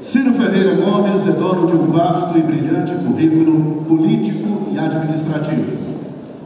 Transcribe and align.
Ciro 0.00 0.32
Ferreira 0.32 0.76
Gomes 0.76 1.28
é 1.28 1.32
dono 1.32 1.66
de 1.66 1.74
um 1.74 1.84
vasto 1.92 2.38
e 2.38 2.40
brilhante 2.40 2.94
currículo 2.94 3.84
político 3.86 4.68
e 4.72 4.78
administrativo. 4.78 5.76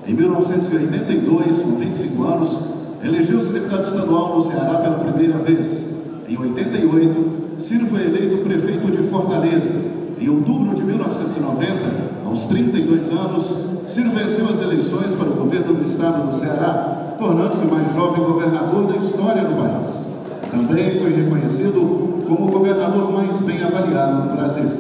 Em 0.09 0.13
1982, 0.13 1.63
com 1.63 1.77
25 1.77 2.23
anos, 2.25 2.59
elegeu-se 3.05 3.53
deputado 3.53 3.85
estadual 3.85 4.35
no 4.35 4.43
Ceará 4.43 4.79
pela 4.79 4.99
primeira 4.99 5.39
vez. 5.39 5.85
Em 6.29 6.37
88, 6.37 7.61
Ciro 7.61 7.87
foi 7.87 8.05
eleito 8.05 8.39
prefeito 8.39 8.91
de 8.91 9.05
Fortaleza. 9.09 9.73
Em 10.19 10.29
outubro 10.29 10.75
de 10.75 10.83
1990, 10.83 12.27
aos 12.27 12.47
32 12.47 13.09
anos, 13.11 13.55
Ciro 13.87 14.11
venceu 14.11 14.49
as 14.49 14.61
eleições 14.63 15.15
para 15.15 15.29
o 15.29 15.35
governo 15.35 15.75
do 15.75 15.85
estado 15.85 16.27
do 16.27 16.35
Ceará, 16.35 17.15
tornando-se 17.21 17.63
o 17.63 17.71
mais 17.71 17.95
jovem 17.95 18.25
governador 18.25 18.93
da 18.93 18.97
história 18.97 19.45
do 19.45 19.55
país. 19.55 20.07
Também 20.51 20.99
foi 20.99 21.15
reconhecido 21.15 22.14
como 22.27 22.49
o 22.49 22.51
governador 22.51 23.13
mais 23.13 23.41
bem 23.41 23.63
avaliado 23.63 24.29
do 24.29 24.37
Brasil. 24.37 24.71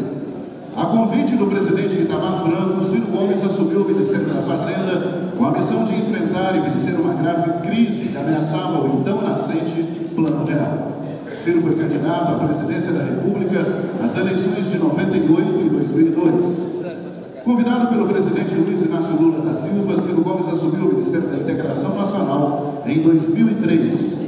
A 0.76 0.86
convite 0.86 1.36
do 1.36 1.46
presidente 1.46 2.00
Itamar 2.00 2.42
Franco, 2.42 2.82
Ciro 2.82 3.06
Gomes 3.06 3.44
assumiu 3.44 3.82
o 3.82 3.84
Ministério 3.84 4.26
da 4.26 4.42
Fazenda 4.42 5.32
com 5.36 5.44
a 5.44 5.52
missão 5.52 5.84
de 5.84 5.94
enfrentar 5.94 6.56
e 6.56 6.70
vencer 6.70 6.94
uma 6.98 7.14
grave 7.14 7.68
crise 7.68 8.08
que 8.08 8.16
ameaçava 8.16 8.80
o 8.80 8.98
então 9.00 9.22
nascente 9.22 9.82
Plano 10.14 10.44
Real. 10.44 10.94
Ciro 11.36 11.60
foi 11.60 11.74
candidato 11.76 12.32
à 12.32 12.44
presidência 12.44 12.92
da 12.92 13.04
República 13.04 13.64
nas 14.00 14.16
eleições 14.16 14.70
de 14.70 14.78
98 14.78 15.60
e 15.60 15.68
2002. 15.68 16.74
Convidado 17.44 17.88
pelo 17.88 18.08
presidente 18.08 18.54
Luiz 18.54 18.82
Inácio 18.82 19.14
Lula 19.20 19.44
da 19.44 19.52
Silva, 19.52 20.00
Ciro 20.00 20.22
Gomes 20.22 20.48
assumiu 20.48 20.86
o 20.86 20.92
Ministério 20.94 21.28
da 21.28 21.36
Integração 21.36 21.94
Nacional 21.94 22.82
em 22.86 23.02
2003. 23.02 24.23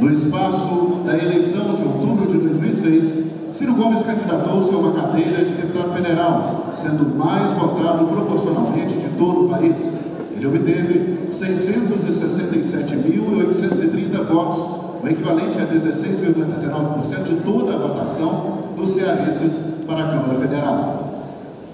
No 0.00 0.10
espaço 0.10 1.02
da 1.04 1.14
eleição 1.14 1.74
de 1.74 1.82
outubro 1.82 2.26
de 2.26 2.38
2006, 2.38 3.26
Ciro 3.52 3.74
Gomes 3.74 4.02
candidatou-se 4.02 4.72
a 4.72 4.78
uma 4.78 4.92
cadeira 4.92 5.44
de 5.44 5.52
deputado 5.52 5.94
federal, 5.94 6.70
sendo 6.74 7.14
mais 7.18 7.50
votado 7.50 8.06
proporcionalmente 8.06 8.94
de 8.94 9.10
todo 9.18 9.44
o 9.44 9.48
país. 9.50 9.92
Ele 10.34 10.46
obteve 10.46 11.26
667.830 11.28 14.24
votos, 14.24 14.58
o 15.02 15.06
equivalente 15.06 15.58
a 15.58 15.66
16,19% 15.66 17.24
de 17.24 17.34
toda 17.44 17.74
a 17.74 17.78
votação 17.78 18.70
dos 18.74 18.88
cearenses 18.88 19.80
para 19.86 20.04
a 20.04 20.08
Câmara 20.08 20.40
Federal. 20.40 21.09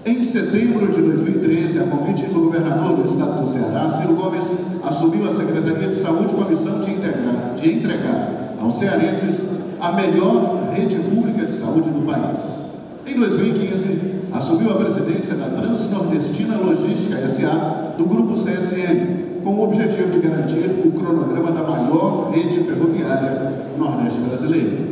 Em 0.07 0.23
setembro 0.23 0.87
de 0.87 1.03
2013, 1.03 1.81
a 1.81 1.83
convite 1.83 2.27
do 2.27 2.43
governador 2.43 2.95
do 2.95 3.05
estado 3.05 3.41
do 3.41 3.49
Ceará, 3.49 3.91
Ciro 3.91 4.15
Gomes 4.15 4.57
assumiu 4.85 5.27
a 5.27 5.33
Secretaria 5.33 5.89
de 5.89 5.95
Saúde 5.97 6.33
com 6.33 6.43
a 6.43 6.49
missão 6.49 6.81
de, 6.81 6.93
integrar, 6.93 7.55
de 7.57 7.73
entregar 7.73 8.55
aos 8.61 8.79
cearenses 8.79 9.63
a 9.81 9.91
melhor 9.91 10.71
rede 10.73 10.95
pública 10.95 11.45
de 11.45 11.51
saúde 11.51 11.91
do 11.91 12.07
país. 12.07 12.67
Em 13.05 13.19
2015, 13.19 13.99
assumiu 14.33 14.71
a 14.71 14.77
presidência 14.77 15.35
da 15.35 15.47
Transnordestina 15.47 16.57
Logística 16.59 17.19
S.A. 17.19 17.95
do 17.99 18.05
Grupo 18.05 18.35
CSN, 18.35 19.43
com 19.43 19.57
o 19.57 19.65
objetivo 19.65 20.13
de 20.13 20.21
garantir 20.21 20.71
o 20.85 20.93
cronograma 20.93 21.51
da 21.51 21.69
maior 21.69 22.31
rede 22.31 22.63
ferroviária 22.63 23.53
do 23.77 23.83
Nordeste 23.83 24.21
brasileiro. 24.21 24.87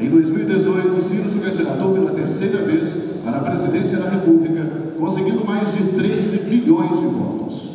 Em 0.00 0.08
2018, 0.08 1.02
Ciro 1.02 1.28
se 1.28 1.40
candidatou 1.40 1.92
pela 1.92 2.12
terceira 2.12 2.62
vez 2.64 3.05
para 3.26 3.38
a 3.38 3.40
presidência 3.40 3.98
da 3.98 4.08
República, 4.08 4.64
conseguindo 4.98 5.44
mais 5.44 5.74
de 5.74 5.82
13 5.82 6.38
bilhões 6.48 7.00
de 7.00 7.06
votos. 7.06 7.70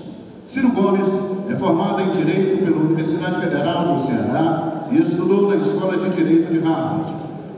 Ciro 0.46 0.70
Gomes 0.70 1.08
é 1.50 1.56
formado 1.58 2.02
em 2.02 2.12
Direito 2.12 2.64
pela 2.64 2.78
Universidade 2.78 3.42
Federal 3.42 3.94
do 3.94 4.00
Ceará 4.00 4.88
e 4.90 5.00
estudou 5.00 5.50
na 5.50 5.58
Escola 5.58 5.98
de 5.98 6.10
Direito 6.10 6.52
de 6.54 6.60
Harvard. 6.60 7.14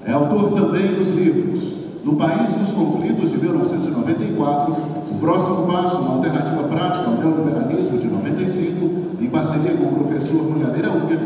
É 0.05 0.11
autor 0.11 0.53
também 0.53 0.95
dos 0.95 1.09
livros 1.09 1.71
No 2.03 2.15
País 2.15 2.51
dos 2.55 2.71
Conflitos, 2.71 3.31
de 3.31 3.37
1994, 3.37 4.75
O 5.11 5.15
Próximo 5.19 5.67
Passo, 5.67 6.01
uma 6.01 6.15
Alternativa 6.15 6.63
Prática 6.63 7.05
ao 7.05 7.13
Neoliberalismo, 7.13 7.99
de 7.99 8.07
95, 8.07 9.21
em 9.21 9.29
parceria 9.29 9.71
com 9.73 9.85
o 9.85 10.03
professor 10.03 10.43
Mulhadeira 10.43 10.91
Unger, 10.91 11.19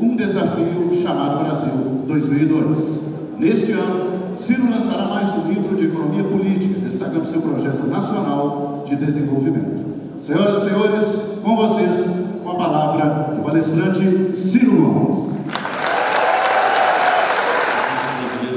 um 0.00 0.16
desafio 0.16 0.90
chamado 1.00 1.44
Brasil 1.44 1.70
2002. 2.06 3.06
Neste 3.38 3.72
ano, 3.72 4.15
Ciro 4.36 4.70
lançará 4.70 5.06
mais 5.06 5.30
um 5.30 5.48
livro 5.48 5.74
de 5.74 5.86
economia 5.86 6.24
política, 6.24 6.78
destacando 6.78 7.24
seu 7.24 7.40
projeto 7.40 7.86
nacional 7.86 8.84
de 8.86 8.94
desenvolvimento. 8.94 9.82
Senhoras 10.20 10.58
e 10.58 10.68
senhores, 10.68 11.04
com 11.42 11.56
vocês, 11.56 12.06
com 12.42 12.50
a 12.50 12.54
palavra 12.54 13.34
o 13.38 13.42
palestrante 13.42 14.36
Ciro 14.36 14.76
Gomes. 14.76 15.36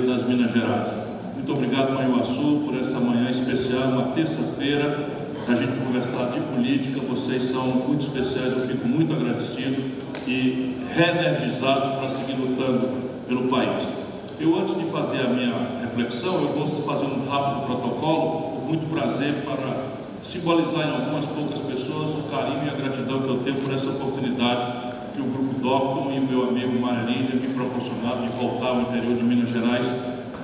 das 0.05 0.23
Minas 0.23 0.51
Gerais. 0.51 0.93
Muito 1.35 1.53
obrigado, 1.53 1.93
Manhuaçu, 1.93 2.63
por 2.65 2.77
essa 2.77 2.99
manhã 2.99 3.29
especial, 3.29 3.89
uma 3.89 4.13
terça-feira, 4.13 5.07
para 5.45 5.53
a 5.53 5.57
gente 5.57 5.71
conversar 5.77 6.31
de 6.31 6.39
política. 6.39 6.99
Vocês 7.07 7.43
são 7.43 7.63
muito 7.63 8.01
especiais, 8.01 8.51
eu 8.51 8.59
fico 8.67 8.87
muito 8.87 9.13
agradecido 9.13 9.81
e 10.27 10.75
reenergizado 10.93 11.99
para 11.99 12.09
seguir 12.09 12.39
lutando 12.39 12.89
pelo 13.27 13.47
país. 13.47 13.98
Eu, 14.39 14.57
antes 14.57 14.77
de 14.77 14.85
fazer 14.85 15.19
a 15.19 15.27
minha 15.27 15.53
reflexão, 15.81 16.33
eu 16.35 16.47
vou 16.53 16.65
fazer 16.65 17.05
um 17.07 17.29
rápido 17.29 17.65
protocolo, 17.65 18.61
com 18.61 18.67
muito 18.69 18.89
prazer, 18.89 19.33
para 19.43 19.83
simbolizar 20.23 20.87
em 20.87 20.93
algumas 20.93 21.25
poucas 21.25 21.59
pessoas 21.59 22.15
o 22.15 22.23
carinho 22.31 22.65
e 22.65 22.69
a 22.69 22.73
gratidão 22.73 23.21
que 23.21 23.27
eu 23.27 23.39
tenho 23.39 23.57
por 23.57 23.73
essa 23.73 23.89
oportunidade 23.89 24.89
que 25.13 25.21
o 25.21 25.25
Grupo 25.25 25.59
Docton 25.59 26.13
e 26.13 26.19
o 26.19 26.21
meu 26.21 26.47
amigo 26.47 26.79
Maranija 26.79 27.35
me 27.35 27.53
proporcionaram 27.53 28.21
de 28.21 28.29
voltar 28.29 28.67
ao 28.67 28.81
interior 28.83 29.17
de 29.17 29.23
Minas 29.25 29.49
Gerais, 29.49 29.91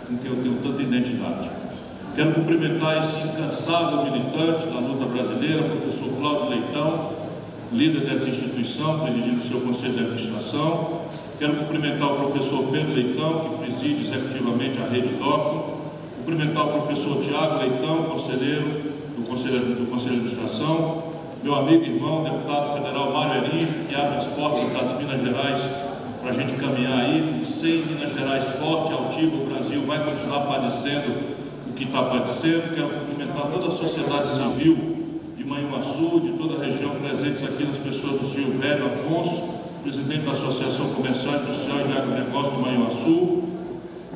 com 0.10 0.18
quem 0.18 0.30
eu 0.30 0.44
tenho 0.44 0.56
tanta 0.62 0.82
identidade. 0.82 1.50
Quero 2.18 2.34
cumprimentar 2.34 3.02
esse 3.02 3.16
incansável 3.26 4.04
militante 4.04 4.66
da 4.66 4.80
luta 4.80 5.06
brasileira, 5.06 5.64
professor 5.64 6.10
Cláudio 6.20 6.50
Leitão, 6.50 7.12
líder 7.72 8.02
dessa 8.02 8.28
instituição, 8.28 9.00
presidindo 9.00 9.38
o 9.38 9.42
seu 9.42 9.62
conselho 9.62 9.94
de 9.94 10.00
administração. 10.00 11.05
Quero 11.38 11.54
cumprimentar 11.56 12.14
o 12.14 12.16
professor 12.16 12.72
Pedro 12.72 12.94
Leitão, 12.94 13.40
que 13.42 13.66
preside 13.66 14.00
executivamente 14.00 14.80
a 14.80 14.88
rede 14.88 15.10
Docton. 15.16 15.76
Cumprimentar 16.20 16.66
o 16.66 16.72
professor 16.82 17.22
Tiago 17.22 17.60
Leitão, 17.60 18.04
conselheiro 18.04 18.96
do 19.18 19.28
Conselho, 19.28 19.60
do 19.76 19.92
conselho 19.92 20.16
de 20.16 20.22
Administração. 20.22 21.04
Meu 21.44 21.56
amigo 21.56 21.84
e 21.84 21.90
irmão, 21.90 22.24
deputado 22.24 22.78
federal 22.78 23.12
Mário 23.12 23.44
Eringe, 23.44 23.74
que 23.90 23.94
abre 23.94 24.16
as 24.18 24.28
portas 24.28 24.72
das 24.72 24.98
Minas 24.98 25.22
Gerais 25.22 25.70
para 26.22 26.30
a 26.30 26.34
gente 26.34 26.54
caminhar 26.54 27.00
aí. 27.00 27.42
Sem 27.44 27.80
Minas 27.80 28.14
Gerais 28.14 28.46
forte 28.56 28.94
altivo, 28.94 29.44
o 29.44 29.46
Brasil 29.48 29.82
vai 29.86 30.06
continuar 30.06 30.40
padecendo 30.48 31.12
o 31.70 31.74
que 31.74 31.84
está 31.84 32.02
padecendo. 32.02 32.74
Quero 32.74 32.88
cumprimentar 32.88 33.48
toda 33.52 33.68
a 33.68 33.72
sociedade 33.72 34.30
civil 34.30 34.78
de 35.36 35.44
Manhuaçu, 35.44 36.22
de 36.22 36.32
toda 36.38 36.56
a 36.56 36.66
região 36.66 36.92
presentes 36.92 37.44
aqui 37.44 37.66
nas 37.66 37.78
pessoas 37.78 38.22
do 38.22 38.26
senhor 38.26 38.52
Velho 38.52 38.86
Afonso, 38.86 39.55
presidente 39.86 40.26
da 40.26 40.32
Associação 40.32 40.90
Comercial 40.96 41.44
Industrial 41.44 41.82
e 41.82 41.84
de 41.84 41.94
Agronegócio 41.94 42.54
de 42.54 42.58
Manhuaçu, 42.58 43.44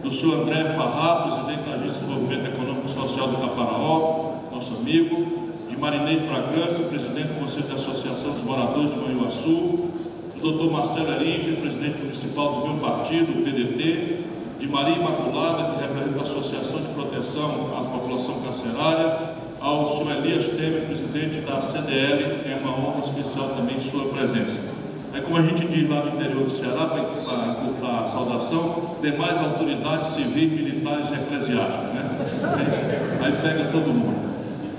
do 0.01 0.09
senhor 0.09 0.41
André 0.41 0.63
Farrá, 0.63 1.27
presidente 1.27 1.69
da 1.69 1.75
Agência 1.75 1.93
de 1.93 2.05
Desenvolvimento 2.07 2.47
Econômico 2.47 2.87
e 2.87 2.89
Social 2.89 3.27
do 3.27 3.37
Caparaó, 3.37 4.31
nosso 4.51 4.77
amigo, 4.77 5.51
de 5.69 5.77
Marinês 5.77 6.21
Bragança, 6.21 6.79
presidente 6.79 7.27
do 7.27 7.39
Conselho 7.39 7.67
da 7.67 7.75
Associação 7.75 8.31
dos 8.31 8.41
Moradores 8.41 8.89
de 8.89 8.97
Manhuaçu, 8.97 9.91
do 10.37 10.41
doutor 10.41 10.71
Marcelo 10.71 11.11
Eringe, 11.21 11.51
presidente 11.57 11.99
municipal 11.99 12.61
do 12.61 12.67
meu 12.67 12.77
partido, 12.79 13.31
o 13.31 13.43
PDT, 13.43 14.21
de 14.57 14.67
Maria 14.67 14.95
Imaculada, 14.95 15.75
que 15.75 15.81
representa 15.83 16.17
a 16.17 16.23
Associação 16.23 16.81
de 16.81 16.87
Proteção 16.95 17.69
à 17.77 17.83
População 17.83 18.41
Carcerária, 18.41 19.35
ao 19.61 19.87
senhor 19.87 20.17
Elias 20.17 20.47
Temer, 20.47 20.87
presidente 20.87 21.41
da 21.41 21.61
CDL, 21.61 22.23
é 22.49 22.59
uma 22.59 22.71
honra 22.71 23.03
especial 23.05 23.49
também 23.49 23.79
sua 23.79 24.05
presença. 24.05 24.78
Aí, 25.11 25.21
como 25.21 25.37
a 25.37 25.41
gente 25.41 25.65
diz 25.65 25.89
lá 25.89 26.05
no 26.05 26.15
interior 26.15 26.43
do 26.43 26.49
Ceará, 26.49 26.85
para 26.85 27.01
encurtar 27.01 28.03
a 28.03 28.05
saudação, 28.05 28.97
demais 29.01 29.39
autoridades 29.39 30.09
civis, 30.09 30.51
militares 30.51 31.09
e 31.09 31.13
eclesiásticas, 31.15 31.93
né? 31.93 33.19
Aí 33.21 33.31
pega 33.31 33.71
todo 33.71 33.87
mundo. 33.87 34.29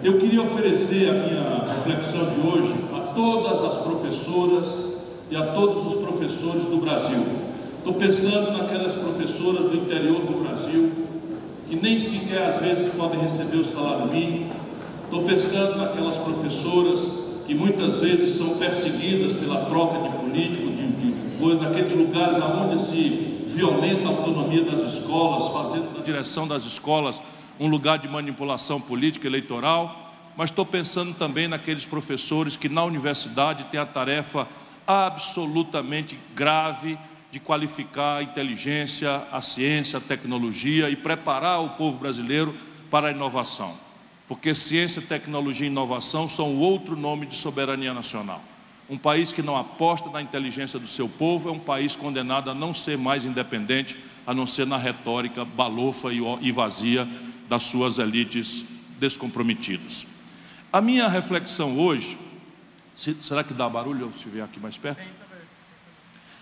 Eu 0.03 0.19
queria 0.19 0.43
oferecer 0.43 1.11
a 1.11 1.13
minha 1.13 1.65
reflexão 1.67 2.25
de 2.27 2.47
hoje 2.47 2.75
a 2.95 3.01
todas 3.15 3.65
as 3.65 3.79
professoras 3.79 4.95
e 5.31 5.37
a 5.37 5.47
todos 5.49 5.85
os 5.85 5.95
professores 5.95 6.65
do 6.65 6.79
Brasil. 6.79 7.27
Estou 7.79 7.95
pensando 7.95 8.57
naquelas 8.57 8.95
professoras 8.95 9.65
do 9.65 9.77
interior 9.77 10.21
do 10.21 10.45
Brasil 10.45 10.91
que 11.69 11.77
nem 11.77 11.97
sequer 11.97 12.49
às 12.49 12.61
vezes 12.61 12.93
podem 12.95 13.21
receber 13.21 13.59
o 13.59 13.65
salário 13.65 14.07
mínimo, 14.07 14.51
Estou 15.05 15.25
pensando 15.25 15.77
naquelas 15.79 16.17
professoras 16.19 17.01
que 17.51 17.55
muitas 17.57 17.99
vezes 17.99 18.37
são 18.37 18.59
perseguidas 18.59 19.33
pela 19.33 19.65
troca 19.65 20.09
de 20.09 20.17
político, 20.19 20.71
de, 20.71 20.87
de, 20.87 21.55
naqueles 21.57 21.93
lugares 21.95 22.37
onde 22.37 22.81
se 22.81 23.43
violenta 23.45 24.07
a 24.07 24.11
autonomia 24.11 24.63
das 24.63 24.79
escolas, 24.83 25.49
fazendo 25.49 25.93
da 25.97 26.01
direção 26.01 26.47
das 26.47 26.65
escolas 26.65 27.21
um 27.59 27.67
lugar 27.67 27.99
de 27.99 28.07
manipulação 28.07 28.81
política 28.81 29.27
eleitoral. 29.27 30.13
Mas 30.37 30.51
estou 30.51 30.65
pensando 30.65 31.13
também 31.13 31.49
naqueles 31.49 31.85
professores 31.85 32.57
que 32.57 32.69
na 32.69 32.85
universidade 32.85 33.65
têm 33.65 33.81
a 33.81 33.87
tarefa 33.87 34.47
absolutamente 34.87 36.17
grave 36.37 36.97
de 37.33 37.41
qualificar 37.41 38.19
a 38.19 38.23
inteligência, 38.23 39.25
a 39.33 39.41
ciência, 39.41 39.97
a 39.97 40.01
tecnologia 40.01 40.89
e 40.89 40.95
preparar 40.95 41.65
o 41.65 41.71
povo 41.71 41.99
brasileiro 41.99 42.55
para 42.89 43.09
a 43.09 43.11
inovação. 43.11 43.90
Porque 44.31 44.55
ciência, 44.55 45.03
tecnologia 45.03 45.67
e 45.67 45.71
inovação 45.71 46.29
são 46.29 46.57
outro 46.57 46.95
nome 46.95 47.27
de 47.27 47.35
soberania 47.35 47.93
nacional. 47.93 48.41
Um 48.89 48.97
país 48.97 49.33
que 49.33 49.43
não 49.43 49.57
aposta 49.57 50.09
na 50.09 50.23
inteligência 50.23 50.79
do 50.79 50.87
seu 50.87 51.09
povo 51.09 51.49
é 51.49 51.53
um 51.53 51.59
país 51.59 51.97
condenado 51.97 52.49
a 52.49 52.55
não 52.55 52.73
ser 52.73 52.97
mais 52.97 53.25
independente, 53.25 53.97
a 54.25 54.33
não 54.33 54.47
ser 54.47 54.69
na 54.69 54.77
retórica 54.77 55.45
balofa 55.45 56.11
e 56.13 56.53
vazia 56.53 57.09
das 57.49 57.65
suas 57.65 57.99
elites 57.99 58.65
descomprometidas. 59.01 60.07
A 60.73 60.81
minha 60.81 61.09
reflexão 61.09 61.77
hoje, 61.77 62.17
será 62.95 63.43
que 63.43 63.53
dá 63.53 63.69
barulho 63.69 64.13
se 64.17 64.29
vier 64.29 64.45
aqui 64.45 64.61
mais 64.61 64.79
perto? 64.79 65.03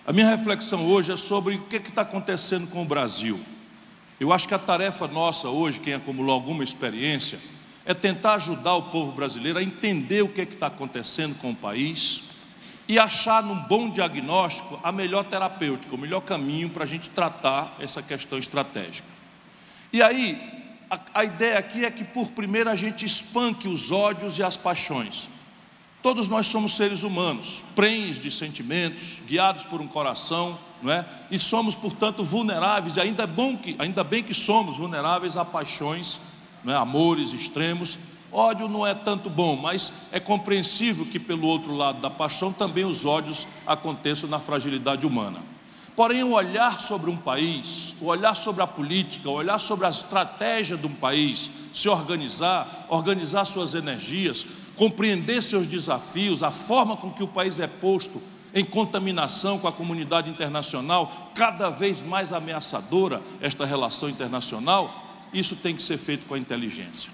A 0.06 0.12
minha 0.12 0.28
reflexão 0.28 0.84
hoje 0.90 1.12
é 1.12 1.16
sobre 1.16 1.54
o 1.54 1.62
que 1.62 1.76
está 1.76 2.02
acontecendo 2.02 2.68
com 2.68 2.82
o 2.82 2.84
Brasil. 2.84 3.40
Eu 4.20 4.30
acho 4.30 4.46
que 4.46 4.52
a 4.52 4.58
tarefa 4.58 5.08
nossa 5.08 5.48
hoje, 5.48 5.80
quem 5.80 5.94
acumulou 5.94 6.34
alguma 6.34 6.62
experiência, 6.62 7.38
é 7.88 7.94
tentar 7.94 8.34
ajudar 8.34 8.74
o 8.74 8.82
povo 8.90 9.12
brasileiro 9.12 9.58
a 9.58 9.62
entender 9.62 10.20
o 10.20 10.28
que 10.28 10.42
está 10.42 10.66
acontecendo 10.66 11.34
com 11.36 11.52
o 11.52 11.56
país 11.56 12.24
e 12.86 12.98
achar 12.98 13.42
num 13.42 13.62
bom 13.62 13.88
diagnóstico 13.88 14.78
a 14.82 14.92
melhor 14.92 15.24
terapêutica, 15.24 15.94
o 15.94 15.98
melhor 15.98 16.20
caminho 16.20 16.68
para 16.68 16.84
a 16.84 16.86
gente 16.86 17.08
tratar 17.08 17.74
essa 17.80 18.02
questão 18.02 18.38
estratégica. 18.38 19.08
E 19.90 20.02
aí, 20.02 20.38
a, 20.90 21.00
a 21.14 21.24
ideia 21.24 21.58
aqui 21.58 21.86
é 21.86 21.90
que 21.90 22.04
por 22.04 22.28
primeiro 22.32 22.68
a 22.68 22.76
gente 22.76 23.06
espanque 23.06 23.66
os 23.66 23.90
ódios 23.90 24.38
e 24.38 24.42
as 24.42 24.58
paixões. 24.58 25.26
Todos 26.02 26.28
nós 26.28 26.46
somos 26.46 26.76
seres 26.76 27.02
humanos, 27.02 27.64
prenhes 27.74 28.20
de 28.20 28.30
sentimentos, 28.30 29.22
guiados 29.26 29.64
por 29.64 29.80
um 29.80 29.88
coração, 29.88 30.58
não 30.82 30.92
é? 30.92 31.06
E 31.30 31.38
somos, 31.38 31.74
portanto, 31.74 32.22
vulneráveis. 32.22 32.98
E 32.98 33.00
ainda 33.00 33.22
é 33.22 33.26
bom 33.26 33.56
que, 33.56 33.74
ainda 33.78 34.04
bem 34.04 34.22
que 34.22 34.34
somos 34.34 34.76
vulneráveis 34.76 35.38
a 35.38 35.44
paixões, 35.44 36.20
não 36.64 36.72
é? 36.72 36.76
amores 36.76 37.32
extremos. 37.32 37.98
Ódio 38.30 38.68
não 38.68 38.86
é 38.86 38.94
tanto 38.94 39.30
bom, 39.30 39.56
mas 39.56 39.92
é 40.12 40.20
compreensível 40.20 41.06
que 41.06 41.18
pelo 41.18 41.46
outro 41.46 41.74
lado 41.74 42.00
da 42.00 42.10
paixão 42.10 42.52
também 42.52 42.84
os 42.84 43.06
ódios 43.06 43.46
aconteçam 43.66 44.28
na 44.28 44.38
fragilidade 44.38 45.06
humana. 45.06 45.40
Porém, 45.98 46.22
o 46.22 46.34
olhar 46.34 46.80
sobre 46.80 47.10
um 47.10 47.16
país, 47.16 47.92
o 48.00 48.06
olhar 48.06 48.36
sobre 48.36 48.62
a 48.62 48.66
política, 48.68 49.28
o 49.28 49.32
olhar 49.32 49.58
sobre 49.58 49.84
a 49.84 49.90
estratégia 49.90 50.76
de 50.76 50.86
um 50.86 50.94
país, 50.94 51.50
se 51.72 51.88
organizar, 51.88 52.86
organizar 52.88 53.44
suas 53.44 53.74
energias, 53.74 54.46
compreender 54.76 55.42
seus 55.42 55.66
desafios, 55.66 56.44
a 56.44 56.52
forma 56.52 56.96
com 56.96 57.10
que 57.10 57.24
o 57.24 57.26
país 57.26 57.58
é 57.58 57.66
posto 57.66 58.22
em 58.54 58.64
contaminação 58.64 59.58
com 59.58 59.66
a 59.66 59.72
comunidade 59.72 60.30
internacional, 60.30 61.32
cada 61.34 61.68
vez 61.68 62.00
mais 62.00 62.32
ameaçadora 62.32 63.20
esta 63.40 63.66
relação 63.66 64.08
internacional, 64.08 65.07
isso 65.32 65.56
tem 65.56 65.74
que 65.74 65.82
ser 65.82 65.98
feito 65.98 66.26
com 66.26 66.34
a 66.34 66.38
inteligência. 66.38 67.10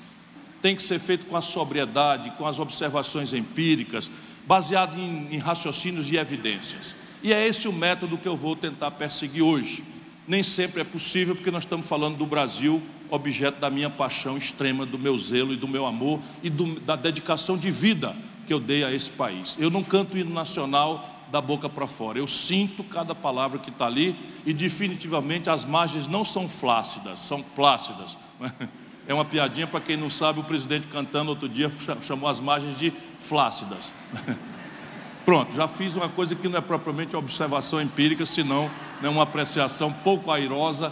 Tem 0.62 0.74
que 0.74 0.82
ser 0.82 0.98
feito 0.98 1.26
com 1.26 1.36
a 1.36 1.42
sobriedade, 1.42 2.32
com 2.38 2.46
as 2.46 2.58
observações 2.58 3.32
empíricas, 3.32 4.10
baseado 4.46 4.98
em, 4.98 5.34
em 5.34 5.38
raciocínios 5.38 6.10
e 6.10 6.16
evidências. 6.16 6.94
E 7.22 7.32
é 7.32 7.46
esse 7.46 7.66
o 7.68 7.72
método 7.72 8.18
que 8.18 8.28
eu 8.28 8.36
vou 8.36 8.54
tentar 8.54 8.90
perseguir 8.92 9.42
hoje. 9.42 9.82
Nem 10.26 10.42
sempre 10.42 10.80
é 10.80 10.84
possível, 10.84 11.34
porque 11.34 11.50
nós 11.50 11.64
estamos 11.64 11.86
falando 11.86 12.16
do 12.16 12.26
Brasil, 12.26 12.82
objeto 13.10 13.60
da 13.60 13.68
minha 13.68 13.90
paixão 13.90 14.36
extrema, 14.36 14.86
do 14.86 14.98
meu 14.98 15.16
zelo 15.18 15.52
e 15.52 15.56
do 15.56 15.68
meu 15.68 15.86
amor 15.86 16.20
e 16.42 16.48
do, 16.48 16.80
da 16.80 16.96
dedicação 16.96 17.56
de 17.56 17.70
vida 17.70 18.14
que 18.46 18.52
eu 18.52 18.60
dei 18.60 18.84
a 18.84 18.92
esse 18.92 19.10
país. 19.10 19.56
Eu 19.58 19.70
não 19.70 19.82
canto 19.82 20.16
hino 20.16 20.32
nacional 20.32 21.13
da 21.30 21.40
boca 21.40 21.68
para 21.68 21.86
fora, 21.86 22.18
eu 22.18 22.28
sinto 22.28 22.84
cada 22.84 23.14
palavra 23.14 23.58
que 23.58 23.70
está 23.70 23.86
ali 23.86 24.16
e 24.46 24.52
definitivamente 24.52 25.50
as 25.50 25.64
margens 25.64 26.06
não 26.06 26.24
são 26.24 26.48
flácidas, 26.48 27.20
são 27.20 27.42
plácidas. 27.42 28.16
É 29.06 29.12
uma 29.12 29.24
piadinha 29.24 29.66
para 29.66 29.82
quem 29.82 29.98
não 29.98 30.08
sabe, 30.08 30.40
o 30.40 30.44
presidente 30.44 30.86
cantando 30.86 31.28
outro 31.28 31.46
dia 31.46 31.70
chamou 32.00 32.26
as 32.26 32.40
margens 32.40 32.78
de 32.78 32.90
flácidas. 33.18 33.92
Pronto, 35.26 35.54
já 35.54 35.68
fiz 35.68 35.94
uma 35.94 36.08
coisa 36.08 36.34
que 36.34 36.48
não 36.48 36.58
é 36.58 36.60
propriamente 36.62 37.14
observação 37.14 37.82
empírica, 37.82 38.24
senão 38.24 38.70
né, 39.02 39.08
uma 39.10 39.22
apreciação 39.22 39.92
pouco 39.92 40.30
airosa 40.30 40.90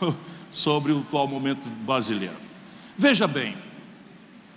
sobre 0.50 0.92
o 0.92 1.00
atual 1.00 1.26
momento 1.26 1.68
brasileiro. 1.84 2.36
Veja 2.96 3.26
bem, 3.26 3.56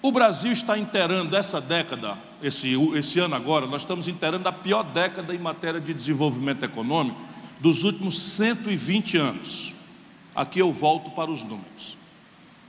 o 0.04 0.12
Brasil 0.12 0.52
está 0.52 0.78
inteirando 0.78 1.34
essa 1.34 1.62
década, 1.62 2.18
esse, 2.42 2.74
esse 2.94 3.22
ano 3.22 3.36
agora, 3.36 3.66
nós 3.66 3.84
estamos 3.84 4.10
inteirando 4.10 4.50
a 4.50 4.52
pior 4.52 4.84
década 4.84 5.34
em 5.34 5.38
matéria 5.38 5.80
de 5.80 5.94
desenvolvimento 5.94 6.62
econômico 6.62 7.18
dos 7.62 7.86
últimos 7.86 8.22
120 8.22 9.16
anos. 9.16 9.74
Aqui 10.36 10.60
eu 10.60 10.74
volto 10.74 11.10
para 11.12 11.32
os 11.32 11.46
números. 11.46 11.98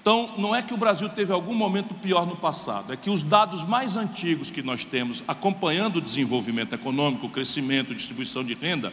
Então, 0.01 0.35
não 0.39 0.55
é 0.55 0.63
que 0.63 0.73
o 0.73 0.77
Brasil 0.77 1.09
teve 1.09 1.33
algum 1.33 1.55
momento 1.55 1.93
pior 1.95 2.25
no 2.25 2.37
passado, 2.37 2.93
é 2.93 2.97
que 2.97 3.11
os 3.11 3.25
dados 3.25 3.65
mais 3.65 3.97
antigos 3.97 4.49
que 4.49 4.63
nós 4.63 4.85
temos 4.85 5.25
acompanhando 5.27 5.97
o 5.97 6.01
desenvolvimento 6.01 6.73
econômico, 6.73 7.27
o 7.27 7.31
crescimento, 7.31 7.95
distribuição 7.97 8.45
de 8.45 8.55
renda, 8.55 8.93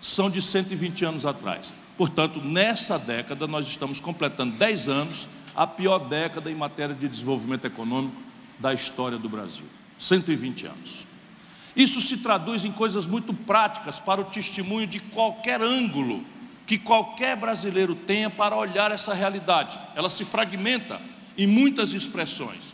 são 0.00 0.30
de 0.30 0.40
120 0.40 1.04
anos 1.04 1.26
atrás. 1.26 1.74
Portanto, 1.98 2.40
nessa 2.40 2.98
década, 2.98 3.46
nós 3.46 3.66
estamos 3.66 4.00
completando 4.00 4.56
10 4.56 4.88
anos, 4.88 5.28
a 5.54 5.66
pior 5.66 5.98
década 5.98 6.50
em 6.50 6.54
matéria 6.54 6.94
de 6.94 7.08
desenvolvimento 7.08 7.66
econômico 7.66 8.16
da 8.58 8.72
história 8.72 9.18
do 9.18 9.28
Brasil 9.28 9.66
120 9.98 10.66
anos. 10.66 11.06
Isso 11.74 12.00
se 12.00 12.18
traduz 12.18 12.64
em 12.64 12.72
coisas 12.72 13.06
muito 13.06 13.32
práticas 13.32 13.98
para 13.98 14.20
o 14.20 14.24
testemunho 14.24 14.86
de 14.86 15.00
qualquer 15.00 15.62
ângulo 15.62 16.24
que 16.66 16.78
qualquer 16.78 17.36
brasileiro 17.36 17.94
tenha 17.94 18.30
para 18.30 18.56
olhar 18.56 18.90
essa 18.90 19.14
realidade. 19.14 19.78
Ela 19.94 20.08
se 20.08 20.24
fragmenta 20.24 21.00
em 21.36 21.46
muitas 21.46 21.92
expressões. 21.92 22.72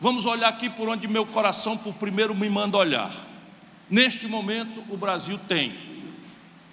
Vamos 0.00 0.26
olhar 0.26 0.48
aqui 0.48 0.68
por 0.68 0.88
onde 0.88 1.06
meu 1.06 1.26
coração 1.26 1.76
por 1.76 1.94
primeiro 1.94 2.34
me 2.34 2.48
manda 2.48 2.76
olhar. 2.76 3.12
Neste 3.88 4.26
momento, 4.26 4.84
o 4.88 4.96
Brasil 4.96 5.38
tem 5.48 5.74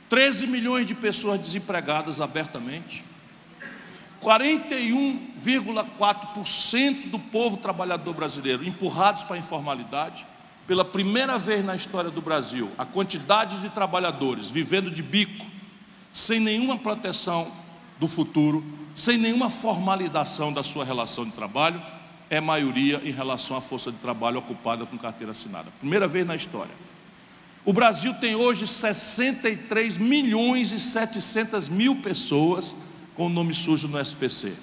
13 0.09 0.47
milhões 0.47 0.85
de 0.85 0.95
pessoas 0.95 1.39
desempregadas 1.39 2.21
abertamente, 2.21 3.03
41,4% 4.23 7.09
do 7.09 7.19
povo 7.19 7.57
trabalhador 7.57 8.13
brasileiro 8.13 8.65
empurrados 8.65 9.23
para 9.23 9.35
a 9.35 9.39
informalidade. 9.39 10.25
Pela 10.65 10.83
primeira 10.83 11.37
vez 11.37 11.63
na 11.63 11.75
história 11.75 12.09
do 12.09 12.21
Brasil, 12.21 12.71
a 12.77 12.85
quantidade 12.85 13.59
de 13.59 13.69
trabalhadores 13.69 14.51
vivendo 14.51 14.91
de 14.91 15.01
bico, 15.01 15.45
sem 16.11 16.39
nenhuma 16.39 16.77
proteção 16.77 17.51
do 17.99 18.07
futuro, 18.07 18.63
sem 18.93 19.17
nenhuma 19.17 19.49
formalização 19.49 20.51
da 20.51 20.63
sua 20.63 20.83
relação 20.83 21.25
de 21.25 21.31
trabalho, 21.31 21.81
é 22.29 22.41
maioria 22.41 23.01
em 23.05 23.11
relação 23.11 23.55
à 23.55 23.61
força 23.61 23.91
de 23.91 23.97
trabalho 23.97 24.39
ocupada 24.39 24.85
com 24.85 24.97
carteira 24.97 25.31
assinada. 25.31 25.71
Primeira 25.79 26.07
vez 26.07 26.27
na 26.27 26.35
história. 26.35 26.73
O 27.63 27.73
Brasil 27.73 28.13
tem 28.15 28.35
hoje 28.35 28.65
63 28.65 29.97
milhões 29.97 30.71
e 30.71 30.79
700 30.79 31.69
mil 31.69 31.97
pessoas 31.97 32.75
com 33.17 33.25
o 33.25 33.29
nome 33.29 33.53
sujo 33.53 33.87
no 33.87 33.99
SPC. 33.99 34.53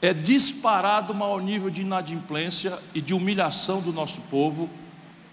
É 0.00 0.14
disparado 0.14 1.12
o 1.12 1.16
maior 1.16 1.42
nível 1.42 1.68
de 1.68 1.82
inadimplência 1.82 2.78
e 2.94 3.00
de 3.00 3.12
humilhação 3.12 3.80
do 3.80 3.92
nosso 3.92 4.20
povo 4.22 4.70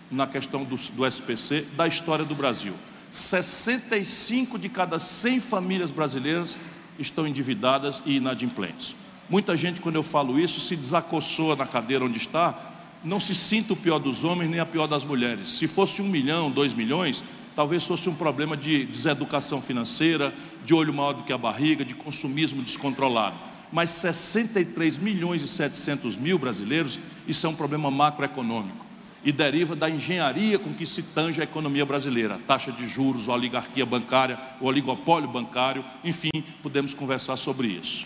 na 0.09 0.25
questão 0.25 0.63
do, 0.63 0.75
do 0.75 1.05
SPC 1.05 1.67
da 1.77 1.87
história 1.87 2.25
do 2.25 2.33
Brasil. 2.33 2.73
65 3.11 4.57
de 4.57 4.69
cada 4.69 4.97
100 4.97 5.39
famílias 5.39 5.91
brasileiras 5.91 6.57
estão 6.97 7.27
endividadas 7.27 8.01
e 8.05 8.17
inadimplentes. 8.17 8.95
Muita 9.29 9.55
gente, 9.55 9.79
quando 9.79 9.95
eu 9.95 10.03
falo 10.03 10.39
isso, 10.39 10.59
se 10.59 10.75
desacossou 10.75 11.55
na 11.55 11.65
cadeira 11.65 12.05
onde 12.05 12.17
está, 12.17 12.57
não 13.03 13.19
se 13.19 13.35
sinta 13.35 13.73
o 13.73 13.77
pior 13.77 13.99
dos 13.99 14.23
homens 14.23 14.49
nem 14.49 14.59
a 14.59 14.65
pior 14.65 14.87
das 14.87 15.05
mulheres. 15.05 15.47
Se 15.47 15.67
fosse 15.67 16.01
um 16.01 16.07
milhão, 16.07 16.49
dois 16.49 16.73
milhões, 16.73 17.23
talvez 17.55 17.85
fosse 17.85 18.09
um 18.09 18.15
problema 18.15 18.57
de 18.57 18.85
deseducação 18.85 19.61
financeira, 19.61 20.33
de 20.63 20.73
olho 20.73 20.93
maior 20.93 21.13
do 21.13 21.23
que 21.23 21.33
a 21.33 21.37
barriga, 21.37 21.85
de 21.85 21.95
consumismo 21.95 22.61
descontrolado. 22.61 23.37
Mas 23.71 23.89
63 23.91 24.97
milhões 24.97 25.41
e 25.41 25.47
700 25.47 26.17
mil 26.17 26.37
brasileiros, 26.37 26.99
isso 27.27 27.45
é 27.45 27.49
um 27.49 27.55
problema 27.55 27.89
macroeconômico 27.89 28.91
e 29.23 29.31
deriva 29.31 29.75
da 29.75 29.89
engenharia 29.89 30.57
com 30.57 30.73
que 30.73 30.85
se 30.85 31.03
tange 31.03 31.41
a 31.41 31.43
economia 31.43 31.85
brasileira, 31.85 32.39
taxa 32.47 32.71
de 32.71 32.87
juros, 32.87 33.27
oligarquia 33.27 33.85
bancária, 33.85 34.39
o 34.59 34.65
oligopólio 34.65 35.29
bancário, 35.29 35.85
enfim, 36.03 36.29
podemos 36.63 36.93
conversar 36.93 37.37
sobre 37.37 37.67
isso. 37.67 38.05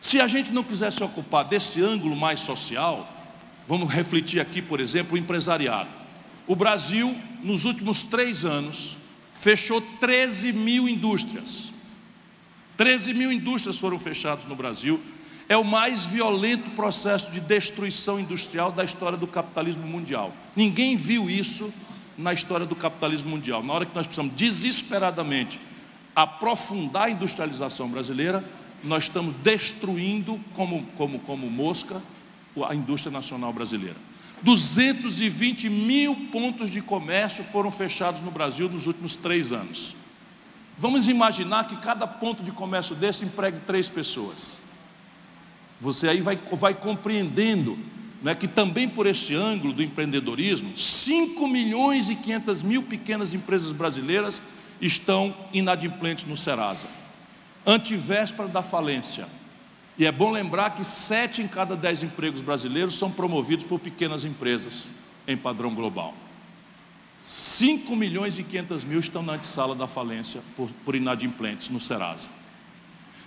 Se 0.00 0.20
a 0.20 0.26
gente 0.26 0.52
não 0.52 0.62
quiser 0.62 0.92
se 0.92 1.02
ocupar 1.02 1.44
desse 1.44 1.82
ângulo 1.82 2.14
mais 2.14 2.40
social, 2.40 3.08
vamos 3.66 3.90
refletir 3.90 4.40
aqui, 4.40 4.60
por 4.60 4.80
exemplo, 4.80 5.14
o 5.14 5.18
empresariado. 5.18 5.88
O 6.46 6.56
Brasil, 6.56 7.16
nos 7.42 7.64
últimos 7.64 8.02
três 8.02 8.44
anos, 8.44 8.96
fechou 9.34 9.80
13 10.00 10.52
mil 10.52 10.88
indústrias. 10.88 11.71
13 12.76 13.14
mil 13.14 13.32
indústrias 13.32 13.78
foram 13.78 13.98
fechadas 13.98 14.44
no 14.44 14.56
Brasil 14.56 15.00
é 15.48 15.56
o 15.56 15.64
mais 15.64 16.06
violento 16.06 16.70
processo 16.70 17.30
de 17.30 17.40
destruição 17.40 18.18
industrial 18.18 18.72
da 18.72 18.84
história 18.84 19.18
do 19.18 19.26
capitalismo 19.26 19.86
mundial. 19.86 20.32
Ninguém 20.56 20.96
viu 20.96 21.28
isso 21.28 21.72
na 22.16 22.32
história 22.32 22.64
do 22.64 22.76
capitalismo 22.76 23.30
mundial. 23.30 23.62
Na 23.62 23.72
hora 23.72 23.86
que 23.86 23.94
nós 23.94 24.06
precisamos 24.06 24.34
desesperadamente 24.34 25.60
aprofundar 26.14 27.04
a 27.04 27.10
industrialização 27.10 27.88
brasileira, 27.88 28.44
nós 28.82 29.04
estamos 29.04 29.34
destruindo 29.42 30.40
como, 30.54 30.84
como, 30.96 31.18
como 31.20 31.50
mosca 31.50 32.00
a 32.68 32.74
indústria 32.74 33.12
nacional 33.12 33.52
brasileira. 33.52 33.96
220 34.42 35.70
mil 35.70 36.16
pontos 36.32 36.68
de 36.68 36.82
comércio 36.82 37.44
foram 37.44 37.70
fechados 37.70 38.20
no 38.20 38.30
Brasil 38.30 38.68
nos 38.68 38.86
últimos 38.86 39.14
três 39.14 39.52
anos. 39.52 39.94
Vamos 40.78 41.08
imaginar 41.08 41.66
que 41.66 41.76
cada 41.76 42.06
ponto 42.06 42.42
de 42.42 42.50
comércio 42.50 42.94
desse 42.94 43.24
empregue 43.24 43.60
três 43.66 43.88
pessoas. 43.88 44.62
Você 45.80 46.08
aí 46.08 46.20
vai, 46.20 46.38
vai 46.52 46.74
compreendendo 46.74 47.78
né, 48.22 48.34
que 48.34 48.46
também 48.46 48.88
por 48.88 49.06
esse 49.06 49.34
ângulo 49.34 49.72
do 49.72 49.82
empreendedorismo, 49.82 50.76
5 50.76 51.46
milhões 51.48 52.08
e 52.08 52.14
500 52.14 52.62
mil 52.62 52.82
pequenas 52.82 53.34
empresas 53.34 53.72
brasileiras 53.72 54.40
estão 54.80 55.34
inadimplentes 55.52 56.24
no 56.24 56.36
Serasa. 56.36 56.86
Antivéspera 57.66 58.48
da 58.48 58.62
falência. 58.62 59.26
E 59.98 60.06
é 60.06 60.12
bom 60.12 60.30
lembrar 60.30 60.70
que 60.70 60.84
sete 60.84 61.42
em 61.42 61.48
cada 61.48 61.76
dez 61.76 62.02
empregos 62.02 62.40
brasileiros 62.40 62.96
são 62.96 63.10
promovidos 63.10 63.64
por 63.64 63.78
pequenas 63.78 64.24
empresas 64.24 64.90
em 65.26 65.36
padrão 65.36 65.74
global. 65.74 66.14
5 67.22 67.94
milhões 67.94 68.38
e 68.38 68.42
500 68.42 68.84
mil 68.84 68.98
estão 68.98 69.22
na 69.22 69.34
antessala 69.34 69.74
da 69.74 69.86
falência 69.86 70.40
por, 70.56 70.68
por 70.84 70.94
inadimplentes 70.94 71.68
no 71.68 71.80
Serasa. 71.80 72.28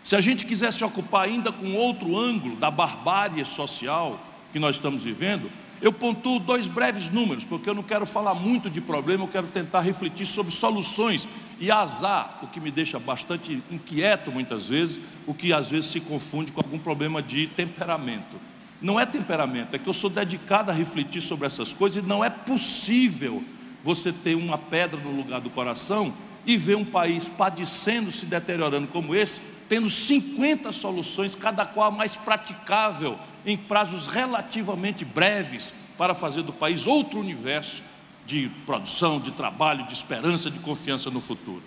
Se 0.04 0.16
a 0.16 0.22
gente 0.22 0.46
quiser 0.46 0.72
se 0.72 0.84
ocupar 0.84 1.24
ainda 1.24 1.52
com 1.52 1.74
outro 1.76 2.18
ângulo 2.18 2.56
da 2.58 2.70
barbárie 2.70 3.44
social 3.46 4.20
que 4.52 4.60
nós 4.60 4.76
estamos 4.76 5.02
vivendo, 5.02 5.50
eu 5.82 5.92
pontuo 5.92 6.40
dois 6.40 6.68
breves 6.68 7.10
números, 7.10 7.44
porque 7.44 7.70
eu 7.70 7.74
não 7.74 7.84
quero 7.84 8.06
falar 8.06 8.34
muito 8.34 8.70
de 8.70 8.80
problema, 8.80 9.24
eu 9.24 9.28
quero 9.28 9.48
tentar 9.48 9.82
refletir 9.82 10.26
sobre 10.26 10.52
soluções 10.52 11.28
e 11.60 11.72
azar, 11.72 12.40
o 12.44 12.48
que 12.48 12.60
me 12.60 12.72
deixa 12.72 13.00
bastante 13.00 13.62
inquieto 13.72 14.32
muitas 14.32 14.68
vezes, 14.68 15.00
o 15.26 15.34
que 15.34 15.52
às 15.52 15.70
vezes 15.70 15.90
se 15.90 16.00
confunde 16.00 16.52
com 16.52 16.62
algum 16.62 16.78
problema 16.78 17.22
de 17.22 17.48
temperamento. 17.48 18.36
Não 18.82 19.00
é 19.00 19.06
temperamento, 19.06 19.76
é 19.76 19.80
que 19.80 19.88
eu 19.88 19.94
sou 19.94 20.10
dedicado 20.10 20.70
a 20.70 20.74
refletir 20.74 21.22
sobre 21.22 21.48
essas 21.48 21.74
coisas 21.74 22.04
e 22.04 22.08
não 22.08 22.24
é 22.24 22.30
possível 22.30 23.44
você 23.86 24.12
ter 24.12 24.34
uma 24.34 24.58
pedra 24.58 25.00
no 25.00 25.12
lugar 25.12 25.40
do 25.40 25.52
coração 25.52 26.12
e 26.44 26.58
ver 26.58 26.76
um 26.76 26.84
país 26.84 27.30
padecendo, 27.30 28.12
se 28.12 28.26
deteriorando 28.26 28.88
como 28.88 29.14
esse, 29.14 29.40
tendo 29.70 29.88
50 29.88 30.72
soluções, 30.72 31.36
cada 31.36 31.64
qual 31.68 31.92
mais 31.92 32.18
praticável, 32.18 33.16
em 33.46 33.56
prazos 33.56 34.08
relativamente 34.08 35.06
breves, 35.06 35.72
para 36.00 36.16
fazer 36.16 36.42
do 36.42 36.52
país 36.52 36.88
outro 36.88 37.20
universo 37.20 37.84
de 38.26 38.50
produção, 38.66 39.20
de 39.20 39.30
trabalho, 39.30 39.86
de 39.86 39.94
esperança, 39.94 40.50
de 40.50 40.58
confiança 40.58 41.12
no 41.12 41.22
futuro. 41.22 41.62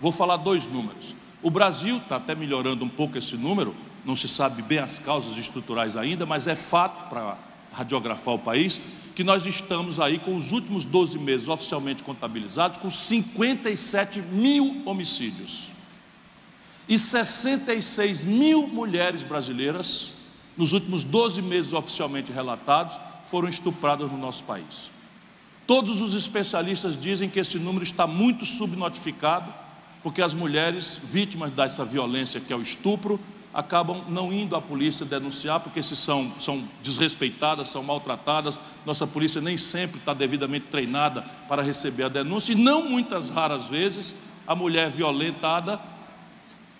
Vou 0.00 0.12
falar 0.12 0.36
dois 0.36 0.68
números. 0.68 1.12
O 1.42 1.50
Brasil 1.50 1.96
está 1.96 2.16
até 2.16 2.36
melhorando 2.36 2.84
um 2.84 2.88
pouco 2.88 3.18
esse 3.18 3.36
número, 3.36 3.74
não 4.04 4.14
se 4.14 4.28
sabe 4.28 4.62
bem 4.62 4.78
as 4.78 5.00
causas 5.00 5.36
estruturais 5.36 5.96
ainda, 5.96 6.24
mas 6.24 6.46
é 6.46 6.54
fato 6.54 7.08
para 7.08 7.36
radiografar 7.72 8.34
o 8.34 8.38
país 8.38 8.80
que 9.18 9.24
nós 9.24 9.46
estamos 9.46 9.98
aí 9.98 10.16
com 10.20 10.36
os 10.36 10.52
últimos 10.52 10.84
12 10.84 11.18
meses 11.18 11.48
oficialmente 11.48 12.04
contabilizados 12.04 12.78
com 12.78 12.88
57 12.88 14.20
mil 14.20 14.80
homicídios. 14.86 15.72
E 16.88 16.96
66 16.96 18.22
mil 18.22 18.68
mulheres 18.68 19.24
brasileiras, 19.24 20.12
nos 20.56 20.72
últimos 20.72 21.02
12 21.02 21.42
meses 21.42 21.72
oficialmente 21.72 22.30
relatados, 22.30 22.96
foram 23.26 23.48
estupradas 23.48 24.08
no 24.08 24.16
nosso 24.16 24.44
país. 24.44 24.88
Todos 25.66 26.00
os 26.00 26.14
especialistas 26.14 26.96
dizem 26.96 27.28
que 27.28 27.40
esse 27.40 27.58
número 27.58 27.82
está 27.82 28.06
muito 28.06 28.44
subnotificado, 28.44 29.52
porque 30.00 30.22
as 30.22 30.32
mulheres 30.32 30.96
vítimas 31.02 31.50
dessa 31.50 31.84
violência 31.84 32.40
que 32.40 32.52
é 32.52 32.56
o 32.56 32.62
estupro 32.62 33.18
acabam 33.58 34.04
não 34.08 34.32
indo 34.32 34.54
à 34.54 34.60
polícia 34.62 35.04
denunciar, 35.04 35.58
porque 35.58 35.82
se 35.82 35.96
são, 35.96 36.30
são 36.38 36.62
desrespeitadas, 36.80 37.66
são 37.66 37.82
maltratadas, 37.82 38.56
nossa 38.86 39.04
polícia 39.04 39.40
nem 39.40 39.56
sempre 39.56 39.98
está 39.98 40.14
devidamente 40.14 40.66
treinada 40.66 41.22
para 41.48 41.60
receber 41.60 42.04
a 42.04 42.08
denúncia, 42.08 42.52
e 42.52 42.54
não 42.54 42.88
muitas 42.88 43.30
raras 43.30 43.66
vezes 43.66 44.14
a 44.46 44.54
mulher 44.54 44.88
violentada 44.88 45.80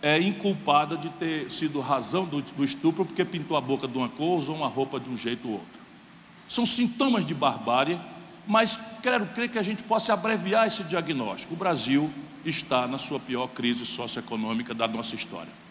é 0.01 0.21
inculpada 0.21 0.97
de 0.97 1.11
ter 1.11 1.51
sido 1.51 1.81
razão 1.81 2.25
do, 2.25 2.41
do 2.41 2.63
estupro 2.65 3.05
porque 3.05 3.25
pintou 3.25 3.57
a 3.57 3.61
boca 3.61 3.89
de 3.89 3.99
uma 3.99 4.09
cor, 4.09 4.39
usou 4.39 4.55
uma 4.55 4.69
roupa 4.69 5.01
de 5.01 5.11
um 5.11 5.17
jeito 5.17 5.49
ou 5.49 5.55
outro. 5.55 5.83
São 6.49 6.65
sintomas 6.65 7.27
de 7.27 7.35
barbárie, 7.35 8.01
mas 8.47 8.79
quero 9.03 9.27
crer 9.27 9.49
que 9.49 9.59
a 9.59 9.63
gente 9.63 9.83
possa 9.83 10.13
abreviar 10.13 10.69
esse 10.69 10.85
diagnóstico. 10.85 11.55
O 11.55 11.57
Brasil 11.57 12.09
está 12.45 12.87
na 12.87 12.99
sua 12.99 13.19
pior 13.19 13.49
crise 13.49 13.85
socioeconômica 13.85 14.73
da 14.73 14.87
nossa 14.87 15.17
história. 15.17 15.68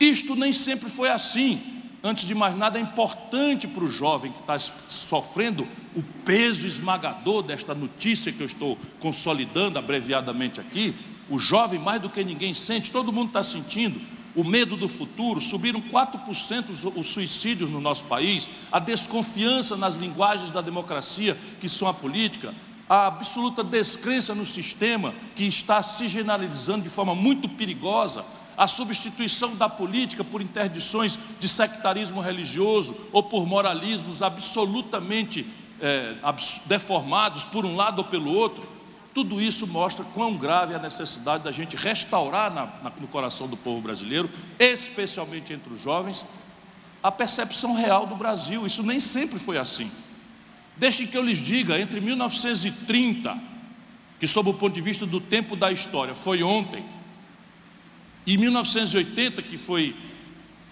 Isto 0.00 0.36
nem 0.36 0.52
sempre 0.52 0.88
foi 0.88 1.08
assim. 1.08 1.60
Antes 2.02 2.26
de 2.26 2.34
mais 2.34 2.56
nada, 2.56 2.78
é 2.78 2.82
importante 2.82 3.66
para 3.66 3.82
o 3.82 3.90
jovem 3.90 4.30
que 4.30 4.40
está 4.40 4.58
sofrendo 4.58 5.66
o 5.96 6.02
peso 6.24 6.66
esmagador 6.66 7.42
desta 7.42 7.74
notícia 7.74 8.32
que 8.32 8.40
eu 8.40 8.46
estou 8.46 8.78
consolidando 9.00 9.78
abreviadamente 9.78 10.60
aqui. 10.60 10.94
O 11.28 11.38
jovem, 11.38 11.78
mais 11.78 12.00
do 12.00 12.08
que 12.08 12.22
ninguém, 12.22 12.54
sente, 12.54 12.90
todo 12.90 13.12
mundo 13.12 13.28
está 13.28 13.42
sentindo 13.42 14.00
o 14.38 14.44
medo 14.44 14.76
do 14.76 14.88
futuro, 14.88 15.40
subiram 15.40 15.82
4% 15.82 16.92
os 16.94 17.08
suicídios 17.08 17.68
no 17.68 17.80
nosso 17.80 18.04
país, 18.04 18.48
a 18.70 18.78
desconfiança 18.78 19.76
nas 19.76 19.96
linguagens 19.96 20.52
da 20.52 20.60
democracia, 20.60 21.36
que 21.60 21.68
são 21.68 21.88
a 21.88 21.94
política, 21.94 22.54
a 22.88 23.08
absoluta 23.08 23.64
descrença 23.64 24.36
no 24.36 24.46
sistema, 24.46 25.12
que 25.34 25.44
está 25.44 25.82
se 25.82 26.06
generalizando 26.06 26.84
de 26.84 26.88
forma 26.88 27.16
muito 27.16 27.48
perigosa, 27.48 28.24
a 28.58 28.66
substituição 28.66 29.54
da 29.54 29.68
política 29.68 30.24
por 30.24 30.42
interdições 30.42 31.16
de 31.38 31.46
sectarismo 31.46 32.20
religioso 32.20 32.96
ou 33.12 33.22
por 33.22 33.46
moralismos 33.46 34.20
absolutamente 34.20 35.46
é, 35.80 36.16
deformados 36.66 37.44
por 37.44 37.64
um 37.64 37.76
lado 37.76 38.00
ou 38.00 38.04
pelo 38.04 38.34
outro, 38.34 38.68
tudo 39.14 39.40
isso 39.40 39.64
mostra 39.64 40.04
quão 40.12 40.36
grave 40.36 40.72
é 40.72 40.76
a 40.76 40.80
necessidade 40.80 41.44
da 41.44 41.52
gente 41.52 41.76
restaurar 41.76 42.52
na, 42.52 42.66
na, 42.82 42.92
no 43.00 43.06
coração 43.06 43.46
do 43.46 43.56
povo 43.56 43.80
brasileiro, 43.80 44.28
especialmente 44.58 45.52
entre 45.52 45.72
os 45.72 45.80
jovens, 45.80 46.24
a 47.00 47.12
percepção 47.12 47.74
real 47.74 48.06
do 48.06 48.16
Brasil. 48.16 48.66
Isso 48.66 48.82
nem 48.82 48.98
sempre 48.98 49.38
foi 49.38 49.56
assim. 49.56 49.88
Deixe 50.76 51.06
que 51.06 51.16
eu 51.16 51.22
lhes 51.22 51.38
diga, 51.38 51.78
entre 51.78 52.00
1930, 52.00 53.38
que 54.18 54.26
sob 54.26 54.50
o 54.50 54.54
ponto 54.54 54.74
de 54.74 54.80
vista 54.80 55.06
do 55.06 55.20
tempo 55.20 55.54
da 55.54 55.70
história 55.70 56.14
foi 56.14 56.42
ontem, 56.42 56.84
e 58.28 58.36
1980, 58.36 59.40
que 59.40 59.56
foi 59.56 59.96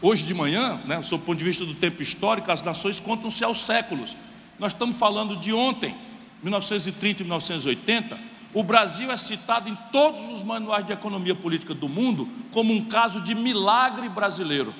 hoje 0.03 0.25
de 0.25 0.35
manhã, 0.35 0.79
né, 0.85 1.01
sob 1.01 1.23
o 1.23 1.25
ponto 1.25 1.39
de 1.39 1.45
vista 1.45 1.65
do 1.65 1.75
tempo 1.75 2.03
histórico, 2.03 2.53
as 2.53 2.63
nações 2.63 3.01
contam-se 3.01 3.43
aos 3.43 3.61
séculos. 3.61 4.15
Nós 4.59 4.75
estamos 4.75 4.97
falando 4.97 5.35
de 5.35 5.55
ontem, 5.55 5.97
1930 6.43 7.23
e 7.23 7.25
1980. 7.25 8.19
O 8.53 8.63
Brasil 8.63 9.11
é 9.11 9.17
citado 9.17 9.71
em 9.71 9.75
todos 9.91 10.29
os 10.29 10.43
manuais 10.43 10.85
de 10.85 10.93
economia 10.93 11.35
política 11.35 11.73
do 11.73 11.89
mundo 11.89 12.29
como 12.53 12.75
um 12.75 12.85
caso 12.85 13.23
de 13.23 13.35
milagre 13.35 14.11
brasileiro. 14.11 14.75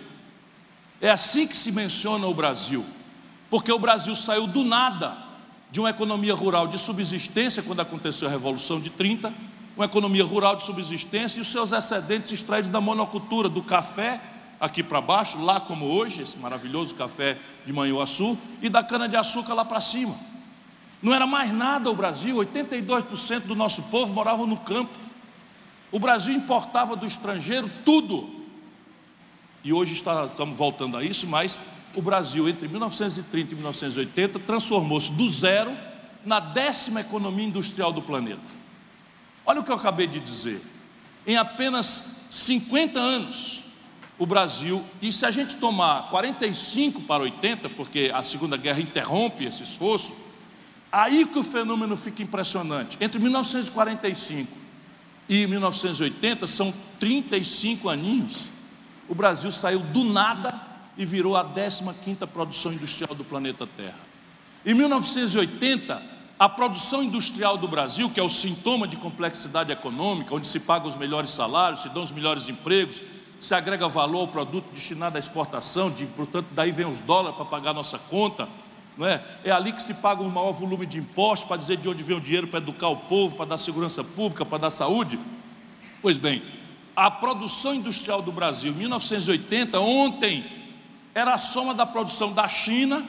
É 1.01 1.09
assim 1.09 1.47
que 1.47 1.57
se 1.57 1.73
menciona 1.73 2.27
o 2.27 2.35
Brasil, 2.35 2.85
porque 3.49 3.73
o 3.73 3.79
Brasil 3.79 4.15
saiu 4.15 4.47
do 4.47 4.63
nada 4.63 5.17
de 5.71 5.81
uma 5.81 5.89
economia 5.89 6.35
rural 6.35 6.69
de 6.69 6.77
subsistência 6.77 7.63
quando 7.63 7.81
aconteceu 7.81 8.29
a 8.29 8.31
Revolução 8.31 8.79
de 8.79 8.91
30 8.91 9.33
uma 9.77 9.85
economia 9.85 10.25
rural 10.25 10.57
de 10.57 10.65
subsistência 10.65 11.39
e 11.39 11.43
os 11.43 11.49
seus 11.49 11.71
excedentes 11.71 12.33
extraídos 12.33 12.71
da 12.71 12.81
monocultura, 12.81 13.49
do 13.49 13.63
café 13.63 14.21
aqui 14.59 14.83
para 14.83 15.03
baixo, 15.03 15.39
lá 15.39 15.61
como 15.61 15.85
hoje, 15.85 16.23
esse 16.23 16.39
maravilhoso 16.39 16.95
café 16.95 17.37
de 17.67 17.73
Manhuaçu, 17.75 18.39
e 18.63 18.71
da 18.71 18.83
cana-de-açúcar 18.83 19.53
lá 19.53 19.67
para 19.67 19.83
cima. 19.83 20.15
Não 21.03 21.15
era 21.15 21.27
mais 21.27 21.53
nada 21.53 21.91
o 21.91 21.95
Brasil, 21.95 22.37
82% 22.37 23.41
do 23.41 23.55
nosso 23.55 23.83
povo 23.85 24.15
morava 24.15 24.47
no 24.47 24.57
campo. 24.57 24.95
O 25.93 25.99
Brasil 25.99 26.35
importava 26.35 26.97
do 26.97 27.07
estrangeiro 27.07 27.71
tudo. 27.85 28.31
E 29.63 29.75
hoje 29.75 29.93
está, 29.93 30.25
estamos 30.25 30.57
voltando 30.57 30.97
a 30.97 31.05
isso, 31.05 31.27
mas 31.27 31.61
o 31.95 32.01
Brasil, 32.01 32.49
entre 32.49 32.67
1930 32.67 33.53
e 33.53 33.55
1980, 33.57 34.39
transformou-se 34.39 35.13
do 35.13 35.29
zero 35.29 35.77
na 36.25 36.41
décima 36.41 37.03
economia 37.03 37.47
industrial 37.47 37.93
do 37.93 38.01
planeta. 38.01 38.56
Olha 39.47 39.61
o 39.61 39.65
que 39.65 39.71
eu 39.71 39.77
acabei 39.77 40.09
de 40.09 40.19
dizer. 40.19 40.61
Em 41.25 41.37
apenas 41.37 42.05
50 42.29 42.99
anos, 42.99 43.63
o 44.19 44.27
Brasil, 44.27 44.85
e 45.01 45.13
se 45.13 45.25
a 45.25 45.31
gente 45.31 45.57
tomar 45.57 46.09
45 46.09 47.03
para 47.03 47.23
80, 47.23 47.69
porque 47.71 48.11
a 48.13 48.23
Segunda 48.23 48.57
Guerra 48.57 48.81
interrompe 48.81 49.45
esse 49.45 49.63
esforço, 49.63 50.13
aí 50.91 51.25
que 51.27 51.39
o 51.39 51.43
fenômeno 51.43 51.97
fica 51.97 52.23
impressionante. 52.23 52.97
Entre 53.01 53.21
1945 53.21 54.51
e 55.29 55.47
1980 55.47 56.47
são 56.47 56.73
35 56.99 57.89
aninhos. 57.89 58.45
O 59.09 59.15
Brasil 59.15 59.51
saiu 59.51 59.81
do 59.81 60.03
nada 60.03 60.61
e 60.97 61.05
virou 61.05 61.37
a 61.37 61.45
15ª 61.45 62.27
produção 62.27 62.73
industrial 62.73 63.15
do 63.15 63.25
planeta 63.25 63.67
Terra. 63.77 64.01
Em 64.65 64.75
1980, 64.75 66.16
a 66.39 66.49
produção 66.49 67.03
industrial 67.03 67.57
do 67.57 67.67
Brasil, 67.67 68.11
que 68.11 68.21
é 68.21 68.23
o 68.23 68.29
sintoma 68.29 68.87
de 68.87 68.97
complexidade 68.97 69.73
econômica, 69.73 70.35
onde 70.35 70.47
se 70.47 70.61
pagam 70.61 70.87
os 70.87 70.97
melhores 70.97 71.31
salários, 71.31 71.81
se 71.81 71.89
dão 71.89 72.03
os 72.03 72.13
melhores 72.13 72.47
empregos, 72.49 73.01
se 73.41 73.55
agrega 73.55 73.89
valor 73.89 74.21
ao 74.21 74.29
produto 74.29 74.71
destinado 74.71 75.17
à 75.17 75.19
exportação, 75.19 75.91
de, 75.91 76.05
portanto, 76.05 76.47
daí 76.53 76.71
vem 76.71 76.87
os 76.87 77.01
dólares 77.01 77.37
para 77.37 77.47
pagar 77.47 77.71
a 77.71 77.75
nossa 77.75 77.99
conta, 77.99 78.47
não 78.99 79.07
é? 79.07 79.23
é 79.45 79.51
ali 79.51 79.73
que 79.73 79.83
se 79.83 79.95
paga 79.95 80.23
o 80.23 80.31
maior 80.31 80.53
volume 80.53 80.85
de 80.85 80.99
impostos 80.99 81.49
para 81.49 81.57
dizer 81.57 81.79
de 81.79 81.89
onde 81.89 82.03
vem 82.03 82.17
o 82.17 82.21
dinheiro 82.21 82.49
para 82.49 82.59
educar 82.59 82.89
o 82.89 82.97
povo, 82.97 83.35
para 83.35 83.47
dar 83.47 83.59
segurança 83.59 84.05
pública, 84.05 84.45
para 84.45 84.59
dar 84.59 84.71
saúde. 84.71 85.19
Pois 86.03 86.19
bem, 86.19 86.43
a 86.95 87.11
produção 87.11 87.75
industrial 87.75 88.21
do 88.21 88.33
Brasil, 88.33 88.73
em 88.73 88.77
1980, 88.77 89.81
ontem, 89.81 90.45
era 91.15 91.35
a 91.35 91.39
soma 91.39 91.73
da 91.73 91.87
produção 91.87 92.33
da 92.33 92.47
China, 92.47 93.07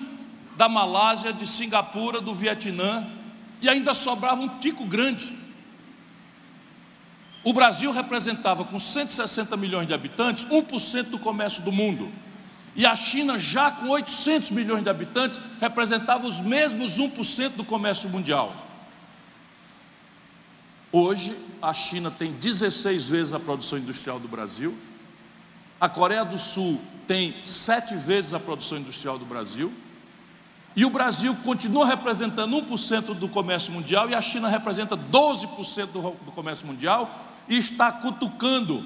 da 0.55 0.67
Malásia, 0.67 1.31
de 1.31 1.46
Singapura, 1.46 2.19
do 2.19 2.34
Vietnã, 2.34 3.05
e 3.62 3.70
ainda 3.70 3.94
sobrava 3.94 4.42
um 4.42 4.60
tico 4.60 4.86
grande. 4.86 5.36
O 7.44 7.54
Brasil 7.54 7.92
representava, 7.92 8.66
com 8.66 8.78
160 8.78 9.56
milhões 9.56 9.88
de 9.88 9.94
habitantes, 9.94 10.46
1% 10.46 11.04
do 11.10 11.20
comércio 11.20 11.64
do 11.64 11.72
mundo. 11.72 12.12
E 12.76 12.86
a 12.86 12.96
China, 12.96 13.40
já 13.40 13.72
com 13.72 13.90
800 13.90 14.52
milhões 14.52 14.84
de 14.84 14.90
habitantes, 14.90 15.40
representava 15.60 16.28
os 16.28 16.42
mesmos 16.42 17.00
1% 17.00 17.56
do 17.56 17.64
comércio 17.64 18.10
mundial. 18.10 18.54
Hoje, 20.92 21.38
a 21.62 21.74
China 21.74 22.12
tem 22.12 22.34
16 22.34 23.10
vezes 23.10 23.34
a 23.34 23.40
produção 23.40 23.80
industrial 23.80 24.20
do 24.20 24.28
Brasil, 24.28 24.78
a 25.80 25.88
Coreia 25.88 26.26
do 26.26 26.38
Sul 26.38 26.82
tem 27.08 27.36
sete 27.44 27.96
vezes 27.96 28.34
a 28.34 28.40
produção 28.40 28.78
industrial 28.78 29.18
do 29.18 29.26
Brasil, 29.26 29.72
e 30.77 30.86
o 30.86 30.91
Brasil 30.91 31.36
continua 31.43 31.88
representando 31.88 32.55
1% 32.55 33.15
do 33.15 33.27
comércio 33.27 33.74
mundial 33.74 34.07
e 34.12 34.13
a 34.13 34.22
China 34.22 34.48
representa 34.48 34.96
12% 34.96 35.88
do, 35.88 36.12
do 36.24 36.31
comércio 36.31 36.67
mundial 36.67 37.10
e 37.50 37.57
está 37.57 37.91
cutucando 37.91 38.86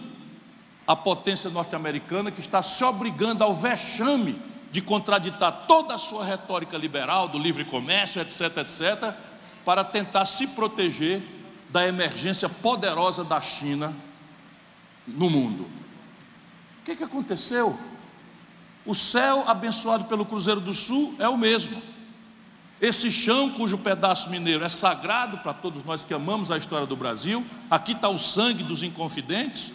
a 0.88 0.96
potência 0.96 1.50
norte-americana 1.50 2.32
que 2.32 2.40
está 2.40 2.62
se 2.62 2.82
obrigando 2.86 3.44
ao 3.44 3.54
vexame 3.54 4.42
de 4.72 4.82
contraditar 4.82 5.66
toda 5.68 5.96
a 5.96 5.98
sua 5.98 6.24
retórica 6.24 6.78
liberal 6.78 7.28
do 7.28 7.38
livre 7.38 7.66
comércio, 7.66 8.22
etc, 8.22 8.60
etc, 8.60 9.14
para 9.66 9.84
tentar 9.84 10.26
se 10.26 10.48
proteger 10.48 11.22
da 11.70 11.86
emergência 11.86 12.48
poderosa 12.48 13.22
da 13.22 13.42
China 13.42 13.94
no 15.06 15.30
mundo. 15.30 15.64
O 15.64 16.86
que, 16.86 16.96
que 16.96 17.04
aconteceu? 17.04 17.78
O 18.86 18.96
céu 18.96 19.44
abençoado 19.48 20.06
pelo 20.06 20.26
Cruzeiro 20.26 20.60
do 20.60 20.74
Sul 20.74 21.16
é 21.20 21.30
o 21.30 21.38
mesmo. 21.38 21.82
Esse 22.82 23.12
chão, 23.12 23.52
cujo 23.52 23.78
pedaço 23.78 24.28
mineiro 24.28 24.64
é 24.64 24.70
sagrado 24.70 25.38
para 25.38 25.54
todos 25.54 25.84
nós 25.84 26.04
que 26.04 26.16
amamos 26.16 26.50
a 26.50 26.58
história 26.58 26.88
do 26.88 26.96
Brasil, 26.96 27.46
aqui 27.70 27.92
está 27.92 28.10
o 28.10 28.18
sangue 28.18 28.64
dos 28.64 28.82
inconfidentes, 28.82 29.72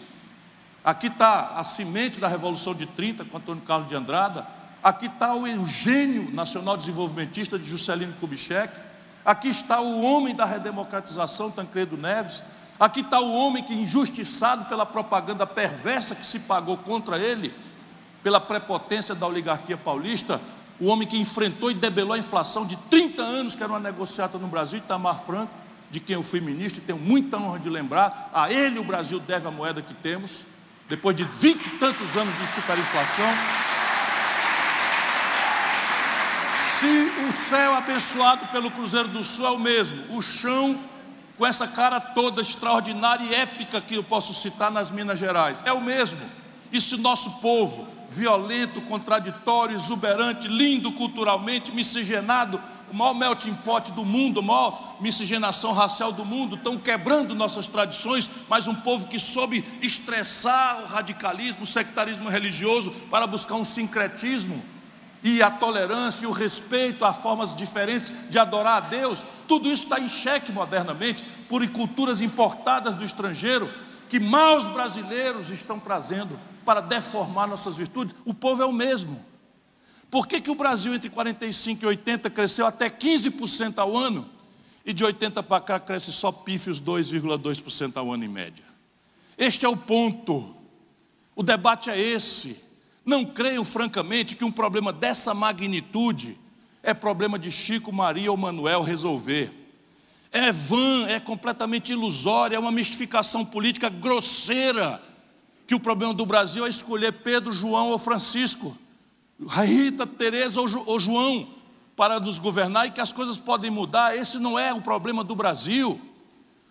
aqui 0.83 1.07
está 1.07 1.53
a 1.55 1.63
semente 1.63 2.19
da 2.19 2.27
Revolução 2.27 2.75
de 2.75 2.85
30 2.85 3.23
com 3.23 3.37
Antônio 3.37 3.63
Carlos 3.63 3.87
de 3.87 3.95
Andrada, 3.95 4.45
aqui 4.83 5.05
está 5.05 5.33
o 5.33 5.65
gênio 5.65 6.29
nacional 6.33 6.75
desenvolvimentista 6.75 7.57
de 7.57 7.63
Juscelino 7.63 8.11
Kubitschek, 8.19 8.73
aqui 9.23 9.47
está 9.47 9.79
o 9.79 10.01
homem 10.01 10.35
da 10.35 10.43
redemocratização, 10.43 11.49
Tancredo 11.49 11.95
Neves, 11.95 12.43
aqui 12.77 12.99
está 12.99 13.21
o 13.21 13.33
homem 13.33 13.63
que, 13.63 13.73
injustiçado 13.73 14.65
pela 14.65 14.85
propaganda 14.85 15.47
perversa 15.47 16.13
que 16.13 16.25
se 16.25 16.39
pagou 16.39 16.75
contra 16.75 17.17
ele, 17.17 17.53
pela 18.27 18.41
prepotência 18.41 19.15
da 19.15 19.25
oligarquia 19.25 19.77
paulista, 19.77 20.41
o 20.81 20.87
homem 20.87 21.07
que 21.07 21.17
enfrentou 21.17 21.71
e 21.71 21.73
debelou 21.73 22.11
a 22.11 22.17
inflação 22.17 22.65
de 22.65 22.75
30 22.75 23.21
anos, 23.21 23.55
que 23.55 23.63
era 23.63 23.71
uma 23.71 23.79
negociata 23.79 24.37
no 24.37 24.47
Brasil, 24.47 24.79
Itamar 24.79 25.17
Franco, 25.17 25.49
de 25.89 26.01
quem 26.01 26.15
eu 26.15 26.23
fui 26.23 26.41
ministro, 26.41 26.81
e 26.81 26.85
tenho 26.85 26.99
muita 26.99 27.37
honra 27.37 27.57
de 27.57 27.69
lembrar, 27.69 28.29
a 28.33 28.51
ele 28.51 28.79
o 28.79 28.83
Brasil 28.83 29.17
deve 29.17 29.47
a 29.47 29.51
moeda 29.51 29.81
que 29.81 29.93
temos, 29.93 30.39
depois 30.89 31.15
de 31.15 31.23
vinte 31.23 31.67
e 31.67 31.69
tantos 31.77 32.17
anos 32.17 32.37
de 32.37 32.47
superinflação. 32.47 33.33
Se 36.77 37.11
o 37.29 37.31
céu 37.31 37.75
abençoado 37.75 38.45
pelo 38.47 38.69
Cruzeiro 38.69 39.07
do 39.07 39.23
Sul 39.23 39.47
é 39.47 39.51
o 39.51 39.57
mesmo, 39.57 40.17
o 40.17 40.21
chão 40.21 40.77
com 41.37 41.45
essa 41.45 41.65
cara 41.65 42.01
toda 42.01 42.41
extraordinária 42.41 43.23
e 43.23 43.33
épica 43.33 43.79
que 43.79 43.95
eu 43.95 44.03
posso 44.03 44.33
citar 44.33 44.69
nas 44.69 44.91
Minas 44.91 45.17
Gerais, 45.17 45.63
é 45.65 45.71
o 45.71 45.79
mesmo. 45.79 46.19
E 46.73 46.81
se 46.81 46.97
nosso 46.97 47.39
povo 47.39 47.95
violento, 48.09 48.81
contraditório, 48.81 49.75
exuberante, 49.75 50.47
lindo 50.47 50.91
culturalmente, 50.91 51.71
miscigenado, 51.71 52.61
o 52.91 52.95
maior 52.95 53.13
melting 53.13 53.53
pot 53.53 53.91
do 53.91 54.05
mundo, 54.05 54.39
a 54.39 54.43
maior 54.43 54.95
miscigenação 55.01 55.73
racial 55.73 56.11
do 56.11 56.23
mundo, 56.23 56.55
estão 56.55 56.77
quebrando 56.77 57.35
nossas 57.35 57.67
tradições, 57.67 58.29
mas 58.47 58.67
um 58.67 58.75
povo 58.75 59.07
que 59.07 59.19
soube 59.19 59.63
estressar 59.81 60.83
o 60.83 60.87
radicalismo, 60.87 61.63
o 61.63 61.67
sectarismo 61.67 62.29
religioso 62.29 62.91
para 63.11 63.27
buscar 63.27 63.55
um 63.55 63.65
sincretismo 63.65 64.63
e 65.21 65.41
a 65.41 65.51
tolerância 65.51 66.25
e 66.25 66.27
o 66.27 66.31
respeito 66.31 67.03
a 67.03 67.11
formas 67.11 67.53
diferentes 67.53 68.13
de 68.29 68.39
adorar 68.39 68.77
a 68.77 68.87
Deus, 68.87 69.25
tudo 69.47 69.69
isso 69.69 69.83
está 69.83 69.99
em 69.99 70.07
xeque 70.07 70.51
modernamente 70.51 71.25
por 71.49 71.67
culturas 71.69 72.21
importadas 72.21 72.93
do 72.93 73.03
estrangeiro 73.03 73.69
que 74.07 74.19
maus 74.19 74.67
brasileiros 74.67 75.49
estão 75.49 75.79
trazendo 75.79 76.39
para 76.67 76.81
deformar 76.81 77.47
nossas 77.47 77.77
virtudes, 77.77 78.13
o 78.25 78.33
povo 78.33 78.61
é 78.61 78.65
o 78.65 78.73
mesmo. 78.73 79.23
Por 80.11 80.27
que, 80.27 80.41
que 80.41 80.51
o 80.51 80.55
Brasil 80.55 80.93
entre 80.93 81.09
45 81.09 81.81
e 81.81 81.87
80 81.87 82.29
cresceu 82.29 82.65
até 82.65 82.89
15% 82.89 83.77
ao 83.77 83.95
ano 83.95 84.29
e 84.85 84.91
de 84.91 85.05
80 85.05 85.41
para 85.43 85.61
cá 85.61 85.79
cresce 85.79 86.11
só 86.11 86.29
pífios 86.29 86.81
2,2% 86.81 87.95
ao 87.95 88.11
ano 88.11 88.25
em 88.25 88.27
média? 88.27 88.65
Este 89.37 89.65
é 89.65 89.69
o 89.69 89.77
ponto. 89.77 90.57
O 91.33 91.41
debate 91.41 91.89
é 91.89 91.97
esse. 91.97 92.61
Não 93.05 93.23
creio 93.23 93.63
francamente 93.63 94.35
que 94.35 94.43
um 94.43 94.51
problema 94.51 94.91
dessa 94.91 95.33
magnitude 95.33 96.37
é 96.83 96.93
problema 96.93 97.39
de 97.39 97.49
Chico, 97.49 97.93
Maria 97.93 98.29
ou 98.29 98.35
Manuel 98.35 98.81
resolver. 98.81 99.53
É 100.33 100.51
vã, 100.51 101.07
é 101.07 101.17
completamente 101.17 101.93
ilusória, 101.93 102.57
é 102.57 102.59
uma 102.59 102.73
mistificação 102.73 103.45
política 103.45 103.87
grosseira 103.87 105.01
que 105.67 105.75
o 105.75 105.79
problema 105.79 106.13
do 106.13 106.25
Brasil 106.25 106.65
é 106.65 106.69
escolher 106.69 107.11
Pedro, 107.11 107.51
João 107.51 107.89
ou 107.89 107.99
Francisco, 107.99 108.75
Rita, 109.37 110.07
Teresa 110.07 110.61
ou, 110.61 110.67
ou 110.85 110.97
João 110.97 111.49
para 111.93 112.19
nos 112.21 112.39
governar 112.39 112.87
e 112.87 112.91
que 112.91 113.01
as 113.01 113.11
coisas 113.11 113.37
podem 113.37 113.69
mudar. 113.69 114.15
Esse 114.15 114.39
não 114.39 114.57
é 114.57 114.73
o 114.73 114.81
problema 114.81 115.25
do 115.25 115.35
Brasil. 115.35 115.99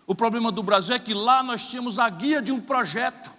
O 0.07 0.15
problema 0.15 0.51
do 0.51 0.63
Brasil 0.63 0.95
é 0.95 0.99
que 0.99 1.13
lá 1.13 1.43
nós 1.43 1.67
tínhamos 1.67 1.99
a 1.99 2.09
guia 2.09 2.41
de 2.41 2.51
um 2.51 2.59
projeto. 2.59 3.29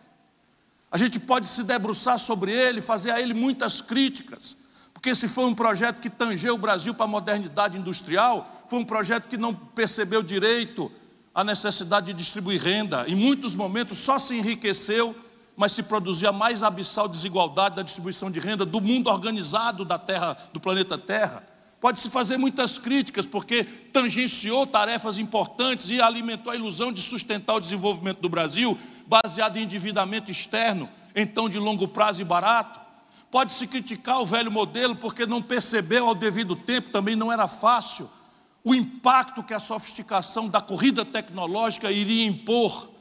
A 0.93 0.97
gente 0.97 1.19
pode 1.19 1.49
se 1.49 1.65
debruçar 1.65 2.19
sobre 2.21 2.53
ele, 2.53 2.81
fazer 2.81 3.11
a 3.11 3.21
ele 3.21 3.35
muitas 3.35 3.81
críticas, 3.81 4.57
porque 4.95 5.15
se 5.15 5.29
foi 5.29 5.45
um 5.45 5.55
projeto 5.55 6.01
que 6.01 6.09
tangeu 6.09 6.55
o 6.55 6.59
Brasil 6.59 6.95
para 6.95 7.05
a 7.05 7.09
modernidade 7.09 7.77
industrial, 7.77 8.65
foi 8.69 8.79
um 8.79 8.85
projeto 8.85 9.29
que 9.29 9.37
não 9.37 9.55
percebeu 9.55 10.23
direito 10.23 10.91
a 11.35 11.43
necessidade 11.43 12.07
de 12.07 12.15
distribuir 12.15 12.63
renda. 12.63 13.05
Em 13.09 13.15
muitos 13.15 13.55
momentos 13.55 13.99
só 13.99 14.19
se 14.19 14.35
enriqueceu 14.37 15.15
mas 15.59 15.73
se 15.73 15.83
produzia 15.83 16.29
a 16.29 16.33
mais 16.33 16.63
abissal 16.63 17.09
desigualdade 17.09 17.75
da 17.75 17.83
distribuição 17.83 18.31
de 18.31 18.39
renda 18.39 18.65
do 18.65 18.81
mundo 18.81 19.11
organizado 19.11 19.85
da 19.85 19.99
Terra, 19.99 20.39
do 20.53 20.61
planeta 20.61 20.97
Terra. 20.97 21.43
Pode-se 21.81 22.09
fazer 22.09 22.37
muitas 22.37 22.79
críticas, 22.79 23.27
porque 23.27 23.65
tangenciou 23.65 24.69
tarefas 24.69 25.19
importantes 25.19 25.91
e 25.91 26.01
alimentou 26.01 26.53
a 26.53 26.57
ilusão 26.57 26.93
de 26.93 27.03
sustentar 27.03 27.57
o 27.57 27.61
desenvolvimento 27.61 28.21
do 28.21 28.29
Brasil, 28.29 28.79
baseado 29.05 29.57
em 29.57 29.65
endividamento 29.65 30.31
externo, 30.31 30.89
então 31.13 31.49
de 31.49 31.59
longo 31.59 31.89
prazo 31.89 32.23
e 32.23 32.25
barato. 32.25 32.79
Pode-se 33.29 33.67
criticar 33.67 34.21
o 34.21 34.27
velho 34.27 34.53
modelo, 34.53 34.95
porque 34.95 35.27
não 35.27 35.43
percebeu 35.43 36.07
ao 36.07 36.15
devido 36.15 36.55
tempo, 36.55 36.91
também 36.91 37.17
não 37.17 37.33
era 37.33 37.49
fácil, 37.49 38.09
o 38.63 38.73
impacto 38.73 39.43
que 39.43 39.55
a 39.55 39.59
sofisticação 39.59 40.49
da 40.49 40.61
corrida 40.61 41.05
tecnológica 41.05 41.91
iria 41.91 42.27
impor 42.27 42.97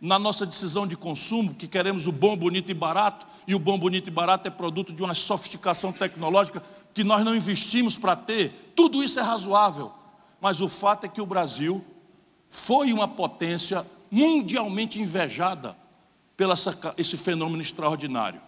na 0.00 0.18
nossa 0.18 0.46
decisão 0.46 0.86
de 0.86 0.96
consumo, 0.96 1.54
que 1.54 1.66
queremos 1.66 2.06
o 2.06 2.12
bom, 2.12 2.36
bonito 2.36 2.70
e 2.70 2.74
barato, 2.74 3.26
e 3.46 3.54
o 3.54 3.58
bom, 3.58 3.78
bonito 3.78 4.08
e 4.08 4.10
barato 4.10 4.46
é 4.46 4.50
produto 4.50 4.92
de 4.92 5.02
uma 5.02 5.14
sofisticação 5.14 5.92
tecnológica 5.92 6.62
que 6.94 7.02
nós 7.02 7.24
não 7.24 7.34
investimos 7.34 7.96
para 7.96 8.14
ter, 8.14 8.72
tudo 8.76 9.02
isso 9.02 9.18
é 9.18 9.22
razoável, 9.22 9.92
mas 10.40 10.60
o 10.60 10.68
fato 10.68 11.04
é 11.04 11.08
que 11.08 11.20
o 11.20 11.26
Brasil 11.26 11.84
foi 12.48 12.92
uma 12.92 13.08
potência 13.08 13.84
mundialmente 14.10 15.00
invejada 15.00 15.76
pelo 16.36 16.54
esse 16.96 17.16
fenômeno 17.16 17.60
extraordinário. 17.60 18.40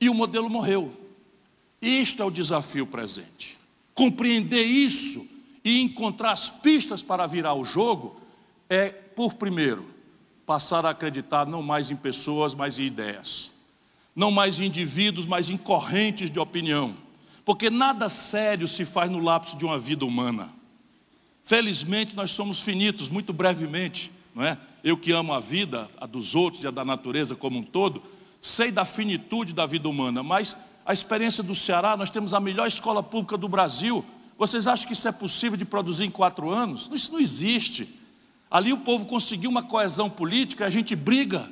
E 0.00 0.08
o 0.08 0.14
modelo 0.14 0.48
morreu. 0.48 0.92
Este 1.80 2.22
é 2.22 2.24
o 2.24 2.30
desafio 2.30 2.86
presente. 2.86 3.58
Compreender 3.94 4.62
isso 4.62 5.26
e 5.64 5.80
encontrar 5.80 6.32
as 6.32 6.48
pistas 6.48 7.02
para 7.02 7.26
virar 7.26 7.54
o 7.54 7.64
jogo 7.64 8.18
é, 8.70 8.88
por 8.88 9.34
primeiro, 9.34 9.86
passar 10.48 10.86
a 10.86 10.90
acreditar 10.90 11.44
não 11.44 11.62
mais 11.62 11.90
em 11.90 11.96
pessoas, 11.96 12.54
mas 12.54 12.78
em 12.78 12.84
ideias. 12.84 13.50
Não 14.16 14.30
mais 14.30 14.58
em 14.58 14.64
indivíduos, 14.64 15.26
mas 15.26 15.50
em 15.50 15.58
correntes 15.58 16.30
de 16.30 16.40
opinião. 16.40 16.96
Porque 17.44 17.68
nada 17.68 18.08
sério 18.08 18.66
se 18.66 18.86
faz 18.86 19.10
no 19.10 19.18
lapso 19.18 19.58
de 19.58 19.66
uma 19.66 19.78
vida 19.78 20.06
humana. 20.06 20.48
Felizmente 21.42 22.16
nós 22.16 22.30
somos 22.30 22.62
finitos, 22.62 23.10
muito 23.10 23.30
brevemente, 23.30 24.10
não 24.34 24.42
é? 24.42 24.56
Eu 24.82 24.96
que 24.96 25.12
amo 25.12 25.34
a 25.34 25.38
vida, 25.38 25.86
a 26.00 26.06
dos 26.06 26.34
outros 26.34 26.62
e 26.62 26.66
a 26.66 26.70
da 26.70 26.82
natureza 26.82 27.36
como 27.36 27.58
um 27.58 27.62
todo, 27.62 28.02
sei 28.40 28.72
da 28.72 28.86
finitude 28.86 29.52
da 29.52 29.66
vida 29.66 29.86
humana, 29.86 30.22
mas 30.22 30.56
a 30.86 30.94
experiência 30.94 31.42
do 31.42 31.54
Ceará, 31.54 31.94
nós 31.94 32.08
temos 32.08 32.32
a 32.32 32.40
melhor 32.40 32.66
escola 32.66 33.02
pública 33.02 33.36
do 33.36 33.50
Brasil. 33.50 34.02
Vocês 34.38 34.66
acham 34.66 34.86
que 34.86 34.94
isso 34.94 35.08
é 35.08 35.12
possível 35.12 35.58
de 35.58 35.66
produzir 35.66 36.06
em 36.06 36.10
quatro 36.10 36.48
anos? 36.48 36.88
Isso 36.90 37.12
não 37.12 37.20
existe. 37.20 37.98
Ali 38.50 38.72
o 38.72 38.78
povo 38.78 39.04
conseguiu 39.06 39.50
uma 39.50 39.62
coesão 39.62 40.08
política, 40.08 40.64
a 40.64 40.70
gente 40.70 40.96
briga, 40.96 41.50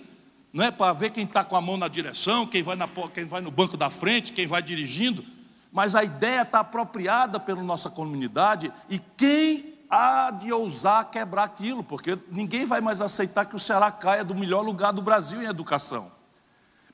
não 0.53 0.65
é 0.65 0.71
para 0.71 0.93
ver 0.93 1.11
quem 1.11 1.25
está 1.25 1.45
com 1.45 1.55
a 1.55 1.61
mão 1.61 1.77
na 1.77 1.89
direção, 1.89 2.47
quem 2.47 2.63
vai, 2.63 2.77
na, 2.77 2.89
quem 3.13 3.25
vai 3.25 3.43
no 3.43 3.51
banco 3.51 3.77
da 3.77 3.91
frente, 3.91 4.33
quem 4.33 4.47
vai 4.47 4.63
dirigindo, 4.63 5.25
mas 5.71 5.95
a 5.95 6.03
ideia 6.03 6.43
está 6.43 6.61
apropriada 6.61 7.39
pela 7.39 7.63
nossa 7.63 7.91
comunidade 7.91 8.73
e 8.89 8.99
quem 9.17 9.75
há 9.91 10.31
de 10.31 10.53
ousar 10.53 11.11
quebrar 11.11 11.45
aquilo, 11.45 11.85
porque 11.85 12.19
ninguém 12.31 12.65
vai 12.65 12.81
mais 12.81 13.03
aceitar 13.03 13.45
que 13.45 13.55
o 13.55 13.59
Ceará 13.59 13.91
caia 13.91 14.25
do 14.25 14.35
melhor 14.35 14.63
lugar 14.63 14.93
do 14.93 15.03
Brasil 15.03 15.43
em 15.43 15.47
educação. 15.47 16.11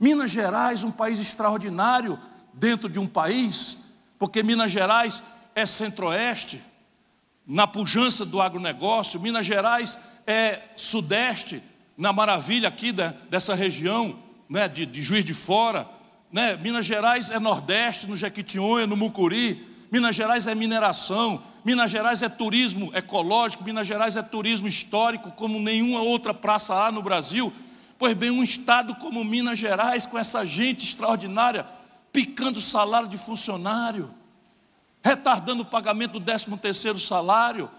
Minas 0.01 0.33
Gerais, 0.33 0.83
um 0.83 0.91
país 0.91 1.21
extraordinário 1.21 2.19
dentro 2.53 2.89
de 2.89 2.99
um 2.99 3.07
país, 3.07 3.79
porque 4.19 4.43
Minas 4.43 4.73
Gerais 4.73 5.23
é 5.55 5.65
centro-oeste, 5.65 6.61
na 7.47 7.67
pujança 7.67 8.25
do 8.25 8.41
agronegócio, 8.41 9.21
Minas 9.21 9.47
Gerais 9.47 9.99
é 10.27 10.61
sudeste, 10.77 11.63
na 11.97 12.13
maravilha 12.13 12.69
aqui 12.69 12.93
da, 12.93 13.09
dessa 13.29 13.55
região, 13.55 14.19
né, 14.49 14.69
de, 14.69 14.87
de 14.87 15.03
Juiz 15.03 15.25
de 15.25 15.35
Fora, 15.35 15.89
né, 16.31 16.57
Minas 16.57 16.87
Gerais 16.87 17.31
é 17.31 17.39
nordeste, 17.39 18.09
no 18.09 18.17
Jequitinhonha, 18.17 18.87
no 18.87 18.97
Mucuri, 18.97 19.67
Minas 19.91 20.17
Gerais 20.17 20.47
é 20.47 20.55
mineração, 20.55 21.43
Minas 21.63 21.91
Gerais 21.91 22.23
é 22.23 22.29
turismo 22.29 22.91
ecológico, 22.95 23.63
Minas 23.63 23.87
Gerais 23.87 24.17
é 24.17 24.23
turismo 24.23 24.67
histórico, 24.67 25.31
como 25.33 25.61
nenhuma 25.61 26.01
outra 26.01 26.33
praça 26.33 26.75
há 26.75 26.91
no 26.91 27.03
Brasil. 27.03 27.53
Pois 27.99 28.15
bem, 28.15 28.31
um 28.31 28.43
estado 28.43 28.97
como 28.97 29.23
Minas 29.23 29.59
Gerais, 29.59 30.07
com 30.07 30.19
essa 30.19 30.47
gente 30.47 30.83
extraordinária, 30.83 31.67
picando 32.11 32.61
salário 32.61 33.07
de 33.07 33.19
funcionário, 33.19 34.09
retardando 35.03 35.63
o 35.63 35.67
pagamento 35.67 36.19
do 36.19 36.25
13 36.25 36.57
terceiro 36.59 36.99
salário, 36.99 37.71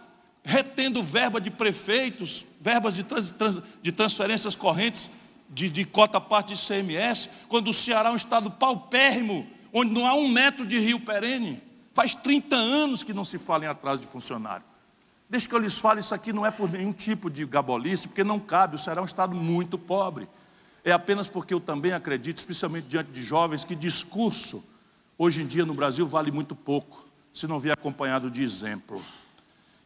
retendo 0.43 1.01
verba 1.01 1.39
de 1.39 1.49
prefeitos, 1.49 2.45
verbas 2.59 2.93
de, 2.93 3.03
trans, 3.03 3.31
trans, 3.31 3.59
de 3.81 3.91
transferências 3.91 4.55
correntes 4.55 5.09
de, 5.49 5.69
de 5.69 5.85
cota 5.85 6.19
parte 6.19 6.53
de 6.53 6.67
CMS, 6.67 7.29
quando 7.47 7.69
o 7.69 7.73
Ceará 7.73 8.09
é 8.09 8.11
um 8.11 8.17
estado 8.17 8.51
paupérrimo, 8.51 9.47
onde 9.71 9.91
não 9.91 10.05
há 10.07 10.13
um 10.13 10.27
metro 10.27 10.65
de 10.65 10.77
rio 10.79 10.99
perene. 10.99 11.61
Faz 11.93 12.13
30 12.15 12.55
anos 12.55 13.03
que 13.03 13.13
não 13.13 13.23
se 13.23 13.37
fala 13.37 13.65
em 13.65 13.67
atraso 13.67 14.01
de 14.01 14.07
funcionário. 14.07 14.65
Deixa 15.29 15.47
que 15.47 15.55
eu 15.55 15.59
lhes 15.59 15.79
fale, 15.79 15.99
isso 15.99 16.13
aqui 16.13 16.33
não 16.33 16.45
é 16.45 16.51
por 16.51 16.69
nenhum 16.69 16.91
tipo 16.91 17.29
de 17.29 17.45
gabolice, 17.45 18.07
porque 18.07 18.23
não 18.23 18.39
cabe, 18.39 18.75
o 18.75 18.79
Ceará 18.79 18.99
é 18.99 19.01
um 19.01 19.05
estado 19.05 19.33
muito 19.33 19.77
pobre. 19.77 20.27
É 20.83 20.91
apenas 20.91 21.27
porque 21.27 21.53
eu 21.53 21.59
também 21.59 21.93
acredito, 21.93 22.37
especialmente 22.37 22.87
diante 22.87 23.11
de 23.11 23.23
jovens, 23.23 23.63
que 23.63 23.75
discurso, 23.75 24.63
hoje 25.17 25.41
em 25.41 25.47
dia 25.47 25.65
no 25.65 25.73
Brasil, 25.73 26.05
vale 26.05 26.31
muito 26.31 26.55
pouco, 26.55 27.02
se 27.33 27.47
não 27.47 27.59
vier 27.59 27.73
acompanhado 27.73 28.29
de 28.29 28.43
exemplo. 28.43 29.03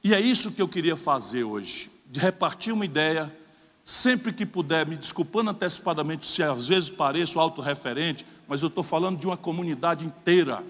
E 0.03 0.13
é 0.13 0.19
isso 0.19 0.51
que 0.51 0.61
eu 0.61 0.67
queria 0.67 0.95
fazer 0.95 1.43
hoje, 1.43 1.89
de 2.05 2.19
repartir 2.19 2.73
uma 2.73 2.85
ideia, 2.85 3.33
sempre 3.83 4.33
que 4.33 4.45
puder, 4.45 4.85
me 4.85 4.97
desculpando 4.97 5.49
antecipadamente 5.49 6.27
se 6.27 6.43
às 6.43 6.67
vezes 6.67 6.89
pareço 6.89 7.39
autorreferente, 7.39 8.25
mas 8.47 8.61
eu 8.61 8.67
estou 8.67 8.83
falando 8.83 9.17
de 9.17 9.25
uma 9.25 9.37
comunidade 9.37 10.05
inteira 10.05 10.63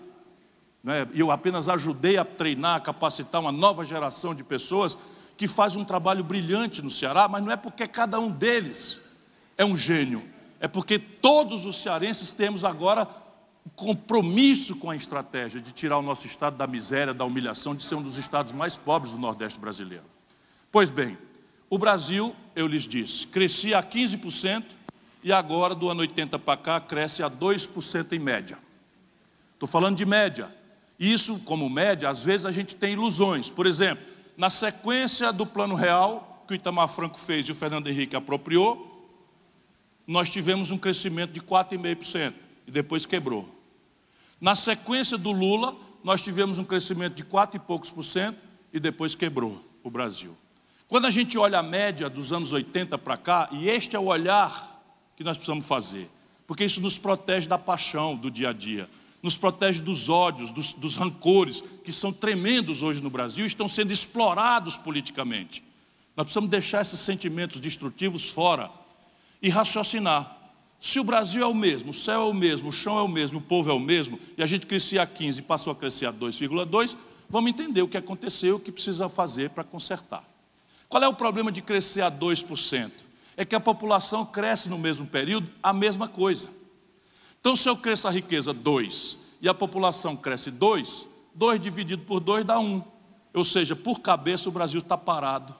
né? 0.87 1.05
Eu 1.13 1.31
apenas 1.31 1.67
ajudei 1.67 2.17
a 2.17 2.23
treinar, 2.23 2.77
a 2.77 2.79
capacitar 2.79 3.41
uma 3.41 3.51
nova 3.51 3.83
geração 3.83 4.33
de 4.33 4.41
pessoas 4.41 4.97
que 5.35 5.45
faz 5.45 5.75
um 5.75 5.83
trabalho 5.83 6.23
brilhante 6.23 6.81
no 6.81 6.89
Ceará, 6.89 7.27
mas 7.27 7.43
não 7.43 7.51
é 7.51 7.57
porque 7.57 7.85
cada 7.85 8.17
um 8.21 8.31
deles 8.31 9.01
é 9.57 9.65
um 9.65 9.75
gênio, 9.75 10.23
é 10.61 10.67
porque 10.67 10.97
todos 10.97 11.65
os 11.65 11.77
cearenses 11.81 12.31
temos 12.31 12.63
agora 12.63 13.05
compromisso 13.75 14.75
com 14.75 14.89
a 14.89 14.95
estratégia 14.95 15.59
de 15.59 15.71
tirar 15.71 15.97
o 15.97 16.01
nosso 16.01 16.27
estado 16.27 16.57
da 16.57 16.67
miséria, 16.67 17.13
da 17.13 17.25
humilhação, 17.25 17.75
de 17.75 17.83
ser 17.83 17.95
um 17.95 18.01
dos 18.01 18.17
estados 18.17 18.53
mais 18.53 18.77
pobres 18.77 19.13
do 19.13 19.17
Nordeste 19.17 19.59
brasileiro. 19.59 20.05
Pois 20.71 20.91
bem, 20.91 21.17
o 21.69 21.77
Brasil, 21.77 22.35
eu 22.55 22.67
lhes 22.67 22.87
disse, 22.87 23.27
crescia 23.27 23.79
a 23.79 23.83
15% 23.83 24.63
e 25.23 25.33
agora, 25.33 25.75
do 25.75 25.89
ano 25.89 26.01
80 26.01 26.39
para 26.39 26.57
cá, 26.57 26.79
cresce 26.79 27.23
a 27.23 27.29
2% 27.29 28.13
em 28.13 28.19
média. 28.19 28.57
Estou 29.53 29.67
falando 29.67 29.97
de 29.97 30.05
média. 30.05 30.55
Isso, 30.99 31.39
como 31.39 31.69
média, 31.69 32.09
às 32.09 32.23
vezes 32.23 32.45
a 32.45 32.51
gente 32.51 32.75
tem 32.75 32.93
ilusões. 32.93 33.49
Por 33.49 33.65
exemplo, 33.65 34.05
na 34.37 34.49
sequência 34.49 35.33
do 35.33 35.45
plano 35.45 35.75
real, 35.75 36.43
que 36.47 36.53
o 36.53 36.55
Itamar 36.55 36.87
Franco 36.87 37.17
fez 37.17 37.47
e 37.47 37.51
o 37.51 37.55
Fernando 37.55 37.87
Henrique 37.87 38.15
apropriou, 38.15 38.87
nós 40.05 40.29
tivemos 40.29 40.71
um 40.71 40.77
crescimento 40.77 41.31
de 41.31 41.41
4,5% 41.41 42.33
e 42.65 42.71
depois 42.71 43.05
quebrou. 43.05 43.56
Na 44.39 44.55
sequência 44.55 45.17
do 45.17 45.31
Lula, 45.31 45.75
nós 46.03 46.21
tivemos 46.21 46.57
um 46.57 46.63
crescimento 46.63 47.15
de 47.15 47.23
4 47.23 47.57
e 47.57 47.59
poucos 47.59 47.91
por 47.91 48.03
cento 48.03 48.37
e 48.71 48.79
depois 48.79 49.15
quebrou 49.15 49.61
o 49.83 49.89
Brasil. 49.89 50.35
Quando 50.87 51.05
a 51.05 51.09
gente 51.09 51.37
olha 51.37 51.59
a 51.59 51.63
média 51.63 52.09
dos 52.09 52.31
anos 52.31 52.53
80 52.53 52.97
para 52.97 53.17
cá, 53.17 53.49
e 53.51 53.67
este 53.67 53.95
é 53.95 53.99
o 53.99 54.05
olhar 54.05 54.81
que 55.15 55.23
nós 55.23 55.37
precisamos 55.37 55.65
fazer, 55.65 56.09
porque 56.45 56.63
isso 56.63 56.79
nos 56.79 56.97
protege 56.97 57.47
da 57.47 57.57
paixão 57.57 58.15
do 58.15 58.31
dia 58.31 58.49
a 58.49 58.53
dia 58.53 58.89
nos 59.21 59.35
protege 59.37 59.81
dos 59.81 60.09
ódios, 60.09 60.51
dos, 60.51 60.73
dos 60.73 60.95
rancores, 60.95 61.63
que 61.83 61.91
são 61.91 62.13
tremendos 62.13 62.81
hoje 62.81 63.01
no 63.01 63.09
Brasil 63.09 63.45
e 63.45 63.47
estão 63.47 63.67
sendo 63.67 63.91
explorados 63.91 64.77
politicamente. 64.77 65.63
Nós 66.15 66.25
precisamos 66.25 66.49
deixar 66.49 66.81
esses 66.81 66.99
sentimentos 66.99 67.59
destrutivos 67.59 68.29
fora 68.29 68.71
e 69.41 69.49
raciocinar. 69.49 70.36
Se 70.79 70.99
o 70.99 71.03
Brasil 71.03 71.41
é 71.41 71.45
o 71.45 71.53
mesmo, 71.53 71.89
o 71.91 71.93
céu 71.93 72.21
é 72.21 72.25
o 72.25 72.33
mesmo, 72.33 72.69
o 72.69 72.71
chão 72.71 72.97
é 72.99 73.01
o 73.01 73.07
mesmo, 73.07 73.39
o 73.39 73.41
povo 73.41 73.69
é 73.69 73.73
o 73.73 73.79
mesmo, 73.79 74.19
e 74.37 74.43
a 74.43 74.45
gente 74.45 74.65
crescia 74.65 75.01
a 75.01 75.07
15 75.07 75.39
e 75.39 75.41
passou 75.41 75.73
a 75.73 75.75
crescer 75.75 76.05
a 76.05 76.13
2,2, 76.13 76.95
vamos 77.29 77.49
entender 77.49 77.81
o 77.81 77.87
que 77.87 77.97
aconteceu 77.97 78.55
o 78.55 78.59
que 78.59 78.71
precisa 78.71 79.09
fazer 79.09 79.49
para 79.49 79.63
consertar. 79.63 80.23
Qual 80.87 81.03
é 81.03 81.07
o 81.07 81.13
problema 81.13 81.51
de 81.51 81.61
crescer 81.61 82.01
a 82.01 82.11
2%? 82.11 82.91
É 83.35 83.43
que 83.43 83.55
a 83.55 83.59
população 83.59 84.25
cresce 84.25 84.69
no 84.69 84.77
mesmo 84.77 85.05
período 85.05 85.49
a 85.61 85.73
mesma 85.73 86.07
coisa. 86.07 86.49
Então, 87.39 87.55
se 87.55 87.69
eu 87.69 87.77
cresço 87.77 88.07
a 88.07 88.11
riqueza 88.11 88.53
2 88.53 89.17
e 89.41 89.49
a 89.49 89.53
população 89.53 90.15
cresce 90.15 90.49
2, 90.49 91.07
2 91.35 91.59
dividido 91.59 92.03
por 92.03 92.19
2 92.19 92.45
dá 92.45 92.59
1. 92.59 92.63
Um. 92.63 92.83
Ou 93.33 93.43
seja, 93.43 93.75
por 93.75 93.99
cabeça 93.99 94.49
o 94.49 94.51
Brasil 94.51 94.79
está 94.79 94.97
parado, 94.97 95.53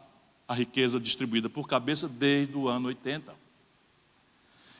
a 0.47 0.53
riqueza 0.53 0.99
distribuída 0.99 1.49
por 1.49 1.67
cabeça 1.67 2.07
desde 2.07 2.55
o 2.55 2.67
ano 2.67 2.87
80. 2.87 3.46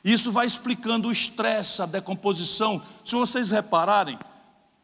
Isso 0.07 0.31
vai 0.31 0.47
explicando 0.47 1.09
o 1.09 1.11
estresse, 1.11 1.81
a 1.81 1.85
decomposição. 1.85 2.81
Se 3.03 3.13
vocês 3.13 3.51
repararem, 3.51 4.17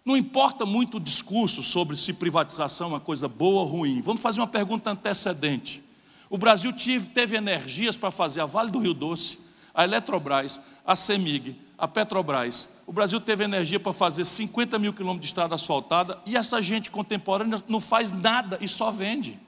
não 0.04 0.18
importa 0.18 0.66
muito 0.66 0.98
o 0.98 1.00
discurso 1.00 1.64
sobre 1.64 1.96
se 1.96 2.12
privatização 2.12 2.88
é 2.88 2.90
uma 2.96 3.00
coisa 3.00 3.26
boa 3.30 3.62
ou 3.62 3.68
ruim. 3.68 4.02
Vamos 4.02 4.22
fazer 4.22 4.42
uma 4.42 4.48
pergunta 4.48 4.92
antecedente. 4.92 5.82
O 6.30 6.38
Brasil 6.38 6.74
teve 7.14 7.38
energias 7.38 7.96
para 7.96 8.12
fazer 8.12 8.42
a 8.42 8.46
Vale 8.46 8.70
do 8.70 8.80
Rio 8.80 8.94
Doce, 8.94 9.40
a 9.74 9.86
Eletrobras, 9.86 10.60
a 10.86 10.94
CEMIG, 10.94 11.56
a 11.78 11.88
Petrobras. 11.88 12.68
O 12.86 12.92
Brasil 12.92 13.22
teve 13.22 13.46
energia 13.46 13.80
para 13.80 13.94
fazer 13.94 14.26
50 14.26 14.78
mil 14.78 14.92
quilômetros 14.92 15.22
de 15.22 15.28
estrada 15.28 15.56
asfaltada 15.56 16.20
e 16.26 16.36
essa 16.36 16.62
gente 16.62 16.92
contemporânea 16.92 17.64
não 17.66 17.80
faz 17.80 18.12
nada 18.12 18.58
e 18.60 18.68
só 18.68 18.92
vende. 18.92 19.40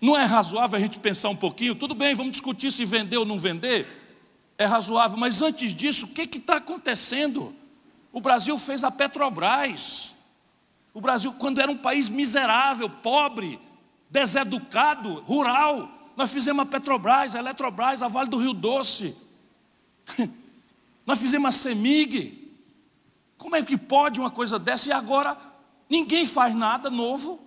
Não 0.00 0.16
é 0.16 0.24
razoável 0.24 0.76
a 0.76 0.80
gente 0.80 0.98
pensar 0.98 1.28
um 1.28 1.36
pouquinho? 1.36 1.74
Tudo 1.74 1.94
bem, 1.94 2.14
vamos 2.14 2.32
discutir 2.32 2.70
se 2.70 2.84
vender 2.84 3.16
ou 3.16 3.24
não 3.24 3.38
vender. 3.38 3.86
É 4.56 4.64
razoável, 4.64 5.16
mas 5.16 5.42
antes 5.42 5.74
disso, 5.74 6.06
o 6.06 6.08
que 6.08 6.22
está 6.36 6.56
acontecendo? 6.56 7.54
O 8.12 8.20
Brasil 8.20 8.56
fez 8.58 8.84
a 8.84 8.90
Petrobras. 8.90 10.14
O 10.94 11.00
Brasil, 11.00 11.32
quando 11.32 11.60
era 11.60 11.70
um 11.70 11.76
país 11.76 12.08
miserável, 12.08 12.88
pobre, 12.88 13.58
deseducado, 14.10 15.20
rural, 15.20 15.88
nós 16.16 16.32
fizemos 16.32 16.62
a 16.62 16.66
Petrobras, 16.66 17.36
a 17.36 17.38
Eletrobras, 17.38 18.02
a 18.02 18.08
Vale 18.08 18.28
do 18.28 18.38
Rio 18.38 18.52
Doce. 18.52 19.16
Nós 21.06 21.20
fizemos 21.20 21.48
a 21.48 21.52
CEMIG. 21.52 22.52
Como 23.36 23.54
é 23.54 23.62
que 23.62 23.78
pode 23.78 24.18
uma 24.18 24.30
coisa 24.30 24.58
dessa? 24.58 24.88
E 24.88 24.92
agora 24.92 25.38
ninguém 25.88 26.26
faz 26.26 26.54
nada 26.54 26.90
novo. 26.90 27.40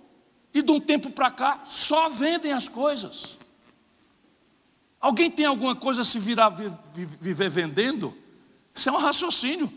E 0.54 0.62
de 0.62 0.72
um 0.72 0.80
tempo 0.80 1.10
para 1.10 1.32
cá 1.32 1.62
só 1.66 2.10
vendem 2.10 2.52
as 2.52 2.68
coisas. 2.68 3.38
Alguém 5.00 5.32
tem 5.32 5.46
alguma 5.46 5.76
coisa 5.76 6.02
a 6.02 6.06
se 6.06 6.20
virar 6.20 6.54
viver 7.20 7.50
vendendo? 7.50 8.16
Isso 8.74 8.90
é 8.90 8.92
um 8.92 8.98
raciocínio. 8.98 9.72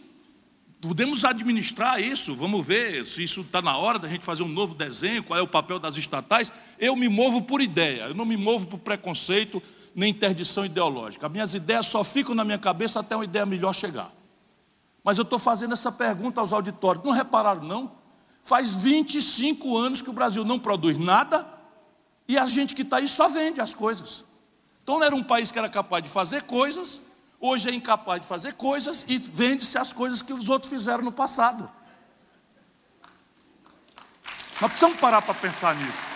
Podemos 0.81 1.25
administrar 1.25 1.99
isso, 1.99 2.35
vamos 2.35 2.67
ver 2.67 3.07
se 3.07 3.23
isso 3.23 3.41
está 3.41 3.63
na 3.63 3.75
hora 3.75 3.99
da 3.99 4.07
gente 4.07 4.23
fazer 4.23 4.43
um 4.43 4.49
novo 4.49 4.75
desenho, 4.75 5.25
qual 5.25 5.39
é 5.39 5.43
o 5.43 5.49
papel 5.49 5.79
das 5.79 5.97
estatais. 5.97 6.53
Eu 6.79 6.95
me 6.95 7.09
movo 7.09 7.41
por 7.41 7.63
ideia, 7.63 8.03
eu 8.03 8.15
não 8.15 8.27
me 8.27 8.37
movo 8.37 8.67
por 8.67 8.79
preconceito, 8.79 9.63
nem 9.95 10.11
interdição 10.11 10.67
ideológica. 10.67 11.27
As 11.27 11.33
minhas 11.33 11.55
ideias 11.55 11.87
só 11.87 12.05
ficam 12.05 12.35
na 12.35 12.45
minha 12.45 12.59
cabeça 12.59 13.01
até 13.01 13.17
uma 13.17 13.25
ideia 13.25 13.47
melhor 13.47 13.73
chegar. 13.73 14.13
Mas 15.03 15.17
eu 15.17 15.23
estou 15.23 15.39
fazendo 15.39 15.73
essa 15.73 15.91
pergunta 15.91 16.41
aos 16.41 16.53
auditórios. 16.53 17.03
Não 17.03 17.13
repararam, 17.13 17.63
não? 17.63 17.93
Faz 18.45 18.77
25 18.77 19.75
anos 19.75 20.03
que 20.03 20.11
o 20.11 20.13
Brasil 20.13 20.45
não 20.45 20.59
produz 20.59 20.99
nada 20.99 21.49
e 22.29 22.37
a 22.37 22.45
gente 22.45 22.75
que 22.75 22.83
está 22.83 22.99
aí 22.99 23.09
só 23.09 23.27
vende 23.27 23.59
as 23.59 23.75
coisas. 23.75 24.23
Então 24.83 25.03
era 25.03 25.17
um 25.17 25.25
país 25.25 25.51
que 25.51 25.59
era 25.59 25.69
capaz 25.69 26.05
de 26.05 26.11
fazer 26.11 26.43
coisas, 26.43 27.01
hoje 27.41 27.71
é 27.71 27.73
incapaz 27.73 28.21
de 28.21 28.27
fazer 28.27 28.53
coisas 28.53 29.03
e 29.09 29.17
vende-se 29.17 29.79
as 29.79 29.95
coisas 29.95 30.21
que 30.21 30.31
os 30.31 30.51
outros 30.51 30.71
fizeram 30.71 31.03
no 31.03 31.11
passado. 31.11 31.71
Nós 34.61 34.71
precisamos 34.71 35.01
parar 35.01 35.23
para 35.23 35.33
pensar 35.33 35.75
nisso. 35.75 36.13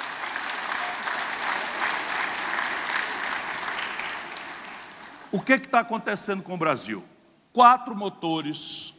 O 5.33 5.41
que 5.41 5.55
está 5.55 5.81
acontecendo 5.81 6.43
com 6.43 6.53
o 6.53 6.59
Brasil? 6.59 7.03
Quatro 7.55 7.97
motores, 7.97 8.93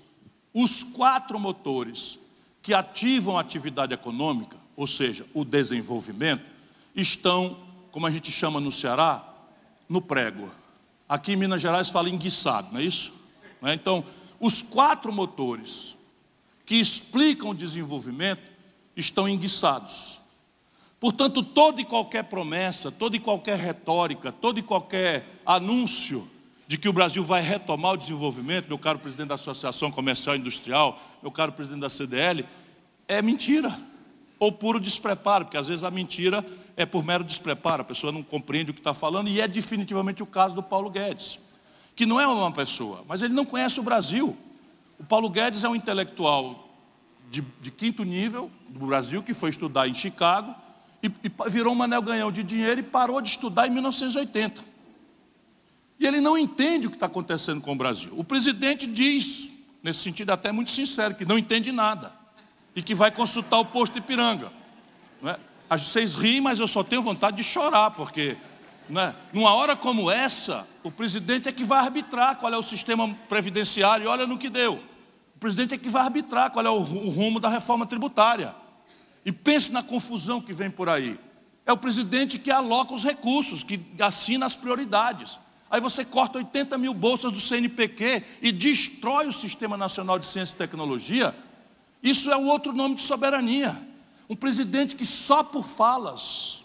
os 0.51 0.83
quatro 0.83 1.39
motores 1.39 2.19
que 2.61 2.73
ativam 2.73 3.37
a 3.37 3.41
atividade 3.41 3.93
econômica, 3.93 4.57
ou 4.75 4.87
seja, 4.87 5.25
o 5.33 5.43
desenvolvimento, 5.43 6.43
estão, 6.95 7.57
como 7.91 8.05
a 8.05 8.11
gente 8.11 8.31
chama 8.31 8.59
no 8.59 8.71
Ceará, 8.71 9.23
no 9.87 10.01
prego. 10.01 10.49
Aqui 11.07 11.33
em 11.33 11.35
Minas 11.35 11.61
Gerais 11.61 11.89
fala 11.89 12.09
enguiçado, 12.09 12.69
não 12.71 12.79
é 12.79 12.83
isso? 12.83 13.11
Não 13.61 13.69
é? 13.69 13.73
Então, 13.73 14.03
os 14.39 14.61
quatro 14.61 15.11
motores 15.11 15.97
que 16.65 16.75
explicam 16.75 17.49
o 17.49 17.55
desenvolvimento 17.55 18.43
estão 18.95 19.27
enguiçados. 19.27 20.19
Portanto, 20.99 21.41
toda 21.41 21.81
e 21.81 21.85
qualquer 21.85 22.25
promessa, 22.25 22.91
toda 22.91 23.15
e 23.15 23.19
qualquer 23.19 23.57
retórica, 23.57 24.31
todo 24.31 24.59
e 24.59 24.63
qualquer 24.63 25.41
anúncio 25.45 26.29
de 26.69 26.77
que 26.77 26.87
o 26.87 26.93
Brasil 26.93 27.23
vai 27.23 27.41
retomar 27.41 27.93
o 27.93 27.97
desenvolvimento, 27.97 28.67
meu 28.67 28.77
caro 28.77 28.99
presidente 28.99 29.29
da 29.29 29.33
Associação 29.33 29.89
Comercial 29.89 30.35
e 30.35 30.39
Industrial, 30.39 31.01
meu 31.19 31.31
caro 31.31 31.51
presidente 31.51 31.81
da 31.81 31.89
CDL, 31.89 32.45
é 33.07 33.23
mentira. 33.23 33.75
Ou 34.37 34.51
puro 34.51 34.79
despreparo, 34.79 35.45
porque 35.45 35.57
às 35.57 35.67
vezes 35.67 35.83
a 35.83 35.89
mentira 35.89 36.45
é 36.77 36.85
por 36.85 37.03
mero 37.03 37.23
despreparo, 37.23 37.81
a 37.81 37.85
pessoa 37.85 38.13
não 38.13 38.21
compreende 38.21 38.69
o 38.69 38.73
que 38.75 38.81
está 38.81 38.93
falando, 38.93 39.29
e 39.29 39.41
é 39.41 39.47
definitivamente 39.47 40.21
o 40.21 40.27
caso 40.27 40.53
do 40.53 40.61
Paulo 40.61 40.91
Guedes, 40.91 41.39
que 41.95 42.05
não 42.05 42.21
é 42.21 42.27
uma 42.27 42.51
pessoa, 42.51 43.03
mas 43.07 43.23
ele 43.23 43.33
não 43.33 43.45
conhece 43.45 43.79
o 43.79 43.83
Brasil. 43.83 44.37
O 44.99 45.03
Paulo 45.03 45.27
Guedes 45.27 45.63
é 45.63 45.69
um 45.69 45.75
intelectual 45.75 46.69
de, 47.31 47.41
de 47.59 47.71
quinto 47.71 48.03
nível 48.03 48.51
do 48.67 48.85
Brasil, 48.85 49.23
que 49.23 49.33
foi 49.33 49.49
estudar 49.49 49.87
em 49.87 49.95
Chicago, 49.95 50.53
e, 51.01 51.07
e 51.07 51.49
virou 51.49 51.73
um 51.73 51.81
anel 51.81 52.03
ganhão 52.03 52.31
de 52.31 52.43
dinheiro 52.43 52.79
e 52.79 52.83
parou 52.83 53.19
de 53.21 53.29
estudar 53.29 53.65
em 53.65 53.71
1980. 53.71 54.68
E 55.99 56.07
ele 56.07 56.21
não 56.21 56.37
entende 56.37 56.87
o 56.87 56.89
que 56.89 56.95
está 56.95 57.07
acontecendo 57.07 57.61
com 57.61 57.73
o 57.73 57.75
Brasil. 57.75 58.13
O 58.15 58.23
presidente 58.23 58.87
diz, 58.87 59.51
nesse 59.83 59.99
sentido 59.99 60.31
até 60.31 60.51
muito 60.51 60.71
sincero, 60.71 61.13
que 61.13 61.25
não 61.25 61.37
entende 61.37 61.71
nada 61.71 62.13
e 62.75 62.81
que 62.81 62.95
vai 62.95 63.11
consultar 63.11 63.59
o 63.59 63.65
posto 63.65 63.97
Ipiranga. 63.97 64.51
Não 65.21 65.31
é? 65.31 65.39
Vocês 65.77 66.13
riem, 66.13 66.39
mas 66.39 66.59
eu 66.59 66.67
só 66.67 66.83
tenho 66.83 67.01
vontade 67.01 67.37
de 67.37 67.43
chorar, 67.43 67.91
porque 67.91 68.37
não 68.89 69.01
é? 69.01 69.15
numa 69.33 69.53
hora 69.53 69.75
como 69.75 70.09
essa, 70.09 70.65
o 70.83 70.89
presidente 70.89 71.47
é 71.47 71.51
que 71.51 71.63
vai 71.63 71.79
arbitrar 71.79 72.37
qual 72.37 72.51
é 72.53 72.57
o 72.57 72.63
sistema 72.63 73.13
previdenciário, 73.27 74.05
e 74.05 74.07
olha 74.07 74.25
no 74.25 74.37
que 74.37 74.49
deu. 74.49 74.81
O 75.35 75.39
presidente 75.39 75.73
é 75.73 75.77
que 75.77 75.89
vai 75.89 76.03
arbitrar 76.03 76.51
qual 76.51 76.65
é 76.65 76.69
o 76.69 76.79
rumo 76.79 77.39
da 77.39 77.49
reforma 77.49 77.85
tributária. 77.85 78.55
E 79.25 79.31
pense 79.31 79.71
na 79.71 79.83
confusão 79.83 80.41
que 80.41 80.53
vem 80.53 80.71
por 80.71 80.89
aí. 80.89 81.19
É 81.65 81.71
o 81.71 81.77
presidente 81.77 82.39
que 82.39 82.49
aloca 82.49 82.93
os 82.93 83.03
recursos, 83.03 83.63
que 83.63 83.79
assina 83.99 84.45
as 84.45 84.55
prioridades. 84.55 85.37
Aí 85.69 85.79
você 85.79 86.03
corta 86.03 86.39
80 86.39 86.77
mil 86.77 86.93
bolsas 86.93 87.31
do 87.31 87.39
CNPq 87.39 88.23
e 88.41 88.51
destrói 88.51 89.27
o 89.27 89.33
Sistema 89.33 89.77
Nacional 89.77 90.17
de 90.17 90.25
Ciência 90.25 90.55
e 90.55 90.57
Tecnologia. 90.57 91.35
Isso 92.01 92.31
é 92.31 92.37
um 92.37 92.47
outro 92.47 92.73
nome 92.73 92.95
de 92.95 93.01
soberania. 93.01 93.79
Um 94.29 94.35
presidente 94.35 94.95
que 94.95 95.05
só 95.05 95.43
por 95.43 95.63
falas 95.63 96.63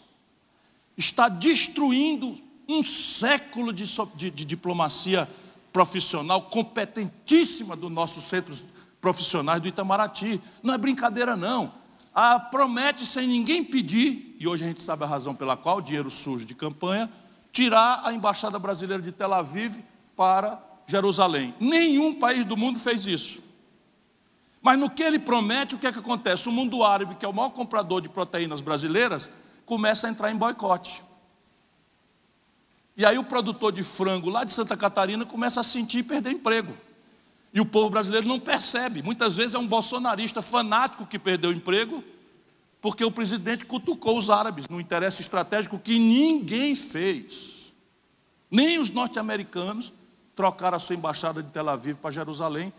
está 0.96 1.28
destruindo 1.28 2.38
um 2.68 2.82
século 2.82 3.72
de, 3.72 3.84
de, 4.16 4.30
de 4.30 4.44
diplomacia 4.44 5.28
profissional 5.72 6.42
competentíssima 6.42 7.76
dos 7.76 7.90
nossos 7.90 8.24
centros 8.24 8.64
profissionais 9.00 9.60
do 9.60 9.68
Itamaraty. 9.68 10.40
Não 10.62 10.72
é 10.72 10.78
brincadeira, 10.78 11.36
não. 11.36 11.72
Ah, 12.14 12.38
promete 12.38 13.04
sem 13.04 13.26
ninguém 13.26 13.62
pedir, 13.64 14.36
e 14.38 14.46
hoje 14.46 14.64
a 14.64 14.68
gente 14.68 14.82
sabe 14.82 15.04
a 15.04 15.06
razão 15.06 15.34
pela 15.34 15.56
qual, 15.56 15.80
dinheiro 15.80 16.08
sujo 16.08 16.46
de 16.46 16.54
campanha, 16.54 17.10
tirar 17.54 18.02
a 18.04 18.12
embaixada 18.12 18.58
brasileira 18.58 19.00
de 19.00 19.12
Tel 19.12 19.32
Aviv 19.32 19.78
para 20.16 20.60
Jerusalém. 20.88 21.54
Nenhum 21.60 22.12
país 22.12 22.44
do 22.44 22.56
mundo 22.56 22.80
fez 22.80 23.06
isso. 23.06 23.40
Mas 24.60 24.76
no 24.76 24.90
que 24.90 25.04
ele 25.04 25.20
promete, 25.20 25.76
o 25.76 25.78
que 25.78 25.86
é 25.86 25.92
que 25.92 26.00
acontece? 26.00 26.48
O 26.48 26.52
mundo 26.52 26.82
árabe, 26.82 27.14
que 27.14 27.24
é 27.24 27.28
o 27.28 27.32
maior 27.32 27.50
comprador 27.50 28.00
de 28.00 28.08
proteínas 28.08 28.60
brasileiras, 28.60 29.30
começa 29.64 30.08
a 30.08 30.10
entrar 30.10 30.32
em 30.32 30.36
boicote. 30.36 31.00
E 32.96 33.06
aí 33.06 33.18
o 33.18 33.24
produtor 33.24 33.70
de 33.70 33.84
frango 33.84 34.28
lá 34.28 34.42
de 34.42 34.52
Santa 34.52 34.76
Catarina 34.76 35.24
começa 35.24 35.60
a 35.60 35.62
sentir 35.62 36.02
perder 36.02 36.32
emprego. 36.32 36.74
E 37.52 37.60
o 37.60 37.66
povo 37.66 37.88
brasileiro 37.88 38.26
não 38.26 38.40
percebe. 38.40 39.00
Muitas 39.00 39.36
vezes 39.36 39.54
é 39.54 39.58
um 39.58 39.66
bolsonarista 39.66 40.42
fanático 40.42 41.06
que 41.06 41.20
perdeu 41.20 41.50
o 41.50 41.54
emprego, 41.54 42.02
porque 42.84 43.02
o 43.02 43.10
presidente 43.10 43.64
cutucou 43.64 44.18
os 44.18 44.28
árabes 44.28 44.68
no 44.68 44.78
interesse 44.78 45.22
estratégico 45.22 45.78
que 45.78 45.98
ninguém 45.98 46.74
fez. 46.74 47.72
Nem 48.50 48.78
os 48.78 48.90
norte-americanos 48.90 49.90
trocaram 50.36 50.76
a 50.76 50.78
sua 50.78 50.94
embaixada 50.94 51.42
de 51.42 51.48
Tel 51.48 51.66
Aviv 51.70 51.96
para 51.96 52.10
Jerusalém, 52.10 52.70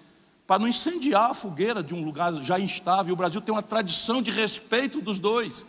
para 0.46 0.60
não 0.60 0.68
incendiar 0.68 1.32
a 1.32 1.34
fogueira 1.34 1.82
de 1.82 1.96
um 1.96 2.06
lugar 2.06 2.32
já 2.44 2.60
instável. 2.60 3.16
O 3.16 3.18
Brasil 3.18 3.42
tem 3.42 3.52
uma 3.52 3.64
tradição 3.64 4.22
de 4.22 4.30
respeito 4.30 5.02
dos 5.02 5.18
dois. 5.18 5.66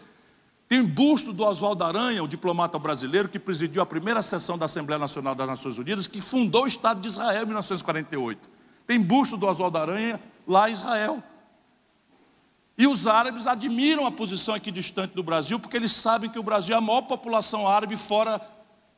Tem 0.68 0.84
busto 0.84 1.32
do 1.32 1.42
Oswaldo 1.42 1.84
Aranha, 1.84 2.22
o 2.22 2.28
diplomata 2.28 2.78
brasileiro 2.78 3.30
que 3.30 3.38
presidiu 3.38 3.80
a 3.80 3.86
primeira 3.86 4.20
sessão 4.20 4.58
da 4.58 4.66
Assembleia 4.66 4.98
Nacional 4.98 5.34
das 5.34 5.46
Nações 5.46 5.78
Unidas, 5.78 6.06
que 6.06 6.20
fundou 6.20 6.64
o 6.64 6.66
Estado 6.66 7.00
de 7.00 7.08
Israel 7.08 7.44
em 7.44 7.46
1948. 7.46 8.50
Tem 8.86 9.00
busto 9.00 9.38
do 9.38 9.46
Oswaldo 9.46 9.78
Aranha 9.78 10.20
lá 10.46 10.68
em 10.68 10.74
Israel. 10.74 11.22
E 12.78 12.86
os 12.86 13.06
árabes 13.06 13.46
admiram 13.46 14.06
a 14.06 14.10
posição 14.10 14.54
aqui 14.54 14.70
distante 14.70 15.12
do 15.12 15.22
Brasil, 15.22 15.58
porque 15.58 15.76
eles 15.76 15.92
sabem 15.92 16.28
que 16.28 16.38
o 16.38 16.42
Brasil 16.42 16.74
é 16.74 16.78
a 16.78 16.80
maior 16.80 17.02
população 17.02 17.66
árabe 17.66 17.96
fora 17.96 18.40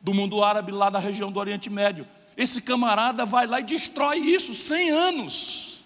do 0.01 0.13
mundo 0.13 0.43
árabe, 0.43 0.73
lá 0.73 0.91
da 0.91 0.99
região 0.99 1.31
do 1.31 1.39
Oriente 1.39 1.71
Médio. 1.71 2.07
Esse 2.37 2.61
camarada 2.63 3.25
vai 3.25 3.47
lá 3.47 3.61
e 3.61 3.65
destrói 3.65 4.19
isso, 4.19 4.53
100 4.53 4.91
anos. 4.91 5.85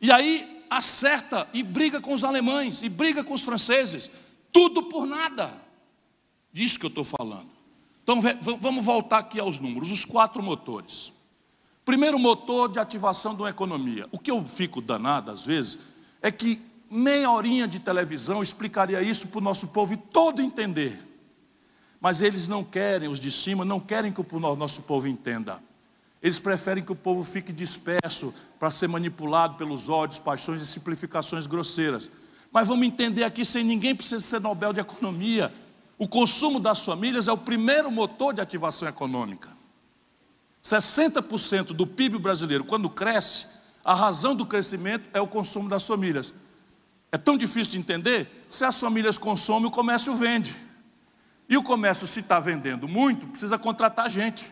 E 0.00 0.10
aí 0.10 0.64
acerta 0.70 1.48
e 1.52 1.62
briga 1.62 2.00
com 2.00 2.14
os 2.14 2.24
alemães, 2.24 2.80
e 2.82 2.88
briga 2.88 3.22
com 3.22 3.34
os 3.34 3.42
franceses, 3.42 4.10
tudo 4.52 4.84
por 4.84 5.06
nada. 5.06 5.52
Disso 6.52 6.78
que 6.78 6.86
eu 6.86 6.90
estou 6.90 7.04
falando. 7.04 7.48
Então 8.02 8.20
vamos 8.60 8.84
voltar 8.84 9.18
aqui 9.18 9.38
aos 9.38 9.58
números, 9.58 9.90
os 9.90 10.04
quatro 10.04 10.42
motores. 10.42 11.12
Primeiro 11.84 12.18
motor 12.18 12.68
de 12.68 12.78
ativação 12.78 13.34
de 13.34 13.42
uma 13.42 13.50
economia. 13.50 14.08
O 14.10 14.18
que 14.18 14.30
eu 14.30 14.44
fico 14.44 14.80
danado 14.80 15.30
às 15.30 15.44
vezes 15.44 15.78
é 16.22 16.30
que 16.30 16.60
meia 16.90 17.30
horinha 17.30 17.68
de 17.68 17.78
televisão 17.78 18.42
explicaria 18.42 19.00
isso 19.02 19.28
para 19.28 19.38
o 19.38 19.42
nosso 19.42 19.68
povo 19.68 19.96
todo 19.96 20.42
entender. 20.42 20.98
Mas 22.00 22.22
eles 22.22 22.48
não 22.48 22.64
querem, 22.64 23.08
os 23.08 23.20
de 23.20 23.30
cima, 23.30 23.64
não 23.64 23.78
querem 23.78 24.10
que 24.10 24.20
o 24.20 24.56
nosso 24.56 24.82
povo 24.82 25.06
entenda. 25.06 25.62
Eles 26.22 26.38
preferem 26.38 26.82
que 26.82 26.92
o 26.92 26.96
povo 26.96 27.24
fique 27.24 27.52
disperso 27.52 28.34
para 28.58 28.70
ser 28.70 28.88
manipulado 28.88 29.54
pelos 29.54 29.88
ódios, 29.88 30.18
paixões 30.18 30.60
e 30.60 30.66
simplificações 30.66 31.46
grosseiras. 31.46 32.10
Mas 32.52 32.68
vamos 32.68 32.86
entender 32.86 33.24
aqui, 33.24 33.44
sem 33.44 33.64
ninguém 33.64 33.94
precisa 33.94 34.20
ser 34.20 34.40
Nobel 34.40 34.72
de 34.72 34.80
Economia, 34.80 35.52
o 35.96 36.08
consumo 36.08 36.58
das 36.58 36.84
famílias 36.84 37.28
é 37.28 37.32
o 37.32 37.38
primeiro 37.38 37.90
motor 37.90 38.34
de 38.34 38.40
ativação 38.40 38.88
econômica. 38.88 39.50
60% 40.64 41.74
do 41.74 41.86
PIB 41.86 42.18
brasileiro, 42.18 42.64
quando 42.64 42.88
cresce, 42.90 43.46
a 43.84 43.94
razão 43.94 44.34
do 44.34 44.46
crescimento 44.46 45.08
é 45.12 45.20
o 45.20 45.26
consumo 45.26 45.68
das 45.68 45.86
famílias. 45.86 46.34
É 47.12 47.18
tão 47.18 47.36
difícil 47.36 47.72
de 47.72 47.78
entender? 47.78 48.46
Se 48.48 48.64
as 48.64 48.78
famílias 48.78 49.18
consomem, 49.18 49.66
o 49.66 49.70
comércio 49.70 50.14
vende. 50.14 50.54
E 51.48 51.56
o 51.56 51.62
comércio, 51.62 52.06
se 52.06 52.20
está 52.20 52.38
vendendo 52.38 52.86
muito, 52.86 53.26
precisa 53.26 53.58
contratar 53.58 54.08
gente 54.08 54.50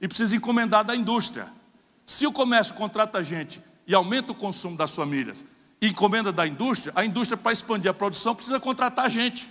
e 0.00 0.06
precisa 0.06 0.36
encomendar 0.36 0.84
da 0.84 0.94
indústria. 0.94 1.48
Se 2.06 2.26
o 2.26 2.32
comércio 2.32 2.74
contrata 2.74 3.22
gente 3.22 3.60
e 3.86 3.94
aumenta 3.94 4.32
o 4.32 4.34
consumo 4.34 4.76
das 4.76 4.94
famílias 4.94 5.44
e 5.80 5.88
encomenda 5.88 6.32
da 6.32 6.46
indústria, 6.46 6.92
a 6.94 7.04
indústria, 7.04 7.36
para 7.36 7.52
expandir 7.52 7.90
a 7.90 7.94
produção, 7.94 8.34
precisa 8.34 8.60
contratar 8.60 9.10
gente. 9.10 9.50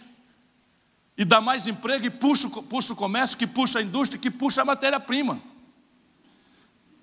E 1.18 1.26
dá 1.26 1.42
mais 1.42 1.68
emprego 1.68 2.06
e 2.06 2.10
puxa, 2.10 2.50
puxa 2.50 2.94
o 2.94 2.96
comércio, 2.96 3.38
que 3.38 3.46
puxa 3.46 3.80
a 3.80 3.82
indústria, 3.82 4.20
que 4.20 4.32
puxa 4.32 4.62
a 4.62 4.66
matéria-prima. 4.66 5.42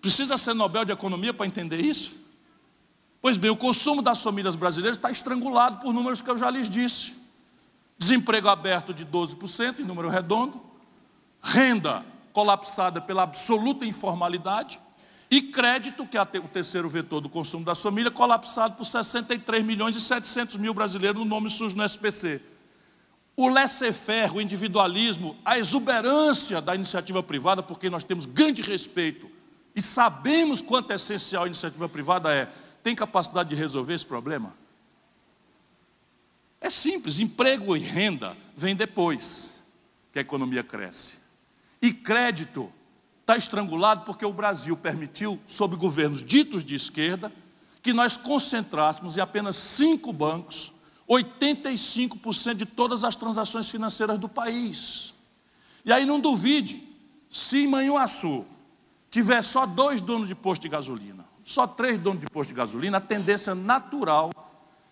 Precisa 0.01 0.37
ser 0.37 0.55
Nobel 0.55 0.85
de 0.85 0.93
Economia 0.93 1.35
para 1.35 1.47
entender 1.47 1.81
isso? 1.81 2.17
Pois 3.21 3.37
bem, 3.37 3.51
o 3.51 3.57
consumo 3.57 4.01
das 4.01 4.23
famílias 4.23 4.55
brasileiras 4.55 4.97
está 4.97 5.11
estrangulado 5.11 5.81
por 5.81 5.93
números 5.93 6.23
que 6.23 6.31
eu 6.31 6.39
já 6.39 6.49
lhes 6.49 6.71
disse. 6.71 7.17
Desemprego 7.99 8.49
aberto 8.49 8.95
de 8.95 9.05
12%, 9.05 9.81
em 9.81 9.85
número 9.85 10.09
redondo. 10.09 10.61
Renda 11.43 12.05
colapsada 12.33 13.01
pela 13.01 13.25
absoluta 13.25 13.85
informalidade 13.85 14.79
E 15.31 15.43
crédito, 15.43 16.07
que 16.07 16.17
é 16.17 16.23
o 16.23 16.49
terceiro 16.49 16.89
vetor 16.89 17.21
do 17.21 17.29
consumo 17.29 17.65
da 17.65 17.75
família, 17.75 18.11
colapsado 18.11 18.77
por 18.77 18.85
63 18.85 19.63
milhões 19.63 19.95
e 19.95 20.01
700 20.01 20.57
mil 20.57 20.73
brasileiros 20.73 21.21
no 21.21 21.29
nome 21.29 21.51
sujo 21.51 21.77
no 21.77 21.85
SPC. 21.85 22.41
O 23.37 23.49
laissez-faire, 23.49 24.35
o 24.35 24.41
individualismo, 24.41 25.37
a 25.45 25.59
exuberância 25.59 26.63
da 26.63 26.75
iniciativa 26.75 27.23
privada, 27.23 27.63
porque 27.63 27.91
nós 27.91 28.03
temos 28.05 28.25
grande 28.25 28.63
respeito 28.63 29.28
e 29.79 29.81
sabemos 29.81 30.61
quanto 30.61 30.91
é 30.91 30.97
essencial 30.97 31.45
a 31.45 31.47
iniciativa 31.47 31.88
privada 31.88 32.35
é, 32.35 32.53
tem 32.83 32.97
capacidade 32.97 33.51
de 33.51 33.55
resolver 33.55 33.95
esse 33.95 34.05
problema? 34.05 34.53
É 36.61 36.69
simples, 36.69 37.21
emprego 37.21 37.77
e 37.77 37.79
renda 37.79 38.37
vem 38.57 38.75
depois 38.75 39.62
que 40.12 40.19
a 40.19 40.23
economia 40.23 40.64
cresce. 40.64 41.19
E 41.81 41.93
crédito 41.93 42.73
está 43.21 43.37
estrangulado 43.37 44.05
porque 44.05 44.27
o 44.27 44.33
Brasil 44.33 44.77
permitiu, 44.77 45.38
sob 45.47 45.77
governos 45.77 46.25
ditos 46.25 46.64
de 46.64 46.75
esquerda, 46.75 47.33
que 47.81 47.93
nós 47.93 48.17
concentrássemos 48.17 49.17
em 49.17 49.21
apenas 49.21 49.55
cinco 49.55 50.12
bancos 50.12 50.73
85% 51.09 52.55
de 52.55 52.67
todas 52.67 53.05
as 53.05 53.14
transações 53.14 53.71
financeiras 53.71 54.19
do 54.19 54.29
país. 54.29 55.14
E 55.85 55.93
aí 55.93 56.05
não 56.05 56.19
duvide, 56.19 56.83
se 57.31 57.59
em 57.59 57.69
Manhuaçu 57.69 58.58
tiver 59.11 59.42
só 59.42 59.66
dois 59.66 60.01
donos 60.01 60.29
de 60.29 60.35
posto 60.35 60.62
de 60.62 60.68
gasolina, 60.68 61.25
só 61.44 61.66
três 61.66 61.99
donos 61.99 62.21
de 62.21 62.27
posto 62.27 62.51
de 62.51 62.55
gasolina, 62.55 62.99
a 62.99 63.01
tendência 63.01 63.55
natural 63.55 64.31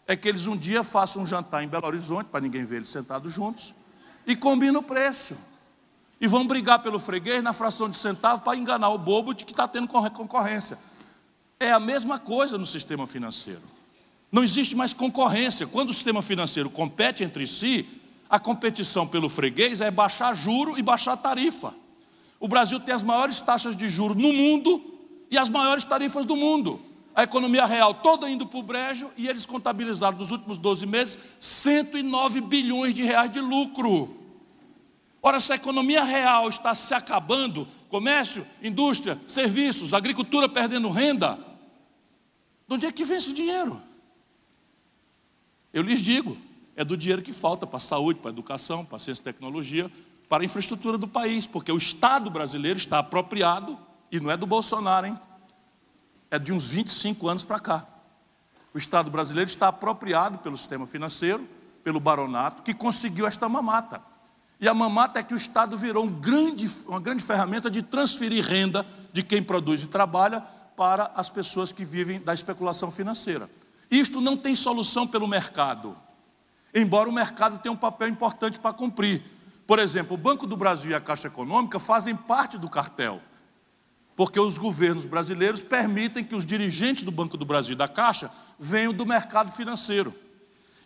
é 0.07 0.15
que 0.15 0.29
eles 0.29 0.47
um 0.47 0.57
dia 0.57 0.85
façam 0.85 1.23
um 1.23 1.27
jantar 1.27 1.65
em 1.65 1.69
Belo 1.69 1.87
Horizonte, 1.87 2.27
para 2.27 2.41
ninguém 2.41 2.65
ver 2.65 2.77
eles 2.77 2.89
sentados 2.89 3.33
juntos, 3.33 3.75
e 4.27 4.37
combinem 4.37 4.77
o 4.77 4.83
preço. 4.83 5.37
E 6.21 6.27
vão 6.27 6.47
brigar 6.47 6.83
pelo 6.83 6.99
freguês 6.99 7.43
na 7.43 7.53
fração 7.53 7.91
de 7.91 7.97
centavo 7.97 8.41
para 8.43 8.57
enganar 8.57 8.89
o 8.89 8.99
bobo 8.99 9.35
de 9.35 9.45
que 9.45 9.53
está 9.53 9.69
tendo 9.69 9.89
concorrência. 9.89 10.79
É 11.61 11.73
a 11.73 11.81
mesma 11.81 12.19
coisa 12.19 12.57
no 12.57 12.65
sistema 12.65 13.07
financeiro. 13.07 13.63
Não 14.33 14.43
existe 14.43 14.75
mais 14.75 14.95
concorrência. 14.95 15.67
Quando 15.67 15.91
o 15.91 15.93
sistema 15.93 16.23
financeiro 16.23 16.71
compete 16.71 17.23
entre 17.23 17.47
si, 17.47 17.87
a 18.31 18.39
competição 18.39 19.07
pelo 19.07 19.29
freguês 19.29 19.81
é 19.81 19.91
baixar 19.91 20.35
juro 20.35 20.79
e 20.79 20.83
baixar 20.83 21.17
tarifa. 21.17 21.75
O 22.39 22.49
Brasil 22.49 22.79
tem 22.81 22.95
as 22.95 23.03
maiores 23.03 23.41
taxas 23.41 23.77
de 23.77 23.89
juro 23.89 24.15
no 24.15 24.33
mundo 24.33 24.83
e 25.31 25.39
as 25.39 25.49
maiores 25.49 25.85
tarifas 25.85 26.25
do 26.25 26.37
mundo 26.37 26.81
a 27.17 27.23
economia 27.23 27.65
real 27.65 27.95
toda 27.95 28.29
indo 28.29 28.47
para 28.47 28.59
o 28.59 28.63
brejo 28.63 29.11
e 29.17 29.27
eles 29.27 29.47
contabilizaram 29.47 30.19
nos 30.19 30.31
últimos 30.31 30.59
12 30.59 30.85
meses 30.85 31.19
109 31.41 32.43
bilhões 32.43 32.93
de 32.93 33.03
reais 33.03 33.31
de 33.31 33.41
lucro. 33.41 34.15
Ora, 35.23 35.41
se 35.41 35.51
a 35.51 35.57
economia 35.57 36.05
real 36.05 36.47
está 36.47 36.75
se 36.75 36.93
acabando, 36.93 37.67
comércio, 37.89 38.47
indústria, 38.63 39.19
serviços, 39.27 39.95
agricultura 39.95 40.47
perdendo 40.47 40.91
renda, 40.91 41.39
de 42.69 42.75
onde 42.75 42.85
é 42.85 42.93
que 42.93 43.03
vem 43.03 43.17
esse 43.17 43.33
dinheiro? 43.33 43.81
Eu 45.73 45.83
lhes 45.83 46.03
digo, 46.03 46.37
é 46.77 46.85
do 46.85 46.99
dinheiro 46.99 47.23
que 47.23 47.33
falta 47.33 47.67
para 47.67 47.79
a 47.79 47.81
saúde, 47.81 48.21
para 48.21 48.31
a 48.31 48.35
educação, 48.35 48.85
para 48.85 48.97
a 48.97 48.99
ciência 48.99 49.23
e 49.23 49.25
tecnologia, 49.25 49.91
para 50.29 50.43
a 50.43 50.45
infraestrutura 50.45 50.99
do 50.99 51.07
país, 51.07 51.47
porque 51.47 51.71
o 51.71 51.77
Estado 51.77 52.31
brasileiro 52.31 52.79
está 52.79 52.99
apropriado, 52.99 53.79
e 54.11 54.21
não 54.21 54.31
é 54.31 54.37
do 54.37 54.47
Bolsonaro, 54.47 55.07
hein? 55.07 55.19
é 56.31 56.39
de 56.39 56.53
uns 56.53 56.69
25 56.71 57.29
anos 57.29 57.45
para 57.45 57.59
cá. 57.59 57.87
O 58.75 58.79
Estado 58.79 59.11
brasileiro 59.11 59.49
está 59.49 59.69
apropriado 59.69 60.39
pelo 60.39 60.57
sistema 60.57 60.87
financeiro, 60.87 61.49
pelo 61.83 62.01
baronato, 62.01 62.63
que 62.63 62.75
conseguiu 62.75 63.27
esta 63.27 63.49
mamata. 63.49 64.03
E 64.61 64.69
a 64.69 64.75
mamata 64.75 65.21
é 65.21 65.23
que 65.23 65.35
o 65.35 65.37
Estado 65.37 65.77
virou 65.77 66.05
um 66.05 66.11
grande, 66.11 66.69
uma 66.87 67.01
grande 67.01 67.23
ferramenta 67.23 67.71
de 67.71 67.83
transferir 67.83 68.45
renda 68.45 68.87
de 69.13 69.23
quem 69.23 69.43
produz 69.43 69.83
e 69.83 69.87
trabalha 69.87 70.41
para 70.77 71.11
as 71.15 71.31
pessoas 71.31 71.73
que 71.73 71.85
vivem 71.85 72.21
da 72.21 72.35
especulação 72.35 72.91
financeira. 72.91 73.49
Isto 73.91 74.21
não 74.21 74.37
tem 74.37 74.55
solução 74.55 75.07
pelo 75.07 75.29
mercado, 75.29 75.97
embora 76.75 77.09
o 77.09 77.13
mercado 77.13 77.59
tenha 77.59 77.73
um 77.73 77.77
papel 77.77 78.09
importante 78.09 78.59
para 78.59 78.73
cumprir. 78.73 79.23
Por 79.67 79.79
exemplo, 79.79 80.15
o 80.15 80.19
Banco 80.19 80.47
do 80.47 80.57
Brasil 80.57 80.93
e 80.93 80.95
a 80.95 81.01
Caixa 81.01 81.29
Econômica 81.29 81.79
fazem 81.79 82.15
parte 82.15 82.57
do 82.57 82.69
cartel 82.69 83.21
porque 84.17 84.41
os 84.41 84.57
governos 84.57 85.05
brasileiros 85.05 85.61
permitem 85.61 86.25
que 86.25 86.35
os 86.35 86.47
dirigentes 86.47 87.03
do 87.03 87.11
Banco 87.11 87.37
do 87.37 87.45
Brasil 87.45 87.75
e 87.75 87.77
da 87.77 87.87
Caixa 87.87 88.31
venham 88.59 88.93
do 88.93 89.05
mercado 89.05 89.53
financeiro. 89.53 90.13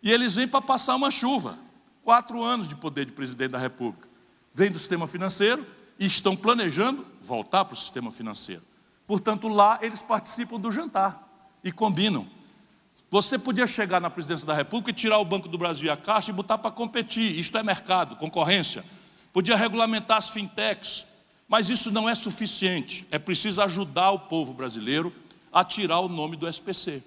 E 0.03 0.11
eles 0.11 0.35
vêm 0.35 0.49
para 0.49 0.61
passar 0.61 0.97
uma 0.97 1.13
chuva. 1.13 1.57
Quatro 2.03 2.43
anos 2.43 2.67
de 2.67 2.75
poder 2.75 3.07
de 3.07 3.13
presidente 3.13 3.53
da 3.53 3.59
República. 3.59 4.09
Vêm 4.53 4.73
do 4.73 4.81
sistema 4.81 5.07
financeiro 5.07 5.65
e 5.97 6.07
estão 6.07 6.35
planejando 6.35 7.07
voltar 7.21 7.65
para 7.65 7.75
o 7.75 7.77
sistema 7.77 8.11
financeiro. 8.11 8.63
Portanto, 9.07 9.47
lá 9.47 9.79
eles 9.81 10.03
participam 10.03 10.59
do 10.59 10.73
jantar 10.73 11.29
e 11.63 11.71
combinam. 11.71 12.27
Você 13.11 13.37
podia 13.37 13.67
chegar 13.67 14.01
na 14.01 14.09
presidência 14.09 14.47
da 14.47 14.55
República 14.55 14.91
e 14.91 14.95
tirar 14.95 15.19
o 15.19 15.25
Banco 15.25 15.49
do 15.49 15.59
Brasil 15.59 15.87
e 15.87 15.91
a 15.91 15.97
Caixa 15.97 16.31
e 16.31 16.35
botar 16.35 16.59
para 16.59 16.71
competir. 16.71 17.37
Isto 17.37 17.59
é 17.59 17.63
mercado, 17.63 18.15
concorrência. 18.15 18.85
Podia 19.33 19.57
regulamentar 19.57 20.19
as 20.19 20.31
fintechs, 20.31 21.05
mas 21.49 21.69
isso 21.69 21.91
não 21.91 22.09
é 22.09 22.15
suficiente, 22.15 23.05
é 23.11 23.19
preciso 23.19 23.61
ajudar 23.63 24.13
o 24.13 24.19
povo 24.21 24.53
brasileiro 24.53 25.13
a 25.53 25.65
tirar 25.65 25.99
o 25.99 26.09
nome 26.09 26.37
do 26.37 26.49
SPC. 26.49 27.03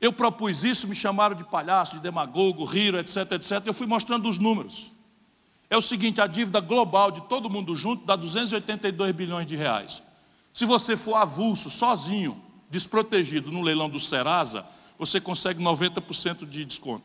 Eu 0.00 0.12
propus 0.12 0.64
isso, 0.64 0.88
me 0.88 0.94
chamaram 0.94 1.36
de 1.36 1.44
palhaço, 1.44 1.96
de 1.96 2.00
demagogo, 2.00 2.64
riram, 2.64 2.98
etc, 2.98 3.32
etc. 3.32 3.62
Eu 3.66 3.74
fui 3.74 3.86
mostrando 3.86 4.28
os 4.28 4.38
números. 4.38 4.90
É 5.68 5.76
o 5.76 5.82
seguinte: 5.82 6.20
a 6.20 6.26
dívida 6.26 6.60
global 6.60 7.10
de 7.10 7.20
todo 7.22 7.50
mundo 7.50 7.76
junto 7.76 8.06
dá 8.06 8.16
282 8.16 9.14
bilhões 9.14 9.46
de 9.46 9.56
reais. 9.56 10.02
Se 10.54 10.64
você 10.64 10.96
for 10.96 11.16
avulso, 11.16 11.68
sozinho, 11.68 12.40
desprotegido 12.70 13.52
no 13.52 13.60
leilão 13.60 13.90
do 13.90 14.00
Serasa, 14.00 14.64
você 14.98 15.20
consegue 15.20 15.62
90% 15.62 16.46
de 16.46 16.64
desconto. 16.64 17.04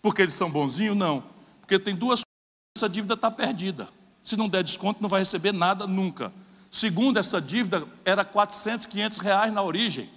Porque 0.00 0.22
eles 0.22 0.34
são 0.34 0.50
bonzinhos? 0.50 0.96
Não. 0.96 1.24
Porque 1.60 1.78
tem 1.78 1.94
duas 1.94 2.20
coisas: 2.20 2.76
essa 2.76 2.88
dívida 2.88 3.14
está 3.14 3.30
perdida. 3.30 3.88
Se 4.22 4.36
não 4.36 4.48
der 4.48 4.62
desconto, 4.62 5.02
não 5.02 5.08
vai 5.08 5.20
receber 5.20 5.52
nada 5.52 5.86
nunca. 5.86 6.32
Segundo, 6.70 7.18
essa 7.18 7.40
dívida 7.40 7.86
era 8.04 8.24
400, 8.24 8.86
500 8.86 9.18
reais 9.18 9.52
na 9.52 9.62
origem. 9.62 10.08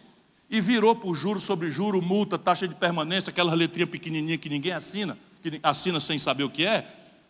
E 0.49 0.59
virou 0.59 0.93
por 0.93 1.15
juro 1.15 1.39
sobre 1.39 1.69
juro, 1.69 2.01
multa, 2.01 2.37
taxa 2.37 2.67
de 2.67 2.75
permanência, 2.75 3.31
aquela 3.31 3.53
letrinha 3.53 3.87
pequenininha 3.87 4.37
que 4.37 4.49
ninguém 4.49 4.73
assina, 4.73 5.17
que 5.41 5.59
assina 5.63 5.97
sem 5.99 6.19
saber 6.19 6.43
o 6.43 6.49
que 6.49 6.65
é. 6.65 6.81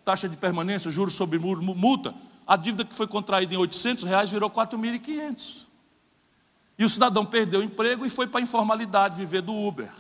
Taxa 0.03 0.27
de 0.27 0.35
permanência, 0.35 0.89
juros 0.89 1.13
sobre 1.13 1.37
multa. 1.37 2.15
A 2.47 2.57
dívida 2.57 2.83
que 2.83 2.95
foi 2.95 3.05
contraída 3.05 3.53
em 3.53 3.57
800 3.57 4.03
reais 4.05 4.31
virou 4.31 4.49
4.500. 4.49 5.70
E 6.81 6.83
o 6.83 6.89
cidadão 6.89 7.23
perdeu 7.23 7.59
o 7.59 7.63
emprego 7.63 8.07
e 8.07 8.09
foi 8.09 8.25
para 8.25 8.39
a 8.39 8.41
informalidade, 8.41 9.15
viver 9.15 9.43
do 9.43 9.53
Uber. 9.53 9.91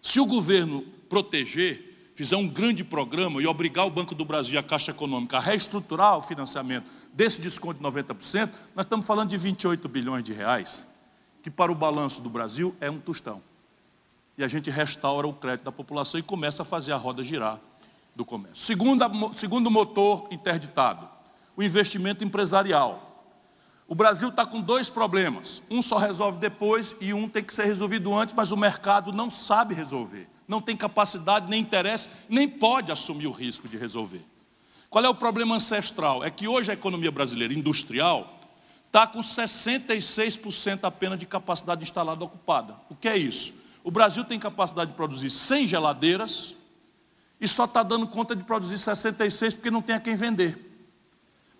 Se 0.00 0.20
o 0.20 0.24
governo 0.24 0.82
proteger 1.08 2.12
fizer 2.14 2.36
um 2.36 2.46
grande 2.46 2.84
programa 2.84 3.42
e 3.42 3.46
obrigar 3.48 3.88
o 3.88 3.90
Banco 3.90 4.14
do 4.14 4.24
Brasil 4.24 4.54
e 4.54 4.58
a 4.58 4.62
Caixa 4.62 4.92
Econômica 4.92 5.38
a 5.38 5.40
reestruturar 5.40 6.16
o 6.16 6.22
financiamento 6.22 6.86
desse 7.12 7.40
desconto 7.40 7.80
de 7.80 7.84
90%, 7.84 8.52
nós 8.76 8.86
estamos 8.86 9.04
falando 9.04 9.30
de 9.30 9.36
28 9.36 9.88
bilhões 9.88 10.22
de 10.22 10.32
reais, 10.32 10.86
que 11.42 11.50
para 11.50 11.72
o 11.72 11.74
balanço 11.74 12.20
do 12.20 12.30
Brasil 12.30 12.76
é 12.80 12.88
um 12.88 13.00
tostão. 13.00 13.42
E 14.38 14.44
a 14.44 14.46
gente 14.46 14.70
restaura 14.70 15.26
o 15.26 15.32
crédito 15.32 15.64
da 15.64 15.72
população 15.72 16.20
e 16.20 16.22
começa 16.22 16.62
a 16.62 16.64
fazer 16.64 16.92
a 16.92 16.96
roda 16.96 17.20
girar 17.24 17.58
do 18.14 18.24
comércio. 18.24 18.60
Segunda, 18.60 19.10
segundo 19.34 19.72
motor 19.72 20.28
interditado, 20.30 21.08
o 21.56 21.64
investimento 21.64 22.22
empresarial. 22.22 23.09
O 23.90 23.94
Brasil 23.94 24.30
está 24.30 24.46
com 24.46 24.62
dois 24.62 24.88
problemas. 24.88 25.62
Um 25.70 25.82
só 25.82 25.98
resolve 25.98 26.38
depois 26.38 26.96
e 26.98 27.12
um 27.12 27.28
tem 27.28 27.44
que 27.44 27.52
ser 27.52 27.66
resolvido 27.66 28.14
antes, 28.14 28.34
mas 28.34 28.52
o 28.52 28.56
mercado 28.56 29.12
não 29.12 29.28
sabe 29.28 29.74
resolver 29.74 30.26
não 30.50 30.60
tem 30.60 30.76
capacidade, 30.76 31.48
nem 31.48 31.62
interesse, 31.62 32.08
nem 32.28 32.48
pode 32.48 32.90
assumir 32.90 33.28
o 33.28 33.30
risco 33.30 33.68
de 33.68 33.76
resolver. 33.76 34.26
Qual 34.90 35.04
é 35.04 35.08
o 35.08 35.14
problema 35.14 35.54
ancestral? 35.54 36.24
É 36.24 36.30
que 36.30 36.48
hoje 36.48 36.72
a 36.72 36.74
economia 36.74 37.12
brasileira 37.12 37.54
industrial 37.54 38.36
está 38.84 39.06
com 39.06 39.20
66% 39.20 40.80
apenas 40.82 41.20
de 41.20 41.24
capacidade 41.24 41.84
instalada 41.84 42.24
ocupada. 42.24 42.74
O 42.88 42.96
que 42.96 43.08
é 43.08 43.16
isso? 43.16 43.54
O 43.84 43.92
Brasil 43.92 44.24
tem 44.24 44.40
capacidade 44.40 44.90
de 44.90 44.96
produzir 44.96 45.30
100 45.30 45.68
geladeiras 45.68 46.56
e 47.40 47.46
só 47.46 47.64
está 47.64 47.84
dando 47.84 48.08
conta 48.08 48.34
de 48.34 48.42
produzir 48.42 48.76
66 48.76 49.54
porque 49.54 49.70
não 49.70 49.80
tem 49.80 49.94
a 49.94 50.00
quem 50.00 50.16
vender. 50.16 50.69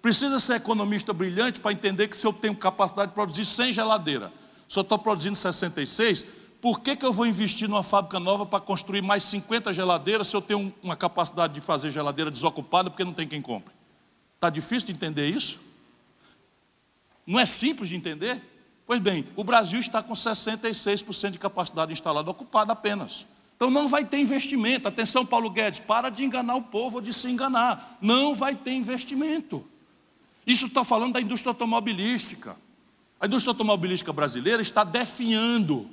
Precisa 0.03 0.39
ser 0.39 0.55
economista 0.55 1.13
brilhante 1.13 1.61
para 1.61 1.73
entender 1.73 2.09
que 2.09 2.17
se 2.17 2.27
eu 2.27 2.33
tenho 2.33 2.55
capacidade 2.57 3.09
de 3.09 3.15
produzir 3.15 3.45
100 3.45 3.73
geladeiras, 3.73 4.31
só 4.67 4.81
estou 4.81 4.99
produzindo 4.99 5.37
66, 5.37 6.25
por 6.61 6.81
que, 6.81 6.95
que 6.95 7.05
eu 7.05 7.13
vou 7.13 7.27
investir 7.27 7.69
numa 7.69 7.83
fábrica 7.83 8.21
nova 8.21 8.47
para 8.47 8.61
construir 8.61 9.03
mais 9.03 9.23
50 9.25 9.73
geladeiras 9.73 10.29
se 10.29 10.37
eu 10.37 10.43
tenho 10.43 10.73
uma 10.83 10.97
capacidade 10.97 11.55
de 11.55 11.61
fazer 11.61 11.91
geladeira 11.91 12.31
desocupada 12.31 12.91
porque 12.91 13.05
não 13.05 13.13
tem 13.13 13.27
quem 13.27 13.43
compre? 13.43 13.73
Está 14.35 14.49
difícil 14.49 14.87
de 14.87 14.93
entender 14.93 15.29
isso? 15.29 15.61
Não 17.27 17.39
é 17.39 17.47
simples 17.47 17.89
de 17.89 17.97
entender? 17.97 18.43
Pois 18.87 19.01
bem, 19.01 19.27
o 19.37 19.45
Brasil 19.45 19.79
está 19.79 20.03
com 20.03 20.15
66% 20.15 21.31
de 21.31 21.39
capacidade 21.39 21.93
instalada 21.93 22.31
ocupada 22.31 22.73
apenas. 22.73 23.27
Então 23.55 23.71
não 23.71 23.87
vai 23.87 24.05
ter 24.05 24.19
investimento. 24.19 24.89
Atenção, 24.89 25.25
Paulo 25.25 25.51
Guedes, 25.51 25.79
para 25.79 26.09
de 26.09 26.25
enganar 26.25 26.57
o 26.57 26.63
povo 26.63 26.97
ou 26.97 27.03
de 27.03 27.13
se 27.13 27.29
enganar. 27.29 27.99
Não 28.01 28.35
vai 28.35 28.57
ter 28.57 28.73
investimento. 28.73 29.65
Isso 30.47 30.67
está 30.67 30.85
falando 30.85 31.13
da 31.13 31.21
indústria 31.21 31.51
automobilística. 31.51 32.57
A 33.21 33.27
indústria 33.27 33.51
automobilística 33.51 34.13
brasileira 34.13 34.63
está 34.63 34.83
definhando. 34.83 35.89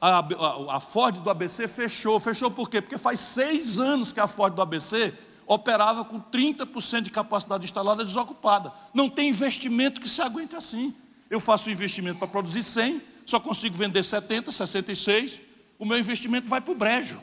A, 0.00 0.18
a, 0.18 0.76
a, 0.76 0.80
Ford 0.80 1.20
do 1.20 1.30
ABC 1.30 1.68
fechou. 1.68 2.18
Fechou 2.18 2.50
por 2.50 2.68
quê? 2.68 2.80
Porque 2.80 2.98
faz 2.98 3.20
seis 3.20 3.78
anos 3.78 4.12
que 4.12 4.20
a 4.20 4.26
Ford 4.26 4.54
do 4.54 4.62
ABC 4.62 5.12
operava 5.46 6.04
com 6.04 6.18
30% 6.18 7.02
de 7.02 7.10
capacidade 7.10 7.64
instalada 7.64 8.02
desocupada. 8.02 8.72
Não 8.92 9.10
tem 9.10 9.28
investimento 9.28 10.00
que 10.00 10.08
se 10.08 10.22
aguente 10.22 10.56
assim. 10.56 10.94
Eu 11.28 11.40
faço 11.40 11.70
investimento 11.70 12.18
para 12.18 12.28
produzir 12.28 12.62
100, 12.62 13.02
só 13.26 13.38
consigo 13.38 13.76
vender 13.76 14.02
70, 14.02 14.50
66. 14.50 15.40
O 15.78 15.84
meu 15.84 15.98
investimento 15.98 16.48
vai 16.48 16.60
para 16.60 16.72
o 16.72 16.74
brejo. 16.74 17.20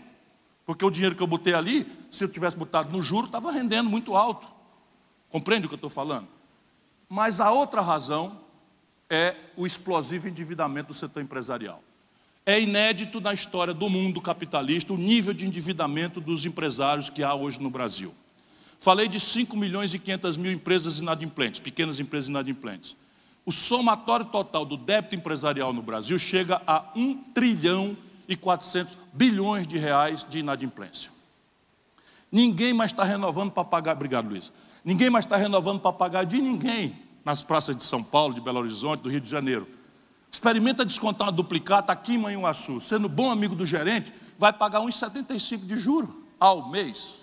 Porque 0.65 0.85
o 0.85 0.91
dinheiro 0.91 1.15
que 1.15 1.23
eu 1.23 1.27
botei 1.27 1.53
ali, 1.53 1.87
se 2.11 2.23
eu 2.23 2.29
tivesse 2.29 2.55
botado 2.55 2.91
no 2.91 3.01
juro, 3.01 3.25
estava 3.25 3.51
rendendo 3.51 3.89
muito 3.89 4.15
alto. 4.15 4.47
Compreende 5.31 5.65
o 5.65 5.69
que 5.69 5.73
eu 5.73 5.77
estou 5.77 5.89
falando? 5.89 6.27
Mas 7.07 7.39
a 7.39 7.51
outra 7.51 7.81
razão 7.81 8.39
é 9.09 9.35
o 9.57 9.65
explosivo 9.65 10.27
endividamento 10.27 10.89
do 10.89 10.93
setor 10.93 11.21
empresarial. 11.21 11.83
É 12.45 12.59
inédito 12.59 13.21
na 13.21 13.33
história 13.33 13.73
do 13.73 13.89
mundo 13.89 14.19
capitalista 14.19 14.93
o 14.93 14.97
nível 14.97 15.33
de 15.33 15.45
endividamento 15.45 16.19
dos 16.19 16.45
empresários 16.45 17.09
que 17.09 17.23
há 17.23 17.33
hoje 17.33 17.61
no 17.61 17.69
Brasil. 17.69 18.13
Falei 18.79 19.07
de 19.07 19.19
5 19.19 19.55
milhões 19.55 19.93
e 19.93 19.99
500 19.99 20.37
mil 20.37 20.51
empresas 20.51 20.99
inadimplentes, 20.99 21.59
pequenas 21.59 21.99
empresas 21.99 22.29
inadimplentes. 22.29 22.95
O 23.45 23.51
somatório 23.51 24.25
total 24.25 24.65
do 24.65 24.75
débito 24.75 25.15
empresarial 25.15 25.71
no 25.71 25.81
Brasil 25.81 26.17
chega 26.17 26.61
a 26.65 26.85
1 26.95 27.15
trilhão 27.33 27.95
e 28.27 28.35
400 28.35 28.97
bilhões 29.13 29.67
de 29.67 29.77
reais 29.77 30.25
de 30.27 30.39
inadimplência. 30.39 31.11
Ninguém 32.31 32.73
mais 32.73 32.91
está 32.91 33.03
renovando 33.03 33.51
para 33.51 33.63
pagar, 33.63 33.95
obrigado 33.95 34.29
Luiz, 34.29 34.51
ninguém 34.83 35.09
mais 35.09 35.25
está 35.25 35.37
renovando 35.37 35.79
para 35.79 35.93
pagar 35.93 36.25
de 36.25 36.41
ninguém 36.41 36.95
nas 37.23 37.43
praças 37.43 37.75
de 37.75 37.83
São 37.83 38.03
Paulo, 38.03 38.33
de 38.33 38.41
Belo 38.41 38.59
Horizonte, 38.59 39.01
do 39.01 39.09
Rio 39.09 39.21
de 39.21 39.29
Janeiro. 39.29 39.67
Experimenta 40.31 40.85
descontar 40.85 41.27
uma 41.27 41.33
duplicata 41.33 41.91
aqui 41.91 42.13
em 42.13 42.17
Manhuaçu. 42.17 42.79
Sendo 42.79 43.09
bom 43.09 43.29
amigo 43.29 43.53
do 43.53 43.65
gerente, 43.65 44.13
vai 44.37 44.53
pagar 44.53 44.79
1,75 44.79 45.65
de 45.65 45.77
juro 45.77 46.25
ao 46.39 46.69
mês. 46.69 47.19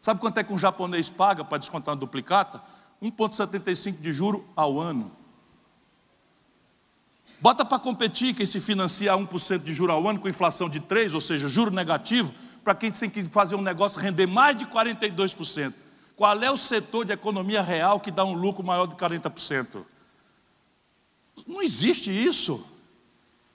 Sabe 0.00 0.20
quanto 0.20 0.38
é 0.38 0.44
que 0.44 0.52
um 0.52 0.58
japonês 0.58 1.08
paga 1.08 1.44
para 1.44 1.58
descontar 1.58 1.94
uma 1.94 2.00
duplicata? 2.00 2.62
1,75 3.02 4.00
de 4.00 4.12
juro 4.12 4.46
ao 4.56 4.80
ano. 4.80 5.12
Bota 7.40 7.64
para 7.64 7.78
competir 7.78 8.34
quem 8.34 8.46
se 8.46 8.60
financia 8.60 9.12
a 9.12 9.18
1% 9.18 9.62
de 9.62 9.74
juro 9.74 9.92
ao 9.92 10.08
ano 10.08 10.18
com 10.18 10.28
inflação 10.28 10.68
de 10.68 10.80
3%, 10.80 11.14
ou 11.14 11.20
seja, 11.20 11.46
juro 11.46 11.70
negativo, 11.70 12.34
para 12.62 12.74
quem 12.74 12.90
tem 12.90 13.10
que 13.10 13.22
fazer 13.26 13.54
um 13.54 13.60
negócio 13.60 14.00
render 14.00 14.26
mais 14.26 14.56
de 14.56 14.64
42%. 14.66 15.74
Qual 16.16 16.40
é 16.42 16.50
o 16.50 16.56
setor 16.56 17.04
de 17.04 17.12
economia 17.12 17.60
real 17.60 17.98
que 17.98 18.10
dá 18.10 18.24
um 18.24 18.34
lucro 18.34 18.62
maior 18.62 18.86
de 18.86 18.94
40%? 18.94 19.84
Não 21.46 21.60
existe 21.60 22.10
isso. 22.10 22.64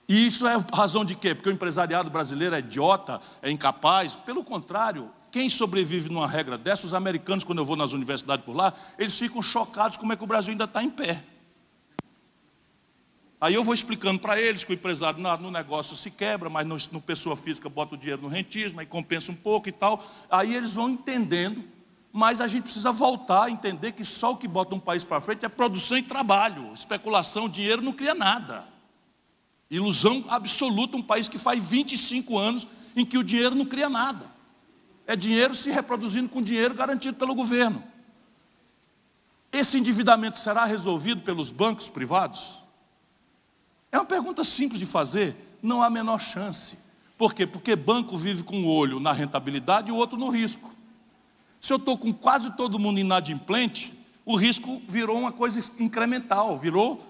E 0.06 0.26
isso 0.26 0.46
é 0.46 0.56
razão 0.74 1.04
de 1.04 1.14
quê? 1.14 1.34
Porque 1.34 1.48
o 1.48 1.52
empresariado 1.52 2.10
brasileiro 2.10 2.54
é 2.54 2.58
idiota, 2.58 3.20
é 3.40 3.50
incapaz. 3.50 4.16
Pelo 4.16 4.44
contrário, 4.44 5.10
quem 5.30 5.48
sobrevive 5.48 6.10
numa 6.10 6.26
regra 6.26 6.58
dessa, 6.58 6.86
os 6.86 6.92
americanos, 6.92 7.44
quando 7.44 7.58
eu 7.58 7.64
vou 7.64 7.76
nas 7.76 7.92
universidades 7.92 8.44
por 8.44 8.54
lá, 8.54 8.74
eles 8.98 9.18
ficam 9.18 9.40
chocados 9.40 9.96
como 9.96 10.12
é 10.12 10.16
que 10.16 10.24
o 10.24 10.26
Brasil 10.26 10.50
ainda 10.52 10.64
está 10.64 10.82
em 10.82 10.90
pé. 10.90 11.22
Aí 13.40 13.54
eu 13.54 13.64
vou 13.64 13.72
explicando 13.72 14.20
para 14.20 14.38
eles 14.38 14.64
que 14.64 14.72
o 14.72 14.74
empresário 14.74 15.18
no 15.18 15.50
negócio 15.50 15.96
se 15.96 16.10
quebra, 16.10 16.50
mas 16.50 16.66
no, 16.66 16.76
no 16.92 17.00
pessoa 17.00 17.34
física 17.34 17.70
bota 17.70 17.94
o 17.94 17.98
dinheiro 17.98 18.20
no 18.20 18.28
rentismo, 18.28 18.80
aí 18.80 18.86
compensa 18.86 19.32
um 19.32 19.34
pouco 19.34 19.68
e 19.68 19.72
tal. 19.72 20.04
Aí 20.28 20.54
eles 20.54 20.74
vão 20.74 20.90
entendendo 20.90 21.64
mas 22.12 22.40
a 22.40 22.46
gente 22.46 22.64
precisa 22.64 22.90
voltar 22.90 23.44
a 23.44 23.50
entender 23.50 23.92
que 23.92 24.04
só 24.04 24.32
o 24.32 24.36
que 24.36 24.48
bota 24.48 24.74
um 24.74 24.80
país 24.80 25.04
para 25.04 25.20
frente 25.20 25.44
é 25.44 25.48
produção 25.48 25.96
e 25.96 26.02
trabalho. 26.02 26.72
Especulação, 26.74 27.48
dinheiro 27.48 27.82
não 27.82 27.92
cria 27.92 28.14
nada. 28.14 28.64
Ilusão 29.70 30.24
absoluta, 30.28 30.96
um 30.96 31.02
país 31.02 31.28
que 31.28 31.38
faz 31.38 31.62
25 31.62 32.36
anos 32.36 32.66
em 32.96 33.04
que 33.04 33.16
o 33.16 33.22
dinheiro 33.22 33.54
não 33.54 33.64
cria 33.64 33.88
nada. 33.88 34.26
É 35.06 35.14
dinheiro 35.14 35.54
se 35.54 35.70
reproduzindo 35.70 36.28
com 36.28 36.42
dinheiro 36.42 36.74
garantido 36.74 37.16
pelo 37.16 37.34
governo. 37.34 37.82
Esse 39.52 39.78
endividamento 39.78 40.38
será 40.38 40.64
resolvido 40.64 41.22
pelos 41.22 41.50
bancos 41.50 41.88
privados? 41.88 42.58
É 43.92 43.98
uma 43.98 44.04
pergunta 44.04 44.44
simples 44.44 44.78
de 44.78 44.86
fazer, 44.86 45.36
não 45.62 45.82
há 45.82 45.86
a 45.86 45.90
menor 45.90 46.20
chance. 46.20 46.76
Por 47.18 47.34
quê? 47.34 47.46
Porque 47.46 47.76
banco 47.76 48.16
vive 48.16 48.42
com 48.42 48.56
um 48.56 48.68
olho 48.68 48.98
na 48.98 49.12
rentabilidade 49.12 49.90
e 49.90 49.92
o 49.92 49.96
outro 49.96 50.18
no 50.18 50.28
risco. 50.28 50.74
Se 51.60 51.72
eu 51.72 51.76
estou 51.76 51.98
com 51.98 52.12
quase 52.12 52.50
todo 52.56 52.78
mundo 52.78 52.98
inadimplente, 52.98 53.92
o 54.24 54.34
risco 54.34 54.82
virou 54.88 55.18
uma 55.18 55.30
coisa 55.30 55.60
incremental, 55.78 56.56
virou 56.56 57.04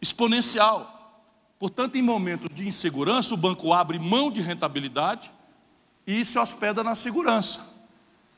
exponencial. 0.00 1.22
Portanto, 1.58 1.96
em 1.96 2.02
momentos 2.02 2.52
de 2.52 2.68
insegurança, 2.68 3.32
o 3.32 3.38
banco 3.38 3.72
abre 3.72 3.98
mão 3.98 4.30
de 4.30 4.42
rentabilidade 4.42 5.32
e 6.06 6.24
se 6.24 6.38
hospeda 6.38 6.84
na 6.84 6.94
segurança. 6.94 7.60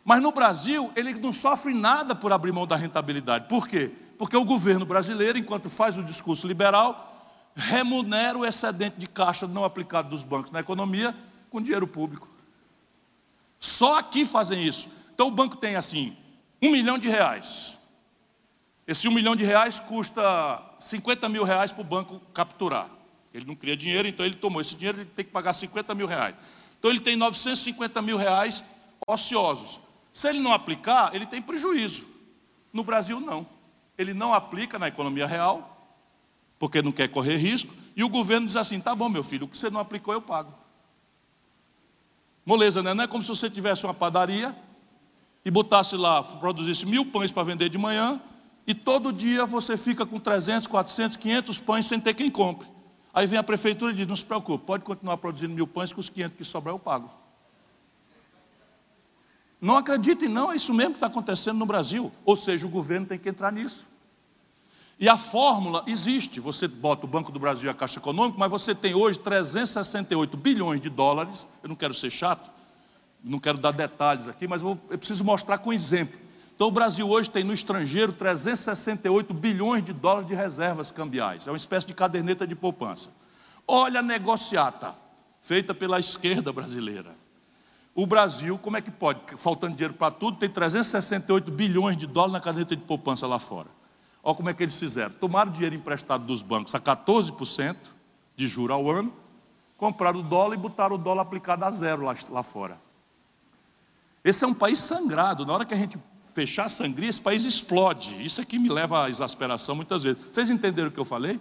Mas 0.04 0.22
no 0.22 0.30
Brasil, 0.30 0.92
ele 0.94 1.12
não 1.14 1.32
sofre 1.32 1.74
nada 1.74 2.14
por 2.14 2.32
abrir 2.32 2.52
mão 2.52 2.64
da 2.64 2.76
rentabilidade. 2.76 3.48
Por 3.48 3.66
quê? 3.66 3.90
Porque 4.16 4.36
o 4.36 4.44
governo 4.44 4.86
brasileiro, 4.86 5.36
enquanto 5.36 5.68
faz 5.68 5.98
o 5.98 6.02
discurso 6.02 6.46
liberal, 6.46 7.12
remunera 7.56 8.38
o 8.38 8.46
excedente 8.46 8.96
de 8.98 9.08
caixa 9.08 9.48
não 9.48 9.64
aplicado 9.64 10.08
dos 10.08 10.22
bancos 10.22 10.52
na 10.52 10.60
economia 10.60 11.12
com 11.50 11.60
dinheiro 11.60 11.88
público. 11.88 12.28
Só 13.58 13.98
aqui 13.98 14.24
fazem 14.24 14.62
isso. 14.62 14.88
Então 15.16 15.28
o 15.28 15.30
banco 15.30 15.56
tem 15.56 15.76
assim, 15.76 16.14
um 16.60 16.70
milhão 16.70 16.98
de 16.98 17.08
reais. 17.08 17.78
Esse 18.86 19.08
um 19.08 19.10
milhão 19.10 19.34
de 19.34 19.46
reais 19.46 19.80
custa 19.80 20.62
50 20.78 21.26
mil 21.30 21.42
reais 21.42 21.72
para 21.72 21.80
o 21.80 21.84
banco 21.84 22.20
capturar. 22.34 22.90
Ele 23.32 23.46
não 23.46 23.56
cria 23.56 23.74
dinheiro, 23.74 24.06
então 24.06 24.26
ele 24.26 24.34
tomou 24.34 24.60
esse 24.60 24.76
dinheiro, 24.76 25.00
ele 25.00 25.08
tem 25.16 25.24
que 25.24 25.30
pagar 25.30 25.54
50 25.54 25.94
mil 25.94 26.06
reais. 26.06 26.34
Então 26.78 26.90
ele 26.90 27.00
tem 27.00 27.16
950 27.16 28.02
mil 28.02 28.18
reais 28.18 28.62
ociosos. 29.08 29.80
Se 30.12 30.28
ele 30.28 30.38
não 30.38 30.52
aplicar, 30.52 31.14
ele 31.14 31.24
tem 31.24 31.40
prejuízo. 31.40 32.06
No 32.70 32.84
Brasil, 32.84 33.18
não. 33.18 33.46
Ele 33.96 34.12
não 34.12 34.34
aplica 34.34 34.78
na 34.78 34.88
economia 34.88 35.26
real, 35.26 35.96
porque 36.58 36.82
não 36.82 36.92
quer 36.92 37.08
correr 37.08 37.36
risco, 37.36 37.72
e 37.96 38.04
o 38.04 38.08
governo 38.10 38.46
diz 38.46 38.56
assim: 38.56 38.78
tá 38.78 38.94
bom, 38.94 39.08
meu 39.08 39.24
filho, 39.24 39.46
o 39.46 39.48
que 39.48 39.56
você 39.56 39.70
não 39.70 39.80
aplicou, 39.80 40.12
eu 40.12 40.20
pago. 40.20 40.52
Moleza, 42.44 42.82
né? 42.82 42.92
Não 42.92 43.04
é 43.04 43.06
como 43.06 43.22
se 43.22 43.30
você 43.30 43.48
tivesse 43.48 43.84
uma 43.84 43.94
padaria 43.94 44.54
e 45.46 45.50
botasse 45.50 45.96
lá, 45.96 46.24
produzisse 46.24 46.84
mil 46.84 47.06
pães 47.06 47.30
para 47.30 47.44
vender 47.44 47.68
de 47.68 47.78
manhã, 47.78 48.20
e 48.66 48.74
todo 48.74 49.12
dia 49.12 49.46
você 49.46 49.76
fica 49.76 50.04
com 50.04 50.18
300, 50.18 50.66
400, 50.66 51.16
500 51.16 51.58
pães 51.60 51.86
sem 51.86 52.00
ter 52.00 52.14
quem 52.14 52.28
compre. 52.28 52.66
Aí 53.14 53.28
vem 53.28 53.38
a 53.38 53.44
prefeitura 53.44 53.92
e 53.92 53.94
diz: 53.94 54.08
não 54.08 54.16
se 54.16 54.24
preocupe, 54.24 54.66
pode 54.66 54.82
continuar 54.82 55.16
produzindo 55.18 55.54
mil 55.54 55.68
pães, 55.68 55.92
que 55.92 56.00
os 56.00 56.08
500 56.08 56.36
que 56.36 56.42
sobrar 56.42 56.74
eu 56.74 56.80
pago. 56.80 57.08
Não 59.60 59.76
acreditem, 59.76 60.28
não, 60.28 60.50
é 60.50 60.56
isso 60.56 60.74
mesmo 60.74 60.94
que 60.94 60.96
está 60.96 61.06
acontecendo 61.06 61.58
no 61.58 61.64
Brasil. 61.64 62.10
Ou 62.24 62.36
seja, 62.36 62.66
o 62.66 62.68
governo 62.68 63.06
tem 63.06 63.16
que 63.16 63.28
entrar 63.28 63.52
nisso. 63.52 63.84
E 64.98 65.08
a 65.08 65.16
fórmula 65.16 65.84
existe. 65.86 66.40
Você 66.40 66.66
bota 66.66 67.06
o 67.06 67.08
Banco 67.08 67.30
do 67.30 67.38
Brasil 67.38 67.68
e 67.68 67.70
a 67.70 67.74
Caixa 67.74 68.00
Econômica, 68.00 68.36
mas 68.36 68.50
você 68.50 68.74
tem 68.74 68.96
hoje 68.96 69.20
368 69.20 70.36
bilhões 70.36 70.80
de 70.80 70.90
dólares. 70.90 71.46
Eu 71.62 71.68
não 71.68 71.76
quero 71.76 71.94
ser 71.94 72.10
chato, 72.10 72.50
não 73.26 73.40
quero 73.40 73.58
dar 73.58 73.72
detalhes 73.72 74.28
aqui, 74.28 74.46
mas 74.46 74.62
eu, 74.62 74.78
eu 74.88 74.96
preciso 74.96 75.24
mostrar 75.24 75.58
com 75.58 75.72
exemplo. 75.72 76.18
Então, 76.54 76.68
o 76.68 76.70
Brasil 76.70 77.08
hoje 77.08 77.28
tem 77.28 77.42
no 77.42 77.52
estrangeiro 77.52 78.12
368 78.12 79.34
bilhões 79.34 79.82
de 79.82 79.92
dólares 79.92 80.28
de 80.28 80.34
reservas 80.34 80.90
cambiais. 80.90 81.46
É 81.46 81.50
uma 81.50 81.56
espécie 81.56 81.86
de 81.86 81.92
caderneta 81.92 82.46
de 82.46 82.54
poupança. 82.54 83.10
Olha 83.66 84.00
a 84.00 84.02
negociata 84.02 84.94
feita 85.42 85.74
pela 85.74 85.98
esquerda 85.98 86.52
brasileira. 86.52 87.14
O 87.94 88.06
Brasil, 88.06 88.58
como 88.58 88.76
é 88.76 88.80
que 88.80 88.90
pode? 88.90 89.20
Faltando 89.36 89.74
dinheiro 89.74 89.94
para 89.94 90.12
tudo, 90.12 90.38
tem 90.38 90.48
368 90.48 91.50
bilhões 91.50 91.96
de 91.96 92.06
dólares 92.06 92.32
na 92.32 92.40
caderneta 92.40 92.76
de 92.76 92.82
poupança 92.82 93.26
lá 93.26 93.38
fora. 93.38 93.68
Olha 94.22 94.36
como 94.36 94.48
é 94.48 94.54
que 94.54 94.62
eles 94.62 94.78
fizeram. 94.78 95.10
Tomaram 95.10 95.50
dinheiro 95.50 95.74
emprestado 95.74 96.24
dos 96.24 96.42
bancos 96.42 96.74
a 96.74 96.80
14% 96.80 97.76
de 98.36 98.46
juro 98.46 98.72
ao 98.72 98.88
ano, 98.90 99.12
compraram 99.76 100.20
o 100.20 100.22
dólar 100.22 100.54
e 100.54 100.58
botaram 100.58 100.94
o 100.94 100.98
dólar 100.98 101.22
aplicado 101.22 101.64
a 101.64 101.70
zero 101.70 102.04
lá, 102.04 102.14
lá 102.30 102.42
fora. 102.42 102.85
Esse 104.26 104.44
é 104.44 104.48
um 104.48 104.52
país 104.52 104.80
sangrado. 104.80 105.46
Na 105.46 105.52
hora 105.52 105.64
que 105.64 105.72
a 105.72 105.76
gente 105.76 105.96
fechar 106.34 106.64
a 106.64 106.68
sangria, 106.68 107.08
esse 107.08 107.20
país 107.20 107.44
explode. 107.44 108.20
Isso 108.24 108.40
aqui 108.40 108.58
me 108.58 108.68
leva 108.68 109.04
à 109.04 109.08
exasperação 109.08 109.76
muitas 109.76 110.02
vezes. 110.02 110.20
Vocês 110.32 110.50
entenderam 110.50 110.88
o 110.88 110.90
que 110.90 110.98
eu 110.98 111.04
falei? 111.04 111.40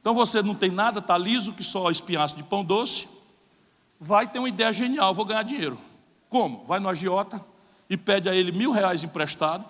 Então 0.00 0.14
você 0.14 0.42
não 0.42 0.54
tem 0.54 0.70
nada, 0.70 1.00
está 1.00 1.18
liso, 1.18 1.52
que 1.52 1.62
só 1.62 1.90
espinhaço 1.90 2.34
de 2.34 2.42
pão 2.42 2.64
doce. 2.64 3.06
Vai 4.00 4.26
ter 4.26 4.38
uma 4.38 4.48
ideia 4.48 4.72
genial, 4.72 5.12
vou 5.12 5.26
ganhar 5.26 5.42
dinheiro. 5.42 5.78
Como? 6.30 6.64
Vai 6.64 6.80
no 6.80 6.88
agiota 6.88 7.44
e 7.90 7.96
pede 7.98 8.26
a 8.26 8.34
ele 8.34 8.52
mil 8.52 8.70
reais 8.70 9.04
emprestado, 9.04 9.66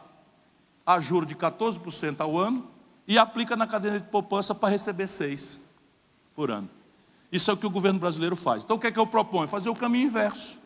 a 0.86 1.00
juro 1.00 1.26
de 1.26 1.34
14% 1.34 2.20
ao 2.20 2.38
ano, 2.38 2.68
e 3.08 3.18
aplica 3.18 3.56
na 3.56 3.66
cadeia 3.66 3.98
de 3.98 4.06
poupança 4.06 4.54
para 4.54 4.68
receber 4.68 5.08
seis 5.08 5.60
por 6.36 6.52
ano. 6.52 6.70
Isso 7.32 7.50
é 7.50 7.54
o 7.54 7.56
que 7.56 7.66
o 7.66 7.70
governo 7.70 7.98
brasileiro 7.98 8.36
faz. 8.36 8.62
Então 8.62 8.76
o 8.76 8.78
que 8.78 8.86
é 8.86 8.92
que 8.92 8.98
eu 8.98 9.08
proponho? 9.08 9.48
Fazer 9.48 9.70
o 9.70 9.74
caminho 9.74 10.04
inverso. 10.04 10.56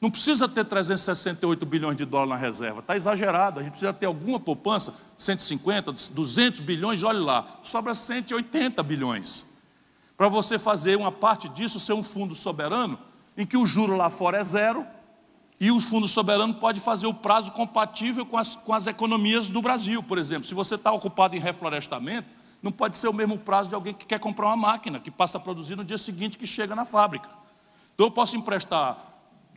Não 0.00 0.10
precisa 0.10 0.46
ter 0.46 0.64
368 0.64 1.64
bilhões 1.64 1.96
de 1.96 2.04
dólares 2.04 2.30
na 2.30 2.36
reserva, 2.36 2.80
está 2.80 2.94
exagerado. 2.94 3.60
A 3.60 3.62
gente 3.62 3.72
precisa 3.72 3.92
ter 3.92 4.06
alguma 4.06 4.38
poupança, 4.38 4.94
150, 5.16 5.92
200 6.12 6.60
bilhões, 6.60 7.02
olhe 7.02 7.20
lá, 7.20 7.58
sobra 7.62 7.94
180 7.94 8.82
bilhões. 8.82 9.46
Para 10.16 10.28
você 10.28 10.58
fazer 10.58 10.96
uma 10.96 11.12
parte 11.12 11.48
disso 11.48 11.80
ser 11.80 11.94
um 11.94 12.02
fundo 12.02 12.34
soberano, 12.34 12.98
em 13.36 13.46
que 13.46 13.56
o 13.56 13.66
juro 13.66 13.96
lá 13.96 14.10
fora 14.10 14.38
é 14.38 14.44
zero, 14.44 14.86
e 15.58 15.70
o 15.70 15.80
fundo 15.80 16.06
soberano 16.06 16.54
pode 16.54 16.80
fazer 16.80 17.06
o 17.06 17.14
prazo 17.14 17.50
compatível 17.52 18.26
com 18.26 18.36
as, 18.36 18.54
com 18.54 18.74
as 18.74 18.86
economias 18.86 19.48
do 19.48 19.62
Brasil, 19.62 20.02
por 20.02 20.18
exemplo. 20.18 20.46
Se 20.46 20.54
você 20.54 20.74
está 20.74 20.92
ocupado 20.92 21.34
em 21.34 21.38
reflorestamento, 21.38 22.28
não 22.62 22.70
pode 22.70 22.96
ser 22.98 23.08
o 23.08 23.12
mesmo 23.12 23.38
prazo 23.38 23.70
de 23.70 23.74
alguém 23.74 23.94
que 23.94 24.04
quer 24.04 24.18
comprar 24.18 24.48
uma 24.48 24.56
máquina, 24.56 25.00
que 25.00 25.10
passa 25.10 25.38
a 25.38 25.40
produzir 25.40 25.76
no 25.76 25.84
dia 25.84 25.96
seguinte 25.96 26.36
que 26.36 26.46
chega 26.46 26.74
na 26.74 26.84
fábrica. 26.84 27.28
Então 27.94 28.06
eu 28.06 28.10
posso 28.10 28.36
emprestar 28.36 29.05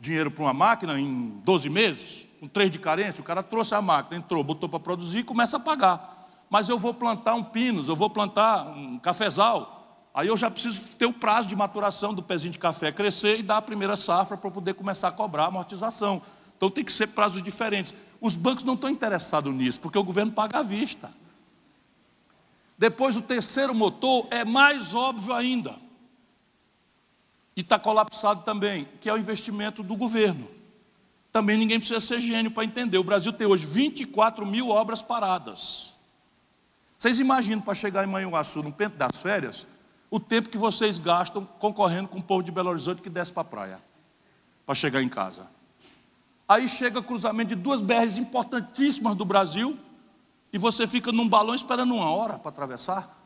dinheiro 0.00 0.30
para 0.30 0.44
uma 0.44 0.52
máquina 0.52 0.98
em 0.98 1.28
12 1.44 1.68
meses, 1.68 2.26
com 2.40 2.48
três 2.48 2.70
de 2.70 2.78
carência, 2.78 3.20
o 3.20 3.24
cara 3.24 3.42
trouxe 3.42 3.74
a 3.74 3.82
máquina, 3.82 4.16
entrou, 4.16 4.42
botou 4.42 4.68
para 4.68 4.80
produzir 4.80 5.18
e 5.18 5.24
começa 5.24 5.58
a 5.58 5.60
pagar. 5.60 6.28
Mas 6.48 6.68
eu 6.68 6.78
vou 6.78 6.94
plantar 6.94 7.34
um 7.34 7.44
pinos, 7.44 7.88
eu 7.88 7.94
vou 7.94 8.08
plantar 8.08 8.66
um 8.68 8.98
cafezal, 8.98 10.08
aí 10.14 10.28
eu 10.28 10.36
já 10.36 10.50
preciso 10.50 10.88
ter 10.88 11.06
o 11.06 11.12
prazo 11.12 11.48
de 11.48 11.54
maturação 11.54 12.14
do 12.14 12.22
pezinho 12.22 12.52
de 12.52 12.58
café 12.58 12.90
crescer 12.90 13.38
e 13.38 13.42
dar 13.42 13.58
a 13.58 13.62
primeira 13.62 13.96
safra 13.96 14.36
para 14.36 14.50
poder 14.50 14.74
começar 14.74 15.08
a 15.08 15.12
cobrar 15.12 15.44
a 15.44 15.48
amortização. 15.48 16.22
Então 16.56 16.70
tem 16.70 16.82
que 16.82 16.92
ser 16.92 17.08
prazos 17.08 17.42
diferentes. 17.42 17.94
Os 18.20 18.34
bancos 18.34 18.64
não 18.64 18.74
estão 18.74 18.90
interessados 18.90 19.54
nisso, 19.54 19.80
porque 19.80 19.98
o 19.98 20.04
governo 20.04 20.32
paga 20.32 20.58
à 20.58 20.62
vista. 20.62 21.12
Depois 22.76 23.16
o 23.16 23.22
terceiro 23.22 23.74
motor 23.74 24.26
é 24.30 24.44
mais 24.44 24.94
óbvio 24.94 25.34
ainda 25.34 25.89
e 27.56 27.60
está 27.60 27.78
colapsado 27.78 28.42
também, 28.42 28.88
que 29.00 29.08
é 29.08 29.12
o 29.12 29.18
investimento 29.18 29.82
do 29.82 29.96
governo. 29.96 30.48
Também 31.32 31.56
ninguém 31.56 31.78
precisa 31.78 32.00
ser 32.00 32.20
gênio 32.20 32.50
para 32.50 32.64
entender. 32.64 32.98
O 32.98 33.04
Brasil 33.04 33.32
tem 33.32 33.46
hoje 33.46 33.66
24 33.66 34.44
mil 34.44 34.68
obras 34.68 35.02
paradas. 35.02 35.96
Vocês 36.98 37.18
imaginam 37.18 37.60
para 37.60 37.74
chegar 37.74 38.04
em 38.04 38.10
Manhuaçu, 38.10 38.62
no 38.62 38.72
tempo 38.72 38.96
das 38.96 39.22
férias, 39.22 39.66
o 40.10 40.18
tempo 40.18 40.48
que 40.48 40.58
vocês 40.58 40.98
gastam 40.98 41.44
concorrendo 41.58 42.08
com 42.08 42.18
o 42.18 42.22
povo 42.22 42.42
de 42.42 42.50
Belo 42.50 42.70
Horizonte 42.70 43.00
que 43.00 43.08
desce 43.08 43.32
para 43.32 43.42
a 43.42 43.44
praia, 43.44 43.82
para 44.66 44.74
chegar 44.74 45.02
em 45.02 45.08
casa. 45.08 45.48
Aí 46.48 46.68
chega 46.68 47.00
cruzamento 47.00 47.54
de 47.54 47.54
duas 47.54 47.80
BRs 47.80 48.18
importantíssimas 48.18 49.14
do 49.14 49.24
Brasil, 49.24 49.78
e 50.52 50.58
você 50.58 50.86
fica 50.86 51.12
num 51.12 51.28
balão 51.28 51.54
esperando 51.54 51.94
uma 51.94 52.10
hora 52.10 52.38
para 52.38 52.48
atravessar. 52.48 53.16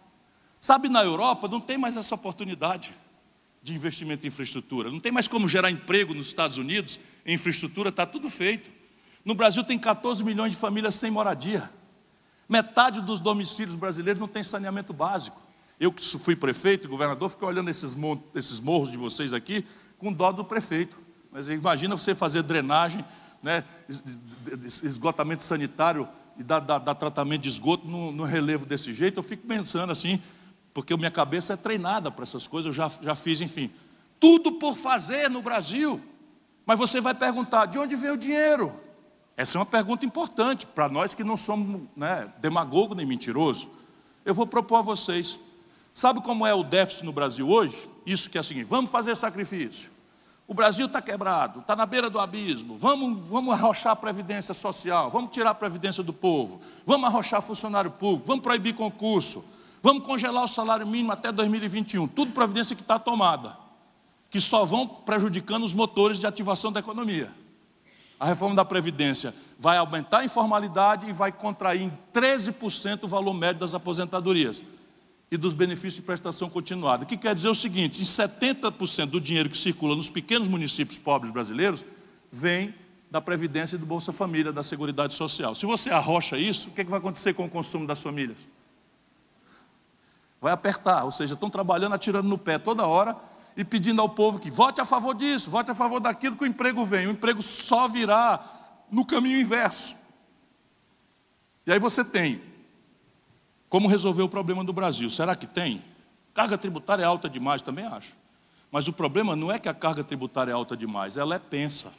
Sabe, 0.61 0.89
na 0.89 1.03
Europa 1.03 1.49
não 1.49 1.61
tem 1.61 1.79
mais 1.79 1.97
essa 1.97 2.15
oportunidade 2.15 2.95
de 3.65 3.73
investimento 3.73 4.27
em 4.27 4.29
infraestrutura. 4.29 4.91
Não 4.91 5.01
tem 5.01 5.11
mais 5.11 5.27
como 5.27 5.49
gerar 5.49 5.71
emprego 5.71 6.13
nos 6.13 6.27
Estados 6.27 6.59
Unidos, 6.59 7.01
em 7.25 7.33
infraestrutura 7.33 7.89
está 7.89 8.05
tudo 8.05 8.29
feito. 8.29 8.71
No 9.25 9.35
Brasil 9.35 9.65
tem 9.65 9.79
14 9.79 10.23
milhões 10.23 10.53
de 10.53 10.59
famílias 10.59 10.95
sem 10.97 11.11
moradia. 11.11 11.71
Metade 12.47 13.01
dos 13.01 13.21
domicílios 13.21 13.75
brasileiros 13.75 14.21
não 14.21 14.29
tem 14.29 14.45
saneamento 14.45 14.93
básico. 14.93 15.41
Eu 15.81 15.91
que 15.91 16.05
fui 16.19 16.37
prefeito 16.37 16.87
e 16.87 16.91
governador, 16.91 17.31
fiquei 17.31 17.49
olhando 17.49 17.71
esses, 17.71 17.97
esses 18.35 18.61
morros 18.61 18.93
de 18.93 18.99
vocês 18.99 19.33
aqui 19.33 19.65
com 19.97 20.13
dó 20.13 20.31
do 20.31 20.45
prefeito. 20.45 20.99
Mas 21.33 21.49
imagina 21.49 21.97
você 21.97 22.15
fazer 22.15 22.43
drenagem, 22.43 23.03
né, 23.43 23.65
esgotamento 24.83 25.43
sanitário 25.43 26.07
e 26.39 26.43
dar, 26.43 26.61
dar, 26.61 26.79
dar 26.79 26.95
tratamento 26.95 27.41
de 27.41 27.49
esgoto 27.49 27.89
no, 27.89 28.13
no 28.13 28.25
relevo 28.25 28.67
desse 28.67 28.93
jeito. 28.93 29.21
Eu 29.21 29.23
fico 29.23 29.47
pensando 29.47 29.91
assim, 29.91 30.21
porque 30.75 30.97
minha 30.97 31.11
cabeça 31.11 31.53
é 31.53 31.57
treinada 31.57 32.11
para 32.11 32.25
essas 32.25 32.49
coisas, 32.49 32.67
eu 32.67 32.73
já, 32.73 32.91
já 33.01 33.15
fiz, 33.15 33.41
enfim. 33.41 33.71
Tudo 34.19 34.53
por 34.53 34.75
fazer 34.75 35.31
no 35.31 35.41
Brasil. 35.41 36.01
Mas 36.67 36.79
você 36.79 37.01
vai 37.01 37.15
perguntar: 37.15 37.67
de 37.67 37.79
onde 37.79 37.95
vem 37.95 38.11
o 38.11 38.17
dinheiro? 38.17 38.75
Essa 39.37 39.57
é 39.57 39.61
uma 39.61 39.67
pergunta 39.67 40.05
importante 40.05 40.67
para 40.67 40.89
nós 40.89 41.15
que 41.15 41.23
não 41.23 41.37
somos 41.37 41.83
né, 41.97 42.31
demagogo 42.39 42.95
nem 42.95 43.07
mentiroso. 43.07 43.69
Eu 44.25 44.35
vou 44.35 44.47
propor 44.47 44.77
a 44.77 44.83
vocês. 44.83 45.39
Sabe 45.93 46.21
como 46.21 46.45
é 46.45 46.53
o 46.53 46.65
déficit 46.65 47.05
no 47.05 47.13
Brasil 47.13 47.49
hoje? 47.49 47.89
Isso 48.05 48.29
que 48.29 48.37
é 48.37 48.41
o 48.41 48.45
seguinte: 48.45 48.67
vamos 48.67 48.91
fazer 48.91 49.15
sacrifício. 49.15 49.95
O 50.47 50.53
Brasil 50.53 50.87
está 50.87 51.01
quebrado, 51.01 51.61
está 51.61 51.75
na 51.75 51.87
beira 51.87 52.11
do 52.11 52.19
abismo. 52.19 52.77
Vamos, 52.77 53.29
vamos 53.29 53.55
arrochar 53.55 53.93
a 53.93 53.97
previdência 53.97 54.53
social, 54.53 55.09
vamos 55.09 55.31
tirar 55.31 55.51
a 55.51 55.55
previdência 55.55 56.03
do 56.03 56.13
povo, 56.13 56.61
vamos 56.85 57.09
arrochar 57.09 57.41
funcionário 57.41 57.91
público, 57.91 58.27
vamos 58.27 58.43
proibir 58.43 58.75
concurso, 58.75 59.43
Vamos 59.85 60.07
congelar 60.07 60.43
o 60.43 60.49
salário 60.49 60.87
mínimo 60.87 61.13
até 61.13 61.31
2021. 61.31 62.09
Tudo 62.09 62.33
providência 62.33 62.75
que 62.75 62.81
está 62.81 62.99
tomada, 62.99 63.55
que 64.31 64.41
só 64.41 64.65
vão 64.65 64.87
prejudicando 64.87 65.63
os 65.63 65.75
motores 65.75 66.19
de 66.19 66.27
ativação 66.27 66.73
da 66.73 66.81
economia. 66.81 67.31
A 68.19 68.25
reforma 68.25 68.57
da 68.57 68.65
Previdência 68.65 69.35
vai 69.59 69.77
aumentar 69.77 70.21
a 70.21 70.25
informalidade 70.25 71.07
e 71.07 71.13
vai 71.13 71.31
contrair 71.31 71.83
em 71.83 71.93
13% 72.15 73.05
o 73.05 73.07
valor 73.07 73.35
médio 73.35 73.61
das 73.61 73.75
aposentadorias 73.75 74.65
e 75.31 75.37
dos 75.37 75.53
benefícios 75.53 75.97
de 75.97 76.01
prestação 76.03 76.49
continuada. 76.49 77.05
O 77.05 77.07
que 77.07 77.19
quer 77.19 77.35
dizer 77.35 77.51
o 77.51 77.55
seguinte: 77.55 78.01
em 78.01 78.07
70% 78.07 79.11
do 79.11 79.21
dinheiro 79.21 79.51
que 79.51 79.59
circula 79.59 79.95
nos 79.95 80.09
pequenos 80.09 80.49
municípios 80.49 80.99
pobres 80.99 81.31
brasileiros 81.31 81.85
vem 82.33 82.75
da 83.11 83.21
Previdência 83.21 83.77
e 83.77 83.79
do 83.79 83.85
Bolsa 83.85 84.15
Família, 84.15 84.51
da 84.51 84.63
Seguridade 84.63 85.13
Social. 85.13 85.55
Se 85.55 85.67
você 85.67 85.91
arrocha 85.91 86.39
isso, 86.39 86.71
o 86.71 86.73
que, 86.73 86.81
é 86.81 86.85
que 86.85 86.91
vai 86.91 87.01
acontecer 87.01 87.35
com 87.35 87.45
o 87.45 87.51
consumo 87.51 87.87
das 87.87 88.01
famílias? 88.01 88.39
Vai 90.45 90.53
apertar, 90.53 91.05
ou 91.05 91.11
seja, 91.11 91.33
estão 91.33 91.49
trabalhando, 91.49 91.95
atirando 91.95 92.29
no 92.29 92.37
pé 92.37 92.59
toda 92.59 92.87
hora 92.87 93.17
e 93.57 93.65
pedindo 93.65 94.03
ao 94.03 94.11
povo 94.11 94.39
que 94.39 94.51
vote 94.51 94.79
a 94.79 94.85
favor 94.85 95.15
disso, 95.15 95.51
vote 95.51 95.71
a 95.71 95.75
favor 95.75 96.01
daquilo 96.01 96.37
que 96.37 96.45
o 96.45 96.47
emprego 96.47 96.85
vem. 96.85 97.07
O 97.07 97.13
emprego 97.13 97.41
só 97.41 97.89
virá 97.89 98.45
no 98.91 99.07
caminho 99.07 99.41
inverso. 99.41 99.97
E 101.67 101.73
aí 101.73 101.79
você 101.79 102.05
tem 102.05 102.43
como 103.71 103.89
resolver 103.89 104.21
o 104.21 104.29
problema 104.29 104.63
do 104.63 104.71
Brasil. 104.71 105.09
Será 105.09 105.35
que 105.35 105.47
tem? 105.47 105.83
Carga 106.35 106.59
tributária 106.59 107.03
é 107.03 107.07
alta 107.07 107.27
demais, 107.27 107.63
também 107.63 107.87
acho. 107.87 108.13
Mas 108.71 108.87
o 108.87 108.93
problema 108.93 109.35
não 109.35 109.51
é 109.51 109.59
que 109.59 109.71
a 109.71 109.73
carga 109.73 110.05
tributária 110.05 110.51
é 110.51 110.55
alta 110.55 110.77
demais, 110.77 111.17
ela 111.17 111.37
é 111.37 111.39
pensa. 111.39 111.91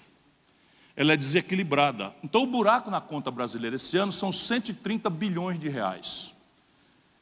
Ela 0.96 1.14
é 1.14 1.18
desequilibrada. 1.18 2.14
Então 2.24 2.44
o 2.44 2.46
buraco 2.46 2.92
na 2.92 3.02
conta 3.02 3.32
brasileira 3.32 3.76
esse 3.76 3.98
ano 3.98 4.12
são 4.12 4.32
130 4.32 5.10
bilhões 5.10 5.58
de 5.58 5.68
reais. 5.68 6.32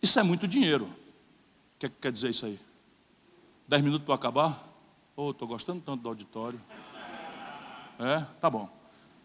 Isso 0.01 0.19
é 0.19 0.24
muito 0.24 0.49
dinheiro 0.49 1.01
que, 1.84 1.89
que 1.89 2.01
quer 2.01 2.11
dizer 2.11 2.29
isso 2.29 2.45
aí? 2.45 2.59
Dez 3.67 3.81
minutos 3.81 4.05
para 4.05 4.15
acabar? 4.15 4.63
Oh, 5.15 5.31
estou 5.31 5.47
gostando 5.47 5.81
tanto 5.81 6.01
do 6.01 6.09
auditório. 6.09 6.59
É? 7.99 8.25
Tá 8.39 8.49
bom. 8.49 8.69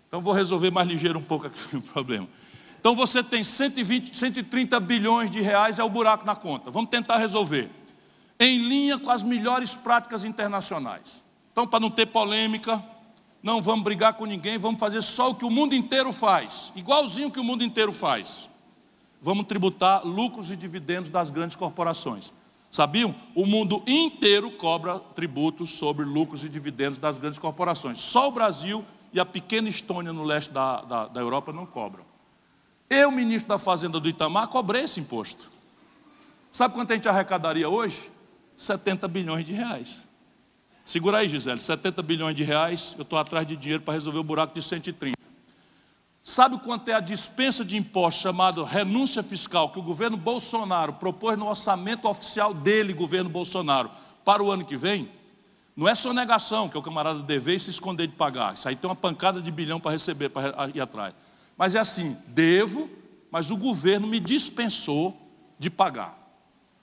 Então 0.06 0.20
vou 0.20 0.32
resolver 0.32 0.70
mais 0.70 0.88
ligeiro 0.88 1.18
um 1.18 1.22
pouco 1.22 1.46
aqui 1.46 1.60
o 1.76 1.82
problema. 1.82 2.28
Então 2.80 2.94
você 2.94 3.22
tem 3.22 3.42
120, 3.42 4.16
130 4.16 4.78
bilhões 4.80 5.30
de 5.30 5.40
reais, 5.40 5.78
é 5.78 5.84
o 5.84 5.88
buraco 5.88 6.24
na 6.24 6.34
conta. 6.34 6.70
Vamos 6.70 6.90
tentar 6.90 7.18
resolver. 7.18 7.70
Em 8.38 8.58
linha 8.58 8.98
com 8.98 9.10
as 9.10 9.22
melhores 9.22 9.74
práticas 9.74 10.24
internacionais. 10.24 11.24
Então, 11.50 11.66
para 11.66 11.80
não 11.80 11.90
ter 11.90 12.06
polêmica, 12.06 12.82
não 13.42 13.60
vamos 13.60 13.82
brigar 13.82 14.14
com 14.14 14.24
ninguém, 14.24 14.58
vamos 14.58 14.78
fazer 14.78 15.02
só 15.02 15.30
o 15.30 15.34
que 15.34 15.44
o 15.44 15.50
mundo 15.50 15.74
inteiro 15.74 16.12
faz, 16.12 16.72
igualzinho 16.76 17.32
que 17.32 17.40
o 17.40 17.44
mundo 17.44 17.64
inteiro 17.64 17.92
faz. 17.92 18.48
Vamos 19.20 19.46
tributar 19.46 20.06
lucros 20.06 20.52
e 20.52 20.56
dividendos 20.56 21.10
das 21.10 21.30
grandes 21.30 21.56
corporações. 21.56 22.32
Sabiam? 22.70 23.14
O 23.34 23.46
mundo 23.46 23.82
inteiro 23.86 24.50
cobra 24.50 24.98
tributos 24.98 25.72
sobre 25.72 26.04
lucros 26.04 26.44
e 26.44 26.48
dividendos 26.48 26.98
das 26.98 27.18
grandes 27.18 27.38
corporações. 27.38 27.98
Só 28.00 28.28
o 28.28 28.32
Brasil 28.32 28.84
e 29.12 29.18
a 29.18 29.24
pequena 29.24 29.68
Estônia 29.68 30.12
no 30.12 30.24
leste 30.24 30.52
da, 30.52 30.82
da, 30.82 31.06
da 31.08 31.20
Europa 31.20 31.52
não 31.52 31.64
cobram. 31.64 32.04
Eu, 32.90 33.10
ministro 33.10 33.48
da 33.48 33.58
Fazenda 33.58 33.98
do 33.98 34.08
Itamar, 34.08 34.48
cobrei 34.48 34.82
esse 34.82 35.00
imposto. 35.00 35.48
Sabe 36.50 36.74
quanto 36.74 36.92
a 36.92 36.96
gente 36.96 37.08
arrecadaria 37.08 37.68
hoje? 37.68 38.10
70 38.56 39.06
bilhões 39.08 39.44
de 39.44 39.52
reais. 39.52 40.06
Segura 40.84 41.18
aí, 41.18 41.28
Gisele, 41.28 41.60
70 41.60 42.02
bilhões 42.02 42.34
de 42.34 42.42
reais, 42.42 42.94
eu 42.96 43.02
estou 43.02 43.18
atrás 43.18 43.46
de 43.46 43.56
dinheiro 43.56 43.82
para 43.82 43.92
resolver 43.92 44.18
o 44.18 44.24
buraco 44.24 44.54
de 44.54 44.62
130. 44.62 45.17
Sabe 46.28 46.58
quanto 46.58 46.90
é 46.90 46.92
a 46.92 47.00
dispensa 47.00 47.64
de 47.64 47.74
impostos 47.74 48.20
chamado 48.20 48.62
renúncia 48.62 49.22
fiscal 49.22 49.70
que 49.70 49.78
o 49.78 49.82
governo 49.82 50.14
Bolsonaro 50.14 50.92
propôs 50.92 51.38
no 51.38 51.46
orçamento 51.46 52.06
oficial 52.06 52.52
dele, 52.52 52.92
governo 52.92 53.30
Bolsonaro, 53.30 53.90
para 54.26 54.42
o 54.42 54.52
ano 54.52 54.62
que 54.62 54.76
vem? 54.76 55.08
Não 55.74 55.88
é 55.88 55.94
sonegação, 55.94 56.68
que 56.68 56.76
é 56.76 56.80
o 56.80 56.82
camarada 56.82 57.20
dever 57.20 57.54
e 57.54 57.58
se 57.58 57.70
esconder 57.70 58.08
de 58.08 58.12
pagar. 58.12 58.52
Isso 58.52 58.68
aí 58.68 58.76
tem 58.76 58.90
uma 58.90 58.94
pancada 58.94 59.40
de 59.40 59.50
bilhão 59.50 59.80
para 59.80 59.92
receber, 59.92 60.28
para 60.28 60.68
ir 60.68 60.82
atrás. 60.82 61.14
Mas 61.56 61.74
é 61.74 61.78
assim, 61.78 62.14
devo, 62.26 62.90
mas 63.30 63.50
o 63.50 63.56
governo 63.56 64.06
me 64.06 64.20
dispensou 64.20 65.16
de 65.58 65.70
pagar. 65.70 66.14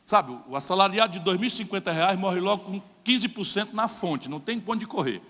Sabe, 0.08 0.36
o 0.48 0.56
assalariado 0.56 1.20
de 1.20 1.20
R$ 1.20 1.38
2.050 1.38 2.18
morre 2.18 2.40
logo 2.40 2.64
com 2.64 2.82
15% 3.06 3.74
na 3.74 3.88
fonte, 3.88 4.28
não 4.28 4.40
tem 4.40 4.62
onde 4.66 4.88
correr. 4.88 5.22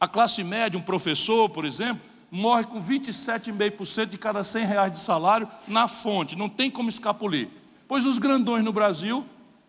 A 0.00 0.08
classe 0.08 0.42
média, 0.42 0.76
um 0.76 0.82
professor, 0.82 1.48
por 1.48 1.64
exemplo, 1.64 2.13
morre 2.34 2.64
com 2.64 2.82
27,5% 2.82 4.06
de 4.06 4.18
cada 4.18 4.42
100 4.42 4.66
reais 4.66 4.92
de 4.92 4.98
salário 4.98 5.48
na 5.68 5.86
fonte, 5.86 6.34
não 6.34 6.48
tem 6.48 6.68
como 6.68 6.88
escapulir. 6.88 7.48
Pois 7.86 8.06
os 8.06 8.18
grandões 8.18 8.64
no 8.64 8.72
Brasil 8.72 9.24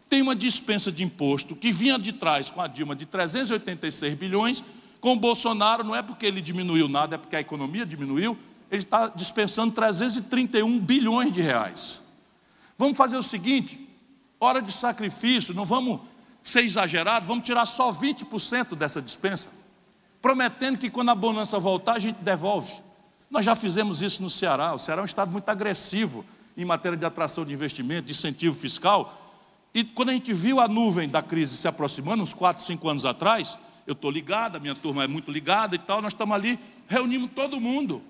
têm 0.10 0.24
uma 0.24 0.36
dispensa 0.36 0.92
de 0.92 1.04
imposto 1.04 1.56
que 1.56 1.72
vinha 1.72 2.00
de 2.00 2.12
trás 2.12 2.50
com 2.50 2.60
a 2.60 2.68
Dilma 2.68 2.96
de 2.96 3.06
386 3.06 4.16
bilhões, 4.16 4.64
Com 5.00 5.14
o 5.14 5.16
Bolsonaro, 5.16 5.84
não 5.84 5.96
é 5.96 6.02
porque 6.02 6.26
ele 6.26 6.42
diminuiu 6.42 6.88
nada, 6.88 7.14
é 7.14 7.18
porque 7.20 7.36
a 7.36 7.40
economia 7.40 7.86
diminuiu, 7.86 8.36
ele 8.72 8.82
está 8.82 9.10
dispensando 9.10 9.72
331 9.72 10.80
bilhões 10.80 11.32
de 11.32 11.42
reais. 11.42 12.02
Vamos 12.76 12.98
fazer 12.98 13.16
o 13.16 13.22
seguinte: 13.22 13.80
hora 14.40 14.60
de 14.60 14.72
sacrifício, 14.72 15.54
não 15.54 15.66
vamos 15.66 16.00
ser 16.44 16.62
exagerados, 16.62 17.28
vamos 17.28 17.46
tirar 17.46 17.68
só 17.68 17.94
20% 17.94 18.76
dessa 18.76 19.00
dispensa, 19.00 19.52
prometendo 20.26 20.80
que 20.80 20.90
quando 20.90 21.10
a 21.10 21.14
bonança 21.14 21.60
voltar, 21.60 21.94
a 21.94 22.00
gente 22.00 22.16
devolve. 22.16 22.74
Nós 23.30 23.46
já 23.46 23.56
fizemos 23.56 24.02
isso 24.02 24.24
no 24.24 24.30
Ceará. 24.32 24.74
O 24.74 24.80
Ceará 24.80 25.02
é 25.02 25.04
um 25.04 25.06
estado 25.06 25.30
muito 25.30 25.48
agressivo 25.48 26.26
em 26.58 26.66
matéria 26.66 26.98
de 26.98 27.06
atração 27.06 27.46
de 27.46 27.54
investimento, 27.54 28.08
de 28.08 28.14
incentivo 28.14 28.56
fiscal. 28.56 29.22
E 29.72 29.84
quando 29.84 30.10
a 30.10 30.14
gente 30.14 30.34
viu 30.34 30.60
a 30.60 30.68
nuvem 30.68 31.08
da 31.08 31.22
crise 31.22 31.56
se 31.56 31.68
aproximando, 31.68 32.24
uns 32.24 32.34
4, 32.34 32.64
5 32.64 32.90
anos 32.90 33.06
atrás, 33.06 33.56
eu 33.86 33.94
estou 33.94 34.10
ligado, 34.10 34.56
a 34.56 34.60
minha 34.60 34.74
turma 34.74 35.04
é 35.04 35.08
muito 35.08 35.32
ligada 35.32 35.76
e 35.76 35.78
tal, 35.80 36.02
nós 36.02 36.14
estamos 36.14 36.34
ali, 36.34 36.58
reunimos 36.88 37.30
todo 37.36 37.62
mundo. 37.62 38.02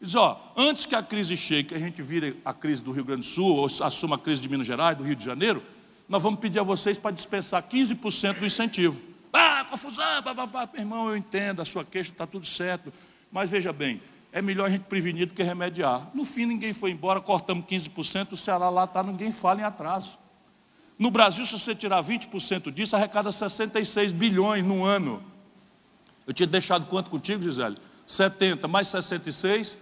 Diz, 0.00 0.14
ó, 0.14 0.54
antes 0.56 0.86
que 0.86 0.94
a 0.94 1.02
crise 1.02 1.36
chegue, 1.36 1.68
que 1.68 1.74
a 1.74 1.78
gente 1.78 2.00
vire 2.00 2.40
a 2.42 2.54
crise 2.54 2.82
do 2.82 2.90
Rio 2.90 3.04
Grande 3.04 3.20
do 3.20 3.26
Sul, 3.26 3.54
ou 3.54 3.66
assuma 3.66 4.16
a 4.16 4.18
crise 4.18 4.40
de 4.40 4.48
Minas 4.48 4.66
Gerais, 4.66 4.96
do 4.96 5.04
Rio 5.04 5.14
de 5.14 5.22
Janeiro, 5.26 5.62
nós 6.08 6.22
vamos 6.22 6.40
pedir 6.40 6.58
a 6.58 6.62
vocês 6.62 6.96
para 6.96 7.10
dispensar 7.10 7.62
15% 7.64 8.38
do 8.38 8.46
incentivo. 8.46 9.13
Ah, 9.36 9.66
confusão, 9.68 10.22
bababá. 10.22 10.68
Meu 10.72 10.82
irmão, 10.82 11.08
eu 11.08 11.16
entendo, 11.16 11.60
a 11.60 11.64
sua 11.64 11.84
queixa 11.84 12.12
está 12.12 12.24
tudo 12.24 12.46
certo. 12.46 12.92
Mas 13.32 13.50
veja 13.50 13.72
bem, 13.72 14.00
é 14.30 14.40
melhor 14.40 14.66
a 14.66 14.70
gente 14.70 14.82
prevenir 14.82 15.26
do 15.26 15.34
que 15.34 15.42
remediar. 15.42 16.08
No 16.14 16.24
fim, 16.24 16.46
ninguém 16.46 16.72
foi 16.72 16.92
embora, 16.92 17.20
cortamos 17.20 17.64
15%, 17.66 18.32
o 18.32 18.36
Ceará 18.36 18.70
lá 18.70 18.84
está, 18.84 19.02
ninguém 19.02 19.32
fala 19.32 19.60
em 19.60 19.64
atraso. 19.64 20.16
No 20.96 21.10
Brasil, 21.10 21.44
se 21.44 21.58
você 21.58 21.74
tirar 21.74 22.00
20% 22.04 22.70
disso, 22.70 22.94
arrecada 22.94 23.32
66 23.32 24.12
bilhões 24.12 24.64
no 24.64 24.84
ano. 24.84 25.20
Eu 26.24 26.32
tinha 26.32 26.46
deixado 26.46 26.86
quanto 26.86 27.10
contigo, 27.10 27.42
Gisele? 27.42 27.76
70 28.06 28.68
mais 28.68 28.86
66, 28.86 29.76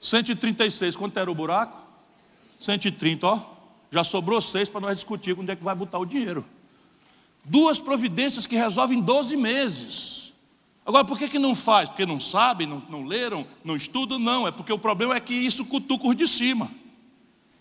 136. 0.00 0.94
Quanto 0.94 1.18
era 1.18 1.28
o 1.28 1.34
buraco? 1.34 1.76
130, 2.60 3.26
ó. 3.26 3.40
Já 3.90 4.04
sobrou 4.04 4.40
seis 4.40 4.68
para 4.68 4.80
nós 4.80 4.96
discutir 4.96 5.36
onde 5.36 5.50
é 5.50 5.56
que 5.56 5.64
vai 5.64 5.74
botar 5.74 5.98
o 5.98 6.06
dinheiro. 6.06 6.44
Duas 7.48 7.78
providências 7.78 8.44
que 8.44 8.56
resolvem 8.56 9.00
12 9.00 9.36
meses. 9.36 10.32
Agora, 10.84 11.04
por 11.04 11.16
que, 11.16 11.28
que 11.28 11.38
não 11.38 11.54
faz? 11.54 11.88
Porque 11.88 12.04
não 12.04 12.18
sabem, 12.18 12.66
não, 12.66 12.82
não 12.88 13.04
leram, 13.04 13.46
não 13.64 13.76
estudam? 13.76 14.18
Não, 14.18 14.48
é 14.48 14.50
porque 14.50 14.72
o 14.72 14.78
problema 14.78 15.14
é 15.14 15.20
que 15.20 15.32
isso 15.32 15.64
cutuca 15.64 16.08
os 16.08 16.16
de 16.16 16.26
cima. 16.26 16.68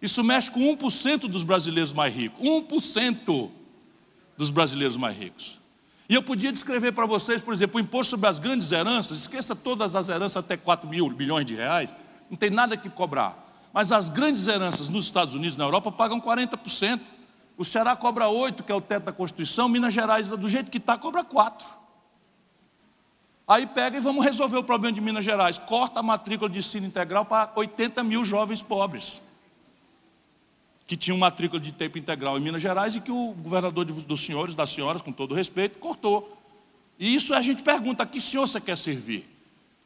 Isso 0.02 0.24
mexe 0.24 0.50
com 0.50 0.60
1% 0.76 1.28
dos 1.28 1.44
brasileiros 1.44 1.94
mais 1.94 2.14
ricos. 2.14 2.40
1% 2.44 3.50
dos 4.36 4.50
brasileiros 4.50 4.98
mais 4.98 5.16
ricos. 5.16 5.60
E 6.10 6.16
eu 6.16 6.22
podia 6.24 6.52
descrever 6.52 6.92
para 6.92 7.06
vocês, 7.06 7.42
por 7.42 7.54
exemplo, 7.54 7.78
o 7.78 7.80
imposto 7.80 8.12
sobre 8.12 8.28
as 8.28 8.40
grandes 8.40 8.72
heranças, 8.72 9.20
esqueça 9.20 9.56
todas 9.56 9.96
as 9.96 10.10
heranças 10.10 10.38
até 10.38 10.58
4 10.58 10.88
mil 10.88 11.10
bilhões 11.10 11.46
de 11.46 11.56
reais, 11.56 11.96
não 12.30 12.38
tem 12.38 12.50
nada 12.50 12.76
que 12.76 12.90
cobrar. 12.90 13.44
Mas 13.74 13.92
as 13.92 14.10
grandes 14.10 14.48
heranças 14.48 14.90
nos 14.90 15.06
Estados 15.06 15.36
Unidos 15.36 15.56
e 15.56 15.60
na 15.60 15.66
Europa 15.66 15.92
pagam 15.92 16.22
40%. 16.22 17.00
O 17.58 17.64
Ceará 17.64 17.96
cobra 17.96 18.26
8%, 18.26 18.64
que 18.64 18.72
é 18.72 18.76
o 18.76 18.82
teto 18.82 19.04
da 19.04 19.14
Constituição, 19.14 19.70
Minas 19.70 19.94
Gerais, 19.94 20.30
do 20.30 20.50
jeito 20.50 20.70
que 20.70 20.78
está, 20.78 20.98
cobra 20.98 21.24
4%. 21.24 21.64
Aí 23.48 23.68
pega 23.68 23.98
e 23.98 24.00
vamos 24.00 24.26
resolver 24.26 24.58
o 24.58 24.64
problema 24.64 24.94
de 24.96 25.02
Minas 25.02 25.24
Gerais. 25.24 25.58
Corta 25.58 26.00
a 26.00 26.04
matrícula 26.04 26.50
de 26.50 26.60
ensino 26.60 26.88
integral 26.88 27.26
para 27.26 27.52
80 27.56 28.04
mil 28.04 28.24
jovens 28.24 28.62
pobres, 28.62 29.22
que 30.88 30.98
tinham 30.98 31.18
matrícula 31.18 31.62
de 31.62 31.72
tempo 31.72 31.98
integral 31.98 32.38
em 32.38 32.42
Minas 32.42 32.62
Gerais 32.62 32.96
e 32.96 33.02
que 33.02 33.12
o 33.12 33.34
governador 33.34 33.86
dos 33.86 34.26
senhores, 34.26 34.56
das 34.56 34.72
senhoras, 34.72 35.02
com 35.02 35.12
todo 35.12 35.36
respeito, 35.36 35.78
cortou. 35.78 36.38
E 36.98 37.14
isso 37.14 37.36
a 37.36 37.42
gente 37.42 37.62
pergunta: 37.62 38.04
a 38.04 38.06
que 38.06 38.20
senhor 38.20 38.48
você 38.48 38.60
quer 38.60 38.78
servir? 38.78 39.30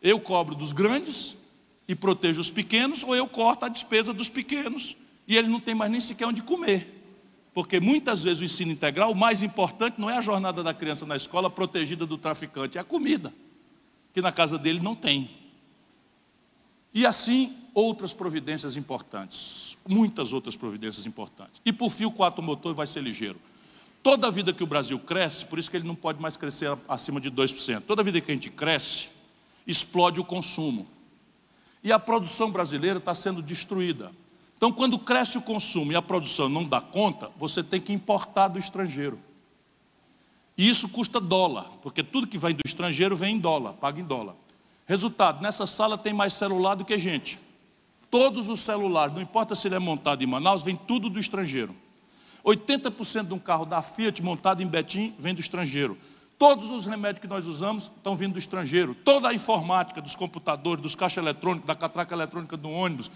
Eu 0.01 0.22
cobro 0.22 0.55
dos 0.55 0.72
grandes 0.72 1.36
e 1.86 1.93
protejo 1.93 2.39
os 2.39 2.49
pequenos, 2.49 3.03
ou 3.03 3.13
eu 3.13 3.28
corto 3.28 3.65
a 3.65 3.70
despesa 3.70 4.13
dos 4.13 4.30
pequenos 4.30 4.95
e 5.28 5.36
eles 5.36 5.49
não 5.49 5.59
têm 5.59 5.76
mais 5.76 5.91
nem 5.91 5.99
sequer 5.99 6.26
onde 6.26 6.41
comer. 6.41 6.99
Porque 7.60 7.78
muitas 7.78 8.24
vezes 8.24 8.39
o 8.39 8.45
ensino 8.45 8.72
integral, 8.72 9.12
o 9.12 9.16
mais 9.16 9.43
importante 9.43 9.99
não 9.99 10.10
é 10.10 10.18
a 10.18 10.22
jornada 10.22 10.64
da 10.64 10.74
criança 10.74 11.05
na 11.05 11.18
escola 11.18 11.49
protegida 11.49 12.05
do 12.05 12.18
traficante, 12.18 12.78
é 12.78 12.82
a 12.82 12.86
comida, 12.86 13.34
que 14.14 14.22
na 14.22 14.32
casa 14.32 14.57
dele 14.57 14.80
não 14.80 14.95
tem. 14.95 15.30
E 16.93 17.05
assim, 17.05 17.57
outras 17.74 18.14
providências 18.14 18.78
importantes, 18.78 19.76
muitas 19.86 20.32
outras 20.32 20.55
providências 20.55 21.05
importantes. 21.05 21.62
E 21.66 21.74
por 21.74 21.89
fim, 21.89 22.05
o 22.05 22.12
quatro 22.12 22.41
motor 22.41 22.74
vai 22.74 22.88
ser 22.88 23.03
ligeiro. 23.03 23.36
Toda 24.01 24.28
a 24.28 24.32
vida 24.32 24.53
que 24.53 24.64
o 24.64 24.68
Brasil 24.68 24.97
cresce, 24.97 25.43
por 25.43 25.60
isso 25.60 25.70
que 25.70 25.76
ele 25.76 25.86
não 25.86 25.95
pode 25.95 26.22
mais 26.22 26.38
crescer 26.38 26.78
acima 26.88 27.20
de 27.20 27.30
2%. 27.30 27.82
Toda 27.82 28.01
vida 28.03 28.22
que 28.22 28.32
a 28.32 28.34
gente 28.34 28.49
cresce, 28.49 29.10
explode 29.68 30.22
o 30.22 30.24
consumo 30.24 30.88
e 31.84 31.91
a 31.91 31.99
produção 31.99 32.49
brasileira 32.51 32.99
está 32.99 33.14
sendo 33.14 33.41
destruída. 33.41 34.14
Então, 34.60 34.74
quando 34.74 34.99
cresce 34.99 35.38
o 35.38 35.41
consumo 35.41 35.93
e 35.93 35.95
a 35.95 36.01
produção 36.01 36.49
não 36.49 36.66
dá 36.66 36.82
conta, 36.82 37.32
você 37.38 37.64
tem 37.64 37.80
que 37.80 37.93
importar 37.93 38.49
do 38.49 38.60
estrangeiro. 38.60 39.18
E 40.57 40.68
isso 40.68 40.89
custa 40.89 41.18
dólar, 41.18 41.72
porque 41.82 42.03
tudo 42.03 42.28
que 42.28 42.38
vem 42.38 42.53
do 42.53 42.64
estrangeiro 42.66 43.16
vem 43.16 43.38
em 43.38 43.39
dólar, 43.39 43.72
paga 43.76 44.01
em 44.01 44.03
dólar. 44.03 44.36
Resultado, 44.86 45.41
nessa 45.41 45.66
sala 45.66 45.97
tem 45.97 46.12
mais 46.12 46.34
celular 46.34 46.76
do 46.76 46.84
que 46.84 46.99
gente. 46.99 47.39
Todos 48.12 48.49
os 48.49 48.60
celulares, 48.60 49.16
não 49.16 49.22
importa 49.22 49.55
se 49.55 49.66
ele 49.66 49.76
é 49.76 49.80
montado 49.80 50.22
em 50.26 50.28
Manaus, 50.28 50.62
vem 50.62 50.76
tudo 50.76 51.10
do 51.10 51.22
estrangeiro. 51.22 51.74
80% 52.43 53.28
de 53.28 53.34
um 53.34 53.39
carro 53.39 53.64
da 53.64 53.82
Fiat 53.82 54.22
montado 54.22 54.62
em 54.62 54.68
Betim 54.68 55.16
vem 55.18 55.34
do 55.34 55.39
estrangeiro. 55.39 55.97
Todos 56.38 56.70
os 56.70 56.86
remédios 56.86 57.22
que 57.22 57.30
nós 57.30 57.47
usamos 57.47 57.89
estão 57.95 58.14
vindo 58.14 58.34
do 58.34 58.39
estrangeiro. 58.39 58.93
Toda 58.93 59.30
a 59.30 59.34
informática 59.34 60.01
dos 60.01 60.18
computadores, 60.18 60.84
dos 60.84 60.95
caixas 60.95 61.24
eletrônicos, 61.24 61.66
da 61.66 61.76
catraca 61.76 62.14
eletrônica 62.14 62.57
do 62.57 62.70
ônibus, 62.70 63.10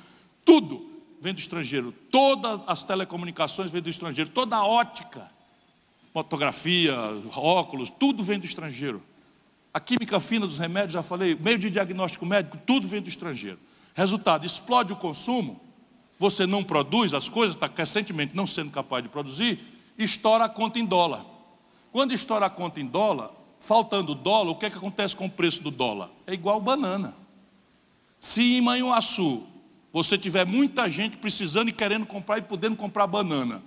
tudo 0.45 0.92
vem 1.23 1.33
do 1.33 1.39
estrangeiro. 1.39 1.93
Todas 2.11 2.59
as 2.67 2.83
telecomunicações 2.83 3.71
vêm 3.71 3.81
do 3.81 3.89
estrangeiro. 3.89 4.29
Toda 4.29 4.57
a 4.57 4.65
ótica, 4.65 5.31
fotografia, 6.11 6.93
óculos, 7.33 7.89
tudo 7.89 8.21
vem 8.21 8.37
do 8.37 8.45
estrangeiro. 8.45 9.01
A 9.73 9.79
química 9.79 10.19
fina 10.19 10.45
dos 10.45 10.57
remédios, 10.57 10.91
já 10.91 11.01
falei, 11.01 11.33
meio 11.33 11.57
de 11.57 11.69
diagnóstico 11.69 12.25
médico, 12.25 12.57
tudo 12.65 12.89
vem 12.89 13.01
do 13.01 13.07
estrangeiro. 13.07 13.57
Resultado, 13.95 14.45
explode 14.45 14.91
o 14.91 14.97
consumo, 14.97 15.61
você 16.19 16.45
não 16.45 16.61
produz 16.61 17.13
as 17.13 17.29
coisas, 17.29 17.55
está 17.55 17.71
recentemente 17.73 18.35
não 18.35 18.45
sendo 18.45 18.69
capaz 18.69 19.01
de 19.01 19.07
produzir, 19.07 19.59
estoura 19.97 20.43
a 20.43 20.49
conta 20.49 20.77
em 20.77 20.85
dólar. 20.85 21.25
Quando 21.93 22.11
estoura 22.11 22.47
a 22.47 22.49
conta 22.49 22.81
em 22.81 22.85
dólar, 22.85 23.31
faltando 23.57 24.13
dólar, 24.13 24.51
o 24.51 24.55
que, 24.55 24.65
é 24.65 24.69
que 24.69 24.77
acontece 24.77 25.15
com 25.15 25.27
o 25.27 25.31
preço 25.31 25.63
do 25.63 25.71
dólar? 25.71 26.09
É 26.27 26.33
igual 26.33 26.59
banana. 26.59 27.15
Se 28.19 28.57
em 28.57 28.61
Manhuaçu 28.61 29.52
você 29.93 30.17
tiver 30.17 30.43
muita 30.43 30.89
gente 30.89 31.17
precisando 31.17 31.69
e 31.69 31.71
querendo 31.71 32.07
comprar 32.07 32.39
e 32.39 32.41
podendo 32.41 32.75
comprar 32.75 33.05
banana 33.05 33.61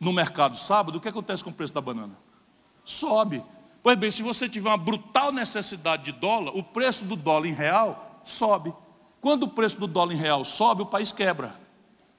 no 0.00 0.10
mercado 0.10 0.56
sábado, 0.56 0.96
o 0.96 1.00
que 1.00 1.08
acontece 1.08 1.44
com 1.44 1.50
o 1.50 1.52
preço 1.52 1.74
da 1.74 1.80
banana? 1.80 2.16
Sobe. 2.82 3.44
Pois 3.82 3.98
bem, 3.98 4.10
se 4.10 4.22
você 4.22 4.48
tiver 4.48 4.70
uma 4.70 4.78
brutal 4.78 5.30
necessidade 5.30 6.04
de 6.04 6.12
dólar, 6.12 6.56
o 6.56 6.62
preço 6.62 7.04
do 7.04 7.14
dólar 7.14 7.46
em 7.46 7.52
real 7.52 8.22
sobe. 8.24 8.72
Quando 9.20 9.42
o 9.42 9.48
preço 9.48 9.78
do 9.78 9.86
dólar 9.86 10.14
em 10.14 10.16
real 10.16 10.42
sobe, 10.42 10.82
o 10.82 10.86
país 10.86 11.12
quebra. 11.12 11.60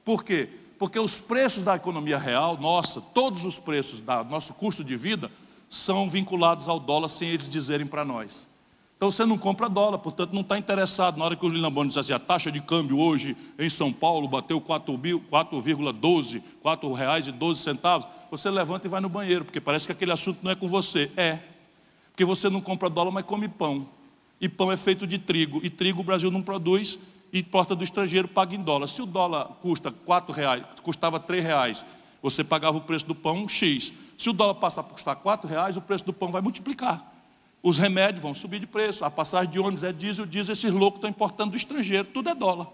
Por 0.05 0.23
quê? 0.23 0.47
Porque 0.77 0.99
os 0.99 1.19
preços 1.19 1.63
da 1.63 1.75
economia 1.75 2.19
real, 2.19 2.55
nossa, 2.57 3.01
todos 3.01 3.45
os 3.45 3.57
preços 3.57 3.99
do 3.99 4.23
nosso 4.25 4.53
custo 4.53 4.83
de 4.83 4.95
vida, 4.95 5.31
são 5.67 6.07
vinculados 6.07 6.69
ao 6.69 6.79
dólar 6.79 7.09
sem 7.09 7.29
eles 7.29 7.49
dizerem 7.49 7.87
para 7.87 8.05
nós. 8.05 8.47
Então 9.03 9.11
você 9.11 9.25
não 9.25 9.37
compra 9.37 9.67
dólar, 9.67 9.97
portanto 9.97 10.31
não 10.31 10.39
está 10.39 10.57
interessado. 10.57 11.17
Na 11.17 11.25
hora 11.25 11.35
que 11.35 11.45
o 11.45 11.49
Lilambone 11.49 11.89
diz 11.89 11.97
assim, 11.97 12.13
a 12.13 12.19
taxa 12.19 12.49
de 12.49 12.61
câmbio 12.61 12.97
hoje 12.97 13.35
em 13.59 13.69
São 13.69 13.91
Paulo 13.91 14.29
bateu 14.29 14.61
4,12, 14.61 16.35
R$ 16.35 16.41
4,12, 16.63 18.07
você 18.31 18.49
levanta 18.49 18.87
e 18.87 18.89
vai 18.89 19.01
no 19.01 19.09
banheiro, 19.09 19.43
porque 19.43 19.59
parece 19.59 19.85
que 19.85 19.91
aquele 19.91 20.13
assunto 20.13 20.39
não 20.41 20.51
é 20.51 20.55
com 20.55 20.69
você. 20.69 21.11
É, 21.17 21.39
porque 22.11 22.23
você 22.23 22.49
não 22.49 22.61
compra 22.61 22.89
dólar, 22.89 23.11
mas 23.11 23.25
come 23.25 23.49
pão. 23.49 23.85
E 24.39 24.47
pão 24.47 24.71
é 24.71 24.77
feito 24.77 25.05
de 25.05 25.19
trigo, 25.19 25.59
e 25.61 25.69
trigo 25.69 25.99
o 25.99 26.03
Brasil 26.05 26.31
não 26.31 26.41
produz, 26.41 26.97
e 27.33 27.43
porta 27.43 27.75
do 27.75 27.83
estrangeiro 27.83 28.29
paga 28.29 28.55
em 28.55 28.61
dólar. 28.61 28.87
Se 28.87 29.01
o 29.01 29.05
dólar 29.05 29.47
custa 29.61 29.91
quatro 29.91 30.33
reais, 30.33 30.63
custava 30.81 31.19
três 31.19 31.43
reais, 31.43 31.85
você 32.21 32.41
pagava 32.41 32.77
o 32.77 32.81
preço 32.81 33.05
do 33.05 33.13
pão 33.13 33.49
X. 33.49 33.91
Se 34.17 34.29
o 34.29 34.33
dólar 34.33 34.55
passar 34.55 34.79
a 34.79 34.85
custar 34.85 35.17
quatro 35.17 35.49
reais, 35.49 35.75
o 35.75 35.81
preço 35.81 36.05
do 36.05 36.13
pão 36.13 36.31
vai 36.31 36.41
multiplicar. 36.41 37.12
Os 37.63 37.77
remédios 37.77 38.21
vão 38.21 38.33
subir 38.33 38.59
de 38.59 38.67
preço, 38.67 39.05
a 39.05 39.09
passagem 39.09 39.49
de 39.49 39.57
ônibus 39.57 39.85
é 39.85 39.93
diesel, 39.93 40.25
diesel 40.25 40.51
esses 40.51 40.69
loucos 40.69 40.97
estão 40.97 41.09
importando 41.09 41.51
do 41.51 41.57
estrangeiro, 41.57 42.05
tudo 42.13 42.29
é 42.29 42.35
dólar. 42.35 42.67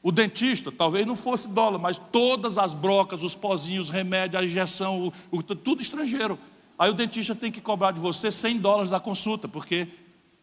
O 0.00 0.12
dentista, 0.12 0.70
talvez 0.70 1.04
não 1.04 1.16
fosse 1.16 1.48
dólar, 1.48 1.80
mas 1.80 2.00
todas 2.12 2.56
as 2.56 2.72
brocas, 2.72 3.24
os 3.24 3.34
pozinhos, 3.34 3.86
os 3.86 3.92
remédios, 3.92 4.40
a 4.40 4.44
injeção, 4.44 5.12
o, 5.32 5.38
o, 5.38 5.42
tudo 5.42 5.82
estrangeiro. 5.82 6.38
Aí 6.78 6.88
o 6.88 6.94
dentista 6.94 7.34
tem 7.34 7.50
que 7.50 7.60
cobrar 7.60 7.90
de 7.90 7.98
você 7.98 8.30
100 8.30 8.58
dólares 8.60 8.90
da 8.90 9.00
consulta, 9.00 9.48
porque 9.48 9.88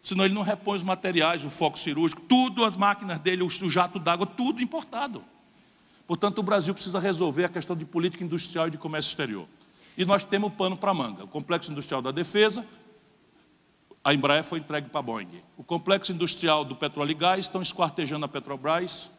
senão 0.02 0.26
ele 0.26 0.34
não 0.34 0.42
repõe 0.42 0.76
os 0.76 0.84
materiais, 0.84 1.46
o 1.46 1.50
foco 1.50 1.80
cirúrgico, 1.80 2.22
tudo, 2.28 2.66
as 2.66 2.76
máquinas 2.76 3.18
dele, 3.20 3.44
o, 3.44 3.50
jato 3.70 3.98
d'água, 3.98 4.26
tudo 4.26 4.62
importado. 4.62 5.24
Portanto, 6.06 6.40
o 6.40 6.44
Brasil 6.44 6.74
precisa 6.74 7.00
resolver 7.00 7.46
a 7.46 7.50
questão 7.50 7.78
de 7.78 7.86
política 7.86 8.26
industrial 8.26 8.68
e 8.68 8.72
de 8.72 8.78
comércio 8.78 9.08
exterior. 9.08 9.48
E 9.98 10.04
nós 10.04 10.26
temos 10.26 10.52
pano 10.54 10.76
para 10.76 10.94
manga. 10.94 11.24
O 11.24 11.28
Complexo 11.30 11.72
Industrial 11.72 12.02
da 12.02 12.12
Defesa, 12.12 12.66
a 14.04 14.14
Embraer 14.14 14.44
foi 14.44 14.60
entregue 14.60 14.90
para 14.90 15.00
a 15.00 15.04
Boeing. 15.04 15.42
O 15.58 15.64
complexo 15.64 16.12
industrial 16.12 16.66
do 16.66 16.76
petróleo 16.76 17.12
e 17.12 17.14
gás 17.14 17.46
estão 17.46 17.62
esquartejando 17.62 18.26
a 18.26 18.28
Petrobras 18.28 19.10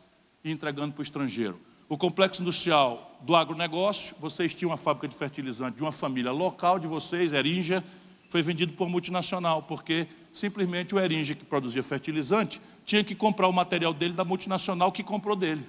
e 0.45 0.51
entregando 0.51 0.93
para 0.93 1.01
o 1.01 1.03
estrangeiro. 1.03 1.59
O 1.89 1.97
complexo 1.97 2.43
industrial 2.43 3.19
do 3.23 3.35
agronegócio, 3.35 4.15
vocês 4.21 4.55
tinham 4.55 4.71
uma 4.71 4.77
fábrica 4.77 5.09
de 5.09 5.15
fertilizante 5.15 5.79
de 5.79 5.83
uma 5.83 5.93
família 5.93 6.31
local 6.31 6.79
de 6.79 6.87
vocês, 6.87 7.33
Erinja, 7.33 7.83
foi 8.29 8.43
vendido 8.43 8.75
por 8.75 8.89
multinacional, 8.89 9.63
porque 9.63 10.07
simplesmente 10.33 10.95
o 10.95 10.99
Erinja 10.99 11.35
que 11.35 11.45
produzia 11.45 11.83
fertilizante 11.83 12.61
tinha 12.85 13.03
que 13.03 13.15
comprar 13.15 13.49
o 13.49 13.53
material 13.53 13.95
dele 13.95 14.13
da 14.13 14.25
multinacional 14.25 14.93
que 14.93 15.03
comprou 15.03 15.37
dele. 15.37 15.65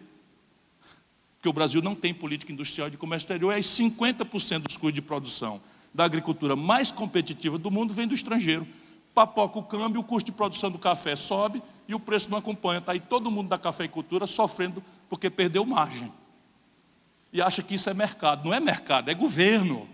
Porque 1.38 1.47
o 1.47 1.53
Brasil 1.53 1.82
não 1.82 1.95
tem 1.95 2.13
política 2.13 2.51
industrial 2.51 2.89
de 2.89 2.97
comércio 2.97 3.26
exterior, 3.26 3.57
e 3.57 3.61
50% 3.61 4.63
dos 4.63 4.76
custos 4.76 4.93
de 4.93 5.01
produção 5.01 5.61
da 5.93 6.03
agricultura 6.03 6.55
mais 6.55 6.91
competitiva 6.91 7.57
do 7.57 7.72
mundo 7.72 7.93
vem 7.93 8.07
do 8.07 8.13
estrangeiro 8.13 8.68
papoca 9.16 9.57
o 9.57 9.63
câmbio, 9.63 10.01
o 10.01 10.03
custo 10.03 10.30
de 10.30 10.36
produção 10.36 10.70
do 10.70 10.78
café 10.78 11.16
sobe 11.16 11.63
e 11.88 11.95
o 11.95 11.99
preço 11.99 12.30
não 12.30 12.38
acompanha. 12.38 12.80
Está 12.80 12.91
aí 12.91 12.99
todo 12.99 13.32
mundo 13.32 13.47
da 13.47 13.57
cafeicultura 13.57 14.28
sofrendo 14.28 14.84
porque 15.09 15.30
perdeu 15.30 15.66
margem. 15.66 16.11
E 17.32 17.41
acha 17.41 17.63
que 17.63 17.76
isso 17.76 17.89
é 17.89 17.93
mercado. 17.93 18.45
Não 18.45 18.53
é 18.53 18.59
mercado, 18.59 19.09
é 19.09 19.13
governo. 19.13 19.88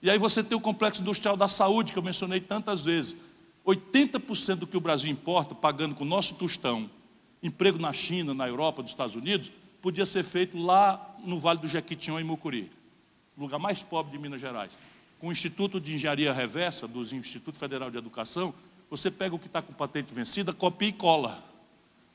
E 0.00 0.10
aí 0.10 0.18
você 0.18 0.42
tem 0.42 0.56
o 0.56 0.60
complexo 0.60 1.02
industrial 1.02 1.36
da 1.36 1.48
saúde, 1.48 1.92
que 1.92 1.98
eu 1.98 2.02
mencionei 2.02 2.40
tantas 2.40 2.82
vezes. 2.82 3.14
80% 3.66 4.56
do 4.56 4.66
que 4.66 4.76
o 4.76 4.80
Brasil 4.80 5.10
importa, 5.12 5.54
pagando 5.54 5.94
com 5.94 6.04
o 6.04 6.06
nosso 6.06 6.34
tostão, 6.36 6.88
emprego 7.42 7.78
na 7.78 7.92
China, 7.92 8.32
na 8.32 8.48
Europa, 8.48 8.80
nos 8.80 8.90
Estados 8.90 9.14
Unidos, 9.14 9.52
podia 9.82 10.06
ser 10.06 10.22
feito 10.22 10.56
lá 10.56 11.14
no 11.22 11.38
Vale 11.38 11.60
do 11.60 11.68
Jequitinhonha, 11.68 12.22
em 12.22 12.26
Mucuri, 12.26 12.70
lugar 13.36 13.58
mais 13.58 13.82
pobre 13.82 14.12
de 14.12 14.18
Minas 14.18 14.40
Gerais 14.40 14.72
com 15.18 15.28
o 15.28 15.32
Instituto 15.32 15.80
de 15.80 15.94
Engenharia 15.94 16.32
Reversa, 16.32 16.86
do 16.86 17.02
Instituto 17.02 17.56
Federal 17.56 17.90
de 17.90 17.98
Educação, 17.98 18.54
você 18.90 19.10
pega 19.10 19.34
o 19.34 19.38
que 19.38 19.46
está 19.46 19.60
com 19.60 19.72
patente 19.72 20.14
vencida, 20.14 20.52
copia 20.52 20.88
e 20.88 20.92
cola. 20.92 21.42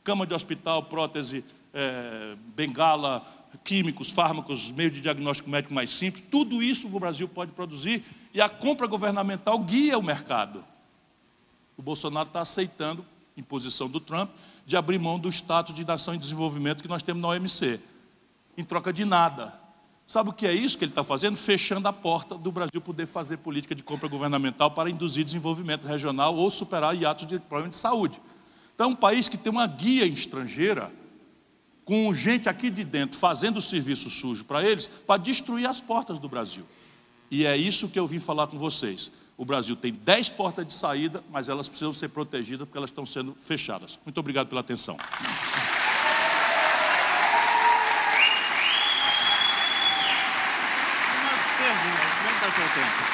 Cama 0.04 0.26
de 0.26 0.34
hospital, 0.34 0.84
prótese, 0.84 1.43
é, 1.74 2.36
bengala, 2.56 3.26
químicos, 3.64 4.12
fármacos, 4.12 4.72
meio 4.72 4.91
de 4.91 5.01
diagnóstico 5.01 5.49
médico 5.49 5.74
mais 5.74 5.91
simples, 5.91 6.24
tudo 6.30 6.64
isso 6.64 6.88
o 6.88 6.99
Brasil 6.99 7.28
pode 7.28 7.51
produzir 7.51 8.04
e 8.34 8.41
a 8.41 8.49
compra 8.49 8.88
governamental 8.88 9.60
guia 9.60 9.97
o 9.97 10.04
mercado. 10.04 10.64
O 11.78 11.82
Bolsonaro 11.82 12.28
está 12.28 12.41
aceitando, 12.41 13.06
em 13.36 13.41
posição 13.41 13.89
do 13.89 13.99
Trump, 13.99 14.30
de 14.66 14.78
abrir 14.78 14.99
mão 14.99 15.20
do 15.20 15.30
status 15.30 15.74
de 15.74 15.86
nação 15.86 16.14
em 16.14 16.20
desenvolvimento 16.20 16.82
que 16.82 16.88
nós 16.88 17.04
temos 17.04 17.22
na 17.22 17.30
OMC, 17.30 17.80
em 18.58 18.64
troca 18.64 18.93
de 18.93 19.06
nada. 19.06 19.62
Sabe 20.14 20.30
o 20.30 20.34
que 20.34 20.45
é 20.45 20.53
isso 20.53 20.78
que 20.78 20.84
ele 20.84 20.91
está 20.91 21.03
fazendo? 21.03 21.36
Fechando 21.36 21.88
a 21.88 21.91
porta 21.91 22.38
do 22.38 22.51
Brasil 22.51 22.80
poder 22.80 23.07
fazer 23.07 23.38
política 23.38 23.74
de 23.74 23.82
compra 23.82 24.07
governamental 24.07 24.70
para 24.70 24.88
induzir 24.88 25.26
desenvolvimento 25.26 25.88
regional 25.88 26.36
ou 26.36 26.51
superar 26.51 26.95
hiatos 26.95 27.26
de 27.26 27.39
problemas 27.39 27.72
de 27.72 27.82
saúde. 27.82 28.22
Então, 28.76 28.91
é 28.91 28.93
um 28.93 28.95
país 28.95 29.28
que 29.28 29.36
tem 29.36 29.51
uma 29.51 29.66
guia 29.66 30.05
estrangeira, 30.05 30.91
com 31.84 32.14
gente 32.14 32.47
aqui 32.47 32.70
de 32.70 32.84
dentro 32.84 33.18
fazendo 33.18 33.59
serviço 33.59 34.07
sujo 34.07 34.45
para 34.45 34.64
eles, 34.64 34.86
para 34.86 35.20
destruir 35.20 35.68
as 35.68 35.82
portas 35.82 36.20
do 36.20 36.30
Brasil. 36.30 36.64
E 37.32 37.43
é 37.47 37.57
isso 37.57 37.89
que 37.89 37.97
eu 37.97 38.05
vim 38.05 38.20
falar 38.20 38.45
com 38.45 38.59
vocês. 38.59 39.11
O 39.36 39.43
Brasil 39.43 39.76
tem 39.76 39.91
10 39.91 40.30
portas 40.30 40.68
de 40.68 40.74
saída, 40.74 41.24
mas 41.32 41.49
elas 41.49 41.68
precisam 41.68 41.91
ser 41.91 42.09
protegidas 42.09 42.68
porque 42.68 42.78
elas 42.78 42.91
estão 42.91 43.03
sendo 43.03 43.34
fechadas. 43.34 43.99
Muito 44.05 44.20
obrigado 44.20 44.47
pela 44.47 44.61
atenção. 44.61 44.95
Seu 52.54 52.64
tempo. 52.64 53.14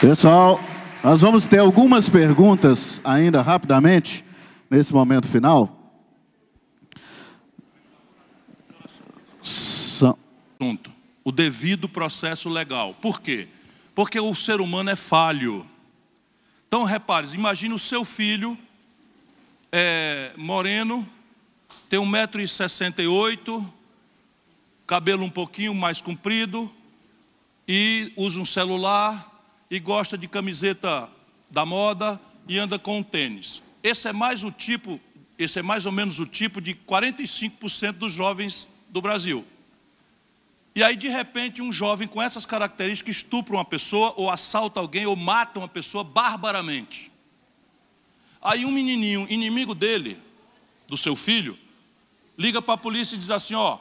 Pessoal, 0.00 0.60
nós 1.04 1.20
vamos 1.20 1.46
ter 1.46 1.58
algumas 1.58 2.08
perguntas 2.08 3.00
ainda 3.04 3.42
rapidamente, 3.42 4.24
nesse 4.70 4.92
momento 4.92 5.28
final. 5.28 5.76
O 11.22 11.32
devido 11.32 11.88
processo 11.88 12.48
legal. 12.48 12.94
Por 12.94 13.20
quê? 13.20 13.46
Porque 13.94 14.18
o 14.18 14.34
ser 14.34 14.60
humano 14.60 14.90
é 14.90 14.96
falho. 14.96 15.64
Então, 16.70 16.84
repare, 16.84 17.26
imagine 17.34 17.74
o 17.74 17.78
seu 17.80 18.04
filho, 18.04 18.56
é, 19.72 20.32
moreno, 20.36 21.04
tem 21.88 21.98
1,68m, 21.98 23.68
cabelo 24.86 25.24
um 25.24 25.28
pouquinho 25.28 25.74
mais 25.74 26.00
comprido, 26.00 26.72
e 27.66 28.12
usa 28.16 28.38
um 28.38 28.44
celular, 28.44 29.44
e 29.68 29.80
gosta 29.80 30.16
de 30.16 30.28
camiseta 30.28 31.08
da 31.50 31.66
moda, 31.66 32.20
e 32.46 32.56
anda 32.56 32.78
com 32.78 32.98
um 32.98 33.02
tênis. 33.02 33.60
Esse 33.82 34.06
é 34.06 34.12
mais 34.12 34.44
o 34.44 34.52
tipo, 34.52 35.00
esse 35.36 35.58
é 35.58 35.62
mais 35.62 35.86
ou 35.86 35.90
menos 35.90 36.20
o 36.20 36.24
tipo 36.24 36.60
de 36.60 36.72
45% 36.72 37.94
dos 37.94 38.12
jovens 38.12 38.68
do 38.88 39.02
Brasil. 39.02 39.44
E 40.74 40.82
aí, 40.84 40.96
de 40.96 41.08
repente, 41.08 41.60
um 41.60 41.72
jovem 41.72 42.06
com 42.06 42.22
essas 42.22 42.46
características 42.46 43.16
estupra 43.16 43.54
uma 43.54 43.64
pessoa, 43.64 44.14
ou 44.16 44.30
assalta 44.30 44.78
alguém, 44.78 45.06
ou 45.06 45.16
mata 45.16 45.58
uma 45.58 45.68
pessoa 45.68 46.04
barbaramente. 46.04 47.10
Aí, 48.40 48.64
um 48.64 48.70
menininho, 48.70 49.26
inimigo 49.28 49.74
dele, 49.74 50.18
do 50.86 50.96
seu 50.96 51.16
filho, 51.16 51.58
liga 52.38 52.62
para 52.62 52.74
a 52.74 52.78
polícia 52.78 53.16
e 53.16 53.18
diz 53.18 53.30
assim: 53.30 53.54
Ó, 53.54 53.78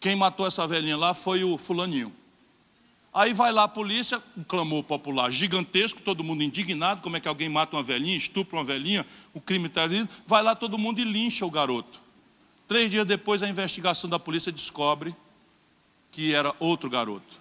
quem 0.00 0.16
matou 0.16 0.46
essa 0.46 0.66
velhinha 0.66 0.96
lá 0.96 1.12
foi 1.12 1.44
o 1.44 1.58
Fulaninho. 1.58 2.12
Aí 3.12 3.32
vai 3.32 3.52
lá 3.52 3.64
a 3.64 3.68
polícia, 3.68 4.22
um 4.36 4.44
clamor 4.44 4.84
popular 4.84 5.30
gigantesco, 5.30 6.00
todo 6.00 6.24
mundo 6.24 6.42
indignado: 6.42 7.02
como 7.02 7.16
é 7.16 7.20
que 7.20 7.28
alguém 7.28 7.48
mata 7.48 7.76
uma 7.76 7.82
velhinha, 7.82 8.16
estupra 8.16 8.56
uma 8.56 8.64
velhinha, 8.64 9.04
o 9.34 9.40
crime 9.40 9.66
está 9.66 9.84
ali. 9.84 10.08
Vai 10.26 10.42
lá 10.42 10.56
todo 10.56 10.78
mundo 10.78 10.98
e 10.98 11.04
lincha 11.04 11.44
o 11.44 11.50
garoto. 11.50 12.00
Três 12.66 12.90
dias 12.90 13.06
depois, 13.06 13.42
a 13.42 13.48
investigação 13.48 14.08
da 14.08 14.18
polícia 14.18 14.50
descobre 14.50 15.14
que 16.10 16.34
era 16.34 16.54
outro 16.58 16.88
garoto. 16.88 17.40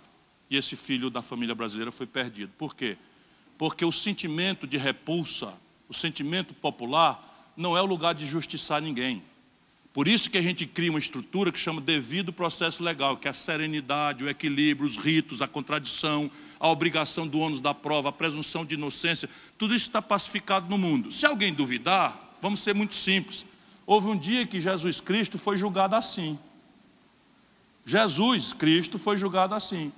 E 0.49 0.55
esse 0.55 0.75
filho 0.75 1.09
da 1.09 1.21
família 1.21 1.55
brasileira 1.55 1.91
foi 1.91 2.05
perdido. 2.05 2.51
Por 2.57 2.75
quê? 2.75 2.97
Porque 3.57 3.83
o 3.83 3.91
sentimento 3.91 4.65
de 4.67 4.77
repulsa, 4.77 5.53
o 5.89 5.93
sentimento 5.93 6.53
popular, 6.53 7.53
não 7.55 7.75
é 7.75 7.81
o 7.81 7.85
lugar 7.85 8.13
de 8.13 8.25
justiçar 8.25 8.81
ninguém. 8.81 9.23
Por 9.97 10.07
isso 10.07 10.29
que 10.29 10.37
a 10.37 10.41
gente 10.43 10.67
cria 10.67 10.91
uma 10.91 10.99
estrutura 10.99 11.51
que 11.51 11.59
chama 11.59 11.81
devido 11.81 12.31
processo 12.31 12.83
legal, 12.83 13.17
que 13.17 13.27
é 13.27 13.31
a 13.31 13.33
serenidade, 13.33 14.23
o 14.23 14.29
equilíbrio, 14.29 14.85
os 14.85 14.95
ritos, 14.95 15.41
a 15.41 15.47
contradição, 15.47 16.29
a 16.59 16.69
obrigação 16.69 17.27
do 17.27 17.39
ônus 17.39 17.59
da 17.59 17.73
prova, 17.73 18.09
a 18.09 18.11
presunção 18.11 18.63
de 18.63 18.75
inocência, 18.75 19.27
tudo 19.57 19.73
isso 19.73 19.87
está 19.87 19.99
pacificado 19.99 20.69
no 20.69 20.77
mundo. 20.77 21.11
Se 21.11 21.25
alguém 21.25 21.51
duvidar, 21.51 22.37
vamos 22.39 22.59
ser 22.59 22.75
muito 22.75 22.93
simples. 22.93 23.43
Houve 23.87 24.07
um 24.07 24.15
dia 24.15 24.45
que 24.45 24.61
Jesus 24.61 25.01
Cristo 25.01 25.39
foi 25.39 25.57
julgado 25.57 25.95
assim. 25.95 26.37
Jesus 27.87 28.51
Cristo 28.51 28.99
foi 28.99 29.15
julgado 29.15 29.55
assim. 29.55 29.93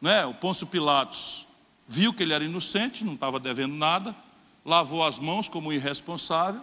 Né? 0.00 0.24
O 0.24 0.32
Pôncio 0.32 0.66
Pilatos 0.66 1.46
viu 1.86 2.14
que 2.14 2.22
ele 2.22 2.32
era 2.32 2.42
inocente, 2.42 3.04
não 3.04 3.12
estava 3.12 3.38
devendo 3.38 3.74
nada, 3.74 4.16
lavou 4.64 5.04
as 5.04 5.18
mãos 5.18 5.46
como 5.46 5.74
irresponsável 5.74 6.62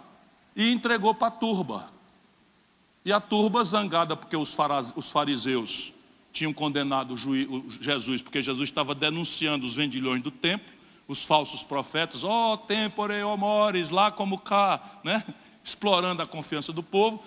e 0.56 0.72
entregou 0.72 1.14
para 1.14 1.28
a 1.28 1.30
turba. 1.30 1.88
E 3.04 3.12
a 3.12 3.20
turba, 3.20 3.62
zangada 3.62 4.16
porque 4.16 4.36
os 4.36 4.52
fariseus 5.12 5.92
tinham 6.32 6.52
condenado 6.52 7.14
Jesus, 7.80 8.20
porque 8.20 8.42
Jesus 8.42 8.68
estava 8.68 8.92
denunciando 8.92 9.64
os 9.64 9.76
vendilhões 9.76 10.20
do 10.20 10.32
templo, 10.32 10.74
os 11.06 11.24
falsos 11.24 11.62
profetas, 11.62 12.24
ó 12.24 12.54
oh, 12.54 12.56
tempore, 12.58 13.22
ó 13.22 13.34
oh, 13.34 13.36
mores, 13.36 13.90
lá 13.90 14.10
como 14.10 14.36
cá, 14.36 14.98
né? 15.04 15.24
explorando 15.62 16.22
a 16.22 16.26
confiança 16.26 16.72
do 16.72 16.82
povo. 16.82 17.22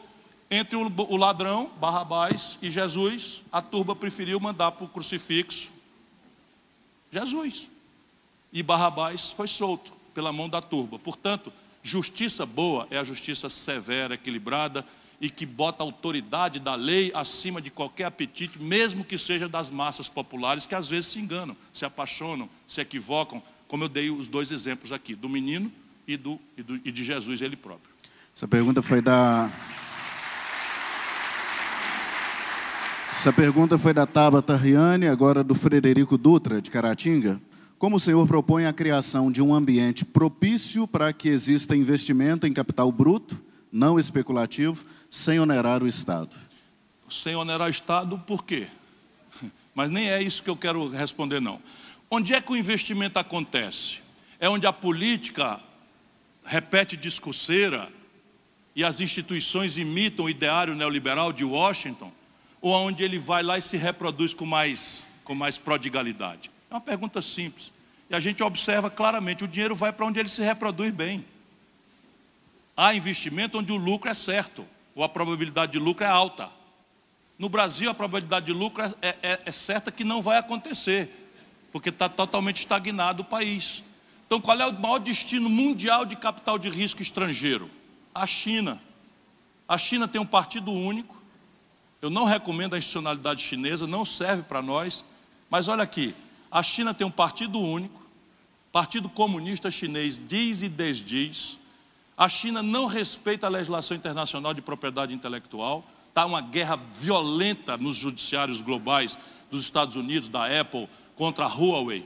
Entre 0.50 0.76
o 0.76 1.18
ladrão, 1.18 1.72
Barrabás, 1.80 2.60
e 2.62 2.70
Jesus, 2.70 3.42
a 3.52 3.62
turba 3.62 3.96
preferiu 3.96 4.40
mandar 4.40 4.72
para 4.72 4.86
o 4.86 4.90
crucifixo 4.90 5.72
Jesus. 7.12 7.70
E 8.52 8.64
Barrabás 8.64 9.32
foi 9.32 9.48
solto 9.48 9.94
pela 10.14 10.34
mão 10.34 10.50
da 10.50 10.62
turba. 10.62 10.98
Portanto, 10.98 11.54
justiça 11.82 12.46
boa 12.46 12.88
é 12.90 12.98
a 12.98 13.04
justiça 13.04 13.50
severa, 13.50 14.16
equilibrada 14.16 14.86
e 15.22 15.30
que 15.30 15.46
bota 15.46 15.84
a 15.84 15.86
autoridade 15.86 16.60
da 16.60 16.76
lei 16.76 17.12
acima 17.14 17.62
de 17.62 17.70
qualquer 17.70 18.06
apetite, 18.06 18.60
mesmo 18.60 19.06
que 19.06 19.18
seja 19.18 19.48
das 19.48 19.72
massas 19.72 20.10
populares, 20.10 20.66
que 20.66 20.76
às 20.76 20.90
vezes 20.90 21.12
se 21.12 21.20
enganam, 21.20 21.56
se 21.72 21.86
apaixonam, 21.86 22.50
se 22.68 22.82
equivocam, 22.82 23.42
como 23.68 23.86
eu 23.86 23.90
dei 23.90 24.10
os 24.10 24.28
dois 24.28 24.52
exemplos 24.52 24.92
aqui, 24.92 25.16
do 25.16 25.30
menino 25.30 25.72
e, 26.08 26.18
do, 26.18 26.40
e, 26.58 26.64
do, 26.64 26.76
e 26.84 26.92
de 26.92 27.04
Jesus 27.04 27.42
ele 27.42 27.56
próprio. 27.56 27.94
Essa 28.36 28.48
pergunta 28.48 28.82
foi 28.82 29.02
da 29.02 29.50
Essa 33.24 33.32
pergunta 33.32 33.80
foi 33.80 33.94
da 33.94 34.06
Tabata 34.06 34.54
Riane, 34.54 35.08
agora 35.08 35.46
do 35.46 35.56
Frederico 35.56 36.18
Dutra, 36.18 36.62
de 36.62 36.70
Caratinga. 36.70 37.40
como 37.80 37.96
o 37.96 38.00
senhor 38.00 38.28
propõe 38.28 38.66
a 38.66 38.74
criação 38.74 39.32
de 39.32 39.42
um 39.42 39.54
ambiente 39.54 40.04
propício 40.04 40.86
para 40.86 41.14
que 41.14 41.30
exista 41.30 41.74
investimento 41.74 42.46
em 42.46 42.52
capital 42.52 42.92
bruto, 42.92 43.42
não 43.72 43.98
especulativo, 43.98 44.84
sem 45.10 45.40
onerar 45.40 45.82
o 45.82 45.88
Estado? 45.88 46.36
Sem 47.10 47.34
onerar 47.34 47.70
o 47.70 47.72
Estado, 47.72 48.20
por 48.28 48.44
quê? 48.44 48.68
Mas 49.74 49.90
nem 49.90 50.10
é 50.10 50.22
isso 50.22 50.44
que 50.44 50.50
eu 50.50 50.58
quero 50.58 50.90
responder, 50.90 51.40
não. 51.40 51.62
Onde 52.12 52.34
é 52.34 52.42
que 52.42 52.52
o 52.52 52.58
investimento 52.58 53.20
acontece? 53.20 54.02
É 54.38 54.50
onde 54.50 54.68
a 54.68 54.74
política 54.74 55.62
repete 56.44 56.98
discurseira 56.98 57.88
e 58.76 58.84
as 58.84 59.00
instituições 59.00 59.78
imitam 59.78 60.26
o 60.26 60.30
ideário 60.30 60.76
neoliberal 60.76 61.32
de 61.32 61.46
Washington? 61.46 62.12
Ou 62.64 62.74
onde 62.74 63.04
ele 63.04 63.20
vai 63.20 63.44
lá 63.44 63.58
e 63.58 63.62
se 63.62 63.76
reproduz 63.76 64.34
com 64.34 64.46
mais, 64.46 65.06
com 65.26 65.36
mais 65.36 65.58
prodigalidade? 65.58 66.50
É 66.72 66.74
uma 66.74 66.80
pergunta 66.80 67.22
simples. 67.22 67.74
E 68.10 68.16
a 68.16 68.22
gente 68.22 68.42
observa 68.42 68.90
claramente, 68.90 69.44
o 69.44 69.48
dinheiro 69.50 69.76
vai 69.76 69.92
para 69.92 70.06
onde 70.06 70.18
ele 70.18 70.30
se 70.30 70.42
reproduz 70.42 70.90
bem. 70.90 71.26
Há 72.78 72.96
investimento 72.96 73.60
onde 73.60 73.74
o 73.74 73.76
lucro 73.76 74.10
é 74.10 74.14
certo, 74.14 74.66
ou 74.96 75.04
a 75.04 75.10
probabilidade 75.10 75.74
de 75.74 75.78
lucro 75.78 76.06
é 76.06 76.08
alta. 76.08 76.50
No 77.38 77.50
Brasil, 77.50 77.92
a 77.92 77.94
probabilidade 77.94 78.46
de 78.46 78.54
lucro 78.54 78.82
é, 79.02 79.18
é, 79.22 79.42
é 79.46 79.52
certa 79.52 79.92
que 79.92 80.06
não 80.06 80.22
vai 80.22 80.38
acontecer, 80.38 81.10
porque 81.70 81.90
está 81.90 82.08
totalmente 82.08 82.60
estagnado 82.60 83.24
o 83.24 83.26
país. 83.26 83.84
Então, 84.26 84.40
qual 84.40 84.58
é 84.58 84.66
o 84.66 84.72
maior 84.72 85.00
destino 85.00 85.50
mundial 85.50 86.06
de 86.06 86.16
capital 86.16 86.58
de 86.58 86.70
risco 86.70 87.02
estrangeiro? 87.02 87.70
A 88.16 88.26
China. 88.26 88.82
A 89.68 89.78
China 89.78 90.08
tem 90.08 90.22
um 90.22 90.26
partido 90.26 90.72
único. 90.72 91.23
Eu 92.04 92.10
não 92.10 92.26
recomendo 92.26 92.74
a 92.74 92.78
institucionalidade 92.78 93.42
chinesa, 93.42 93.88
não 93.88 94.04
serve 94.04 94.44
para 94.44 94.62
nós. 94.62 95.06
Mas 95.50 95.70
olha 95.70 95.84
aqui, 95.84 96.14
a 96.52 96.62
China 96.62 96.94
tem 96.94 97.08
um 97.08 97.10
partido 97.10 97.58
único. 97.58 98.04
Partido 98.74 99.08
Comunista 99.08 99.72
Chinês 99.72 100.22
diz 100.28 100.64
e 100.64 100.68
desdiz. 100.68 101.58
A 102.18 102.28
China 102.28 102.62
não 102.62 102.88
respeita 102.88 103.48
a 103.48 103.50
legislação 103.50 103.96
internacional 103.96 104.54
de 104.54 104.62
propriedade 104.62 105.14
intelectual. 105.14 105.86
Está 106.10 106.26
uma 106.26 106.42
guerra 106.42 106.76
violenta 106.76 107.78
nos 107.78 107.96
judiciários 107.96 108.62
globais 108.62 109.18
dos 109.50 109.62
Estados 109.64 109.96
Unidos, 109.96 110.28
da 110.28 110.60
Apple, 110.60 110.90
contra 111.16 111.46
a 111.46 111.48
Huawei. 111.48 112.06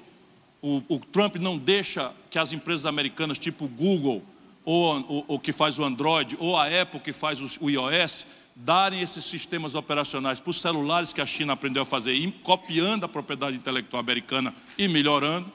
O, 0.61 0.83
o 0.87 0.99
Trump 0.99 1.37
não 1.37 1.57
deixa 1.57 2.13
que 2.29 2.37
as 2.37 2.53
empresas 2.53 2.85
americanas, 2.85 3.39
tipo 3.39 3.67
Google, 3.67 4.23
ou 4.63 5.25
o 5.27 5.39
que 5.39 5.51
faz 5.51 5.79
o 5.79 5.83
Android, 5.83 6.37
ou 6.39 6.55
a 6.55 6.67
Apple 6.67 6.99
que 6.99 7.13
faz 7.13 7.39
o 7.59 7.67
iOS, 7.67 8.27
darem 8.59 9.01
esses 9.01 9.23
sistemas 9.23 9.75
operacionais 9.75 10.39
para 10.39 10.49
os 10.49 10.59
celulares 10.59 11.13
que 11.13 11.21
a 11.21 11.25
China 11.25 11.53
aprendeu 11.53 11.83
a 11.83 11.85
fazer, 11.85 12.31
copiando 12.41 13.03
a 13.03 13.07
propriedade 13.07 13.55
intelectual 13.55 13.99
americana 13.99 14.53
e 14.77 14.87
melhorando. 14.87 15.51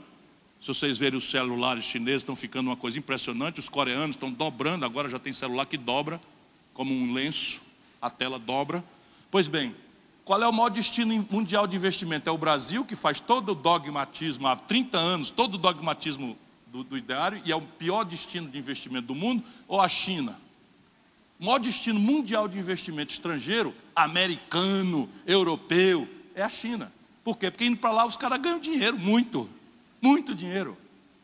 Se 0.61 0.69
vocês 0.69 0.99
verem 0.99 1.19
os 1.19 1.29
celulares 1.29 1.85
chineses, 1.85 2.23
estão 2.23 2.37
ficando 2.37 2.69
uma 2.69 2.77
coisa 2.77 2.99
impressionante. 2.99 3.59
Os 3.59 3.69
coreanos 3.69 4.15
estão 4.15 4.31
dobrando, 4.31 4.85
agora 4.85 5.09
já 5.09 5.19
tem 5.19 5.33
celular 5.33 5.67
que 5.67 5.77
dobra, 5.77 6.21
como 6.73 6.95
um 6.95 7.13
lenço 7.13 7.61
a 8.01 8.09
tela 8.09 8.39
dobra. 8.39 8.85
Pois 9.31 9.49
bem, 9.49 9.75
qual 10.25 10.41
é 10.41 10.47
o 10.47 10.53
maior 10.53 10.69
destino 10.69 11.27
mundial 11.29 11.67
de 11.67 11.75
investimento? 11.75 12.31
É 12.31 12.33
o 12.33 12.39
Brasil, 12.39 12.85
que 12.85 12.95
faz 12.95 13.19
todo 13.19 13.51
o 13.51 13.55
dogmatismo 13.57 14.47
há 14.47 14.55
30 14.55 14.97
anos, 14.97 15.31
todo 15.31 15.57
o 15.57 15.59
dogmatismo 15.59 16.39
do, 16.69 16.85
do 16.85 16.97
ideário, 16.97 17.43
e 17.45 17.51
é 17.51 17.57
o 17.57 17.63
pior 17.63 18.05
destino 18.05 18.49
de 18.49 18.57
investimento 18.57 19.09
do 19.09 19.15
mundo, 19.17 19.43
ou 19.67 19.81
a 19.81 19.89
China? 19.89 20.39
O 21.43 21.45
maior 21.45 21.59
destino 21.59 21.99
mundial 21.99 22.47
de 22.47 22.57
investimento 22.57 23.13
estrangeiro, 23.13 23.75
americano, 23.97 25.09
europeu, 25.27 26.09
é 26.37 26.43
a 26.45 26.49
China. 26.49 26.93
Por 27.25 27.37
quê? 27.37 27.51
Porque 27.51 27.65
indo 27.65 27.79
para 27.79 27.91
lá 27.91 28.07
os 28.07 28.15
caras 28.15 28.41
ganham 28.41 28.61
dinheiro, 28.61 28.97
muito, 28.97 29.51
muito 30.01 30.37
dinheiro. 30.37 30.79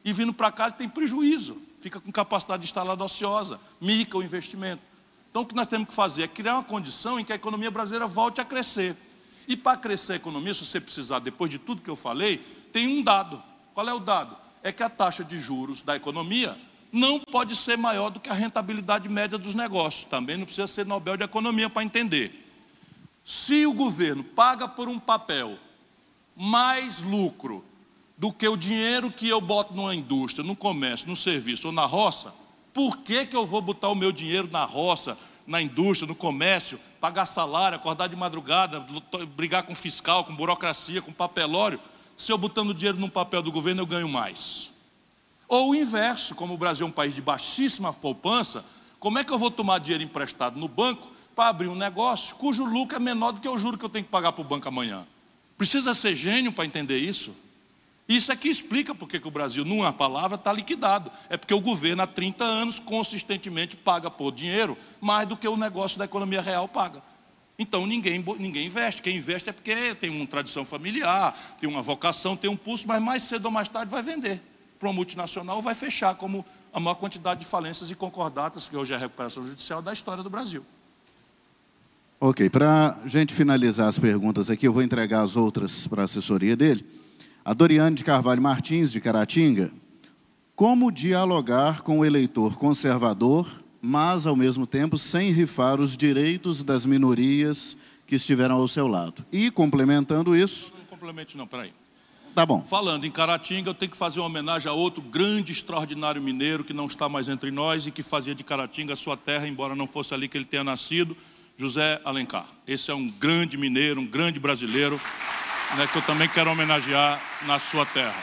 E 0.04 0.12
vindo 0.12 0.32
para 0.34 0.50
cá 0.50 0.72
tem 0.72 0.88
prejuízo, 0.88 1.62
fica 1.80 2.00
com 2.00 2.10
capacidade 2.10 2.64
instalada 2.64 3.04
ociosa, 3.04 3.60
mica 3.80 4.18
o 4.18 4.22
investimento. 4.24 4.82
Então, 5.30 5.42
o 5.42 5.46
que 5.46 5.54
nós 5.54 5.68
temos 5.68 5.86
que 5.86 5.94
fazer 5.94 6.24
é 6.24 6.26
criar 6.26 6.54
uma 6.54 6.64
condição 6.64 7.20
em 7.20 7.24
que 7.24 7.32
a 7.32 7.36
economia 7.36 7.70
brasileira 7.70 8.08
volte 8.08 8.40
a 8.40 8.44
crescer. 8.44 8.96
E 9.46 9.56
para 9.56 9.76
crescer 9.76 10.14
a 10.14 10.16
economia, 10.16 10.52
se 10.52 10.66
você 10.66 10.80
precisar, 10.80 11.20
depois 11.20 11.48
de 11.48 11.60
tudo 11.60 11.80
que 11.80 11.88
eu 11.88 11.94
falei, 11.94 12.38
tem 12.72 12.88
um 12.88 13.04
dado. 13.04 13.40
Qual 13.72 13.88
é 13.88 13.94
o 13.94 14.00
dado? 14.00 14.36
É 14.64 14.72
que 14.72 14.82
a 14.82 14.88
taxa 14.88 15.22
de 15.22 15.38
juros 15.38 15.80
da 15.80 15.94
economia 15.94 16.58
não 16.92 17.20
pode 17.20 17.54
ser 17.54 17.76
maior 17.76 18.10
do 18.10 18.20
que 18.20 18.30
a 18.30 18.34
rentabilidade 18.34 19.08
média 19.08 19.36
dos 19.36 19.54
negócios. 19.54 20.04
Também 20.04 20.36
não 20.36 20.44
precisa 20.44 20.66
ser 20.66 20.86
Nobel 20.86 21.16
de 21.16 21.24
Economia 21.24 21.68
para 21.68 21.84
entender. 21.84 22.44
Se 23.24 23.66
o 23.66 23.74
governo 23.74 24.24
paga 24.24 24.66
por 24.66 24.88
um 24.88 24.98
papel 24.98 25.58
mais 26.34 27.02
lucro 27.02 27.64
do 28.16 28.32
que 28.32 28.48
o 28.48 28.56
dinheiro 28.56 29.12
que 29.12 29.28
eu 29.28 29.40
boto 29.40 29.74
numa 29.74 29.94
indústria, 29.94 30.44
no 30.44 30.56
comércio, 30.56 31.08
no 31.08 31.14
serviço 31.14 31.68
ou 31.68 31.72
na 31.72 31.84
roça, 31.84 32.32
por 32.72 32.98
que, 32.98 33.26
que 33.26 33.36
eu 33.36 33.46
vou 33.46 33.60
botar 33.60 33.88
o 33.88 33.94
meu 33.94 34.10
dinheiro 34.10 34.48
na 34.50 34.64
roça, 34.64 35.16
na 35.46 35.60
indústria, 35.60 36.08
no 36.08 36.14
comércio, 36.14 36.80
pagar 37.00 37.26
salário, 37.26 37.76
acordar 37.76 38.08
de 38.08 38.16
madrugada, 38.16 38.84
brigar 39.36 39.62
com 39.62 39.74
fiscal, 39.74 40.24
com 40.24 40.34
burocracia, 40.34 41.02
com 41.02 41.12
papelório, 41.12 41.80
se 42.16 42.32
eu 42.32 42.38
botando 42.38 42.74
dinheiro 42.74 42.98
num 42.98 43.08
papel 43.08 43.42
do 43.42 43.52
governo 43.52 43.82
eu 43.82 43.86
ganho 43.86 44.08
mais? 44.08 44.70
Ou 45.48 45.70
o 45.70 45.74
inverso, 45.74 46.34
como 46.34 46.52
o 46.52 46.58
Brasil 46.58 46.86
é 46.86 46.88
um 46.88 46.92
país 46.92 47.14
de 47.14 47.22
baixíssima 47.22 47.90
poupança, 47.90 48.62
como 49.00 49.18
é 49.18 49.24
que 49.24 49.32
eu 49.32 49.38
vou 49.38 49.50
tomar 49.50 49.80
dinheiro 49.80 50.04
emprestado 50.04 50.58
no 50.58 50.68
banco 50.68 51.10
para 51.34 51.48
abrir 51.48 51.68
um 51.68 51.74
negócio 51.74 52.36
cujo 52.36 52.64
lucro 52.64 52.96
é 52.96 52.98
menor 52.98 53.32
do 53.32 53.40
que 53.40 53.48
o 53.48 53.56
juro 53.56 53.78
que 53.78 53.84
eu 53.84 53.88
tenho 53.88 54.04
que 54.04 54.10
pagar 54.10 54.32
para 54.32 54.42
o 54.42 54.44
banco 54.44 54.68
amanhã? 54.68 55.06
Precisa 55.56 55.94
ser 55.94 56.14
gênio 56.14 56.52
para 56.52 56.66
entender 56.66 56.98
isso? 56.98 57.34
Isso 58.06 58.30
aqui 58.30 58.48
explica 58.48 58.94
porque 58.94 59.18
que 59.18 59.28
o 59.28 59.30
Brasil, 59.30 59.64
numa 59.64 59.92
palavra, 59.92 60.34
está 60.34 60.52
liquidado. 60.52 61.10
É 61.28 61.36
porque 61.36 61.52
o 61.52 61.60
governo, 61.60 62.02
há 62.02 62.06
30 62.06 62.44
anos, 62.44 62.78
consistentemente 62.78 63.76
paga 63.76 64.10
por 64.10 64.32
dinheiro 64.32 64.76
mais 65.00 65.28
do 65.28 65.36
que 65.36 65.48
o 65.48 65.56
negócio 65.56 65.98
da 65.98 66.04
economia 66.04 66.40
real 66.40 66.68
paga. 66.68 67.02
Então 67.58 67.86
ninguém, 67.86 68.24
ninguém 68.38 68.66
investe. 68.66 69.02
Quem 69.02 69.16
investe 69.16 69.48
é 69.48 69.52
porque 69.52 69.94
tem 69.94 70.10
uma 70.10 70.26
tradição 70.26 70.64
familiar, 70.64 71.56
tem 71.58 71.68
uma 71.68 71.82
vocação, 71.82 72.36
tem 72.36 72.50
um 72.50 72.56
pulso, 72.56 72.86
mas 72.86 73.02
mais 73.02 73.24
cedo 73.24 73.46
ou 73.46 73.50
mais 73.50 73.68
tarde 73.68 73.90
vai 73.90 74.02
vender 74.02 74.40
para 74.78 74.88
uma 74.88 74.94
multinacional 74.94 75.60
vai 75.60 75.74
fechar 75.74 76.14
como 76.14 76.44
a 76.72 76.78
maior 76.78 76.94
quantidade 76.94 77.40
de 77.40 77.46
falências 77.46 77.90
e 77.90 77.94
concordatas, 77.94 78.68
que 78.68 78.76
hoje 78.76 78.92
é 78.92 78.96
a 78.96 78.98
recuperação 78.98 79.44
judicial 79.46 79.82
da 79.82 79.92
história 79.92 80.22
do 80.22 80.30
Brasil. 80.30 80.64
Ok, 82.20 82.50
para 82.50 82.98
a 83.04 83.08
gente 83.08 83.32
finalizar 83.32 83.88
as 83.88 83.98
perguntas 83.98 84.50
aqui, 84.50 84.66
eu 84.66 84.72
vou 84.72 84.82
entregar 84.82 85.22
as 85.22 85.36
outras 85.36 85.86
para 85.86 86.02
a 86.02 86.04
assessoria 86.04 86.56
dele. 86.56 86.84
A 87.44 87.54
Doriane 87.54 87.94
de 87.94 88.04
Carvalho 88.04 88.42
Martins, 88.42 88.90
de 88.90 89.00
Caratinga, 89.00 89.70
como 90.54 90.90
dialogar 90.90 91.82
com 91.82 92.00
o 92.00 92.04
eleitor 92.04 92.56
conservador, 92.56 93.48
mas, 93.80 94.26
ao 94.26 94.34
mesmo 94.34 94.66
tempo, 94.66 94.98
sem 94.98 95.30
rifar 95.30 95.80
os 95.80 95.96
direitos 95.96 96.64
das 96.64 96.84
minorias 96.84 97.76
que 98.04 98.16
estiveram 98.16 98.56
ao 98.56 98.66
seu 98.66 98.88
lado? 98.88 99.24
E, 99.30 99.50
complementando 99.52 100.34
isso... 100.34 100.72
Não 100.76 100.86
complemente 100.86 101.36
não, 101.36 101.46
peraí. 101.46 101.72
Tá 102.34 102.46
bom. 102.46 102.62
Falando 102.62 103.04
em 103.04 103.10
Caratinga, 103.10 103.70
eu 103.70 103.74
tenho 103.74 103.90
que 103.90 103.96
fazer 103.96 104.20
uma 104.20 104.26
homenagem 104.26 104.70
a 104.70 104.74
outro 104.74 105.02
grande, 105.02 105.52
extraordinário 105.52 106.22
mineiro 106.22 106.62
que 106.62 106.72
não 106.72 106.86
está 106.86 107.08
mais 107.08 107.28
entre 107.28 107.50
nós 107.50 107.86
e 107.86 107.90
que 107.90 108.02
fazia 108.02 108.34
de 108.34 108.44
Caratinga 108.44 108.94
sua 108.94 109.16
terra, 109.16 109.48
embora 109.48 109.74
não 109.74 109.86
fosse 109.86 110.14
ali 110.14 110.28
que 110.28 110.38
ele 110.38 110.44
tenha 110.44 110.62
nascido, 110.62 111.16
José 111.56 112.00
Alencar. 112.04 112.46
Esse 112.66 112.90
é 112.90 112.94
um 112.94 113.08
grande 113.08 113.56
mineiro, 113.56 114.00
um 114.00 114.06
grande 114.06 114.38
brasileiro, 114.38 115.00
né, 115.76 115.86
que 115.86 115.98
eu 115.98 116.02
também 116.02 116.28
quero 116.28 116.50
homenagear 116.50 117.20
na 117.46 117.58
sua 117.58 117.84
terra. 117.84 118.14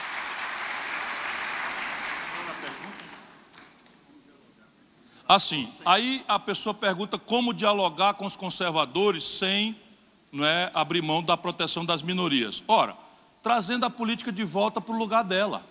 Assim, 5.28 5.68
aí 5.84 6.24
a 6.28 6.38
pessoa 6.38 6.74
pergunta 6.74 7.18
como 7.18 7.52
dialogar 7.52 8.14
com 8.14 8.28
os 8.28 8.36
conservadores 8.36 9.24
sem 9.24 9.76
não 10.32 10.46
é, 10.46 10.70
abrir 10.74 11.02
mão 11.02 11.24
da 11.24 11.36
proteção 11.36 11.84
das 11.84 12.04
minorias. 12.04 12.64
Ora, 12.68 12.96
trazendo 13.46 13.86
a 13.86 13.92
política 13.92 14.32
de 14.32 14.44
volta 14.44 14.82
para 14.82 14.92
o 14.92 14.98
lugar 14.98 15.24
dela 15.24 15.64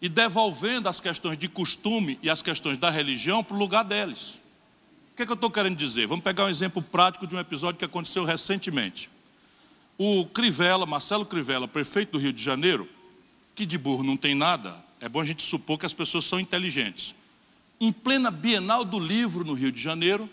e 0.00 0.08
devolvendo 0.08 0.88
as 0.88 1.00
questões 1.00 1.36
de 1.36 1.48
costume 1.48 2.16
e 2.22 2.30
as 2.30 2.40
questões 2.40 2.78
da 2.78 2.90
religião 2.90 3.42
para 3.42 3.56
o 3.56 3.58
lugar 3.58 3.82
deles. 3.82 4.38
O 5.10 5.16
que, 5.16 5.24
é 5.24 5.26
que 5.26 5.32
eu 5.32 5.34
estou 5.34 5.50
querendo 5.50 5.74
dizer? 5.74 6.06
Vamos 6.06 6.22
pegar 6.22 6.44
um 6.44 6.48
exemplo 6.48 6.80
prático 6.80 7.26
de 7.26 7.34
um 7.34 7.40
episódio 7.40 7.76
que 7.76 7.84
aconteceu 7.84 8.24
recentemente. 8.24 9.10
O 9.98 10.26
Crivella, 10.26 10.86
Marcelo 10.86 11.26
Crivella, 11.26 11.66
prefeito 11.66 12.12
do 12.12 12.18
Rio 12.18 12.32
de 12.32 12.40
Janeiro, 12.40 12.88
que 13.56 13.66
de 13.66 13.76
burro 13.76 14.04
não 14.04 14.16
tem 14.16 14.36
nada, 14.36 14.76
é 15.00 15.08
bom 15.08 15.20
a 15.20 15.24
gente 15.24 15.42
supor 15.42 15.76
que 15.76 15.86
as 15.86 15.92
pessoas 15.92 16.24
são 16.24 16.38
inteligentes. 16.38 17.16
Em 17.80 17.90
plena 17.90 18.30
Bienal 18.30 18.84
do 18.84 19.00
Livro 19.00 19.44
no 19.44 19.54
Rio 19.54 19.72
de 19.72 19.82
Janeiro, 19.82 20.30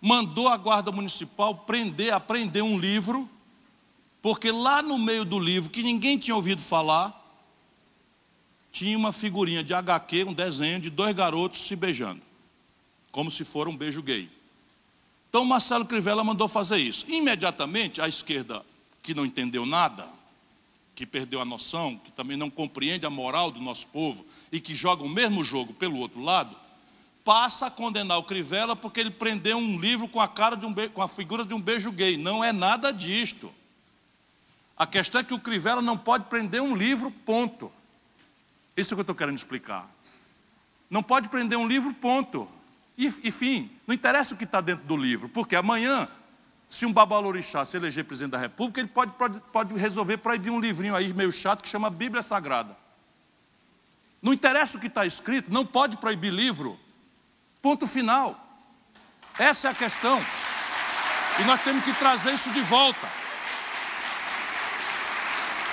mandou 0.00 0.48
a 0.48 0.56
Guarda 0.56 0.90
Municipal 0.90 1.54
prender, 1.54 2.12
apreender 2.12 2.64
um 2.64 2.76
livro, 2.76 3.30
porque 4.22 4.52
lá 4.52 4.80
no 4.80 4.96
meio 4.96 5.24
do 5.24 5.38
livro, 5.38 5.68
que 5.68 5.82
ninguém 5.82 6.16
tinha 6.16 6.36
ouvido 6.36 6.62
falar, 6.62 7.18
tinha 8.70 8.96
uma 8.96 9.12
figurinha 9.12 9.64
de 9.64 9.74
HQ, 9.74 10.24
um 10.24 10.32
desenho 10.32 10.80
de 10.80 10.88
dois 10.88 11.14
garotos 11.14 11.60
se 11.66 11.74
beijando, 11.74 12.22
como 13.10 13.30
se 13.30 13.44
for 13.44 13.66
um 13.68 13.76
beijo 13.76 14.00
gay. 14.00 14.30
Então 15.28 15.44
Marcelo 15.44 15.84
Crivella 15.84 16.22
mandou 16.22 16.46
fazer 16.46 16.78
isso. 16.78 17.04
Imediatamente 17.08 18.00
a 18.00 18.06
esquerda 18.06 18.64
que 19.02 19.12
não 19.12 19.26
entendeu 19.26 19.66
nada, 19.66 20.08
que 20.94 21.04
perdeu 21.04 21.40
a 21.40 21.44
noção, 21.44 21.96
que 21.96 22.12
também 22.12 22.36
não 22.36 22.48
compreende 22.48 23.04
a 23.04 23.10
moral 23.10 23.50
do 23.50 23.60
nosso 23.60 23.88
povo 23.88 24.24
e 24.52 24.60
que 24.60 24.74
joga 24.74 25.02
o 25.02 25.08
mesmo 25.08 25.42
jogo 25.42 25.72
pelo 25.72 25.98
outro 25.98 26.22
lado, 26.22 26.54
passa 27.24 27.66
a 27.66 27.70
condenar 27.70 28.18
o 28.18 28.22
Crivella 28.22 28.76
porque 28.76 29.00
ele 29.00 29.10
prendeu 29.10 29.56
um 29.56 29.80
livro 29.80 30.06
com 30.06 30.20
a 30.20 30.28
cara 30.28 30.56
de 30.56 30.64
um 30.64 30.74
com 30.92 31.02
a 31.02 31.08
figura 31.08 31.44
de 31.44 31.54
um 31.54 31.60
beijo 31.60 31.90
gay. 31.90 32.16
Não 32.16 32.44
é 32.44 32.52
nada 32.52 32.92
disto. 32.92 33.52
A 34.76 34.86
questão 34.86 35.20
é 35.20 35.24
que 35.24 35.34
o 35.34 35.38
Crivella 35.38 35.82
não 35.82 35.96
pode 35.96 36.24
prender 36.24 36.62
um 36.62 36.74
livro, 36.74 37.10
ponto. 37.10 37.70
Isso 38.76 38.92
é 38.92 38.94
o 38.94 38.96
que 38.96 39.00
eu 39.00 39.02
estou 39.02 39.14
querendo 39.14 39.36
explicar. 39.36 39.88
Não 40.88 41.02
pode 41.02 41.28
prender 41.28 41.58
um 41.58 41.66
livro, 41.66 41.92
ponto. 41.94 42.48
E, 42.96 43.06
enfim, 43.06 43.70
não 43.86 43.94
interessa 43.94 44.34
o 44.34 44.36
que 44.36 44.44
está 44.44 44.60
dentro 44.60 44.84
do 44.84 44.96
livro, 44.96 45.28
porque 45.28 45.56
amanhã, 45.56 46.08
se 46.68 46.84
um 46.84 46.92
babalorixá 46.92 47.64
se 47.64 47.76
eleger 47.76 48.04
presidente 48.04 48.32
da 48.32 48.38
República, 48.38 48.80
ele 48.80 48.88
pode, 48.88 49.12
pode, 49.12 49.40
pode 49.52 49.74
resolver 49.74 50.18
proibir 50.18 50.50
um 50.50 50.60
livrinho 50.60 50.94
aí 50.94 51.12
meio 51.12 51.32
chato 51.32 51.62
que 51.62 51.68
chama 51.68 51.90
Bíblia 51.90 52.22
Sagrada. 52.22 52.76
Não 54.20 54.32
interessa 54.32 54.78
o 54.78 54.80
que 54.80 54.86
está 54.86 55.04
escrito, 55.04 55.52
não 55.52 55.66
pode 55.66 55.96
proibir 55.96 56.32
livro. 56.32 56.78
Ponto 57.60 57.86
final. 57.86 58.38
Essa 59.38 59.68
é 59.68 59.70
a 59.70 59.74
questão. 59.74 60.20
E 61.40 61.44
nós 61.44 61.62
temos 61.62 61.84
que 61.84 61.92
trazer 61.94 62.34
isso 62.34 62.50
de 62.52 62.60
volta. 62.60 63.21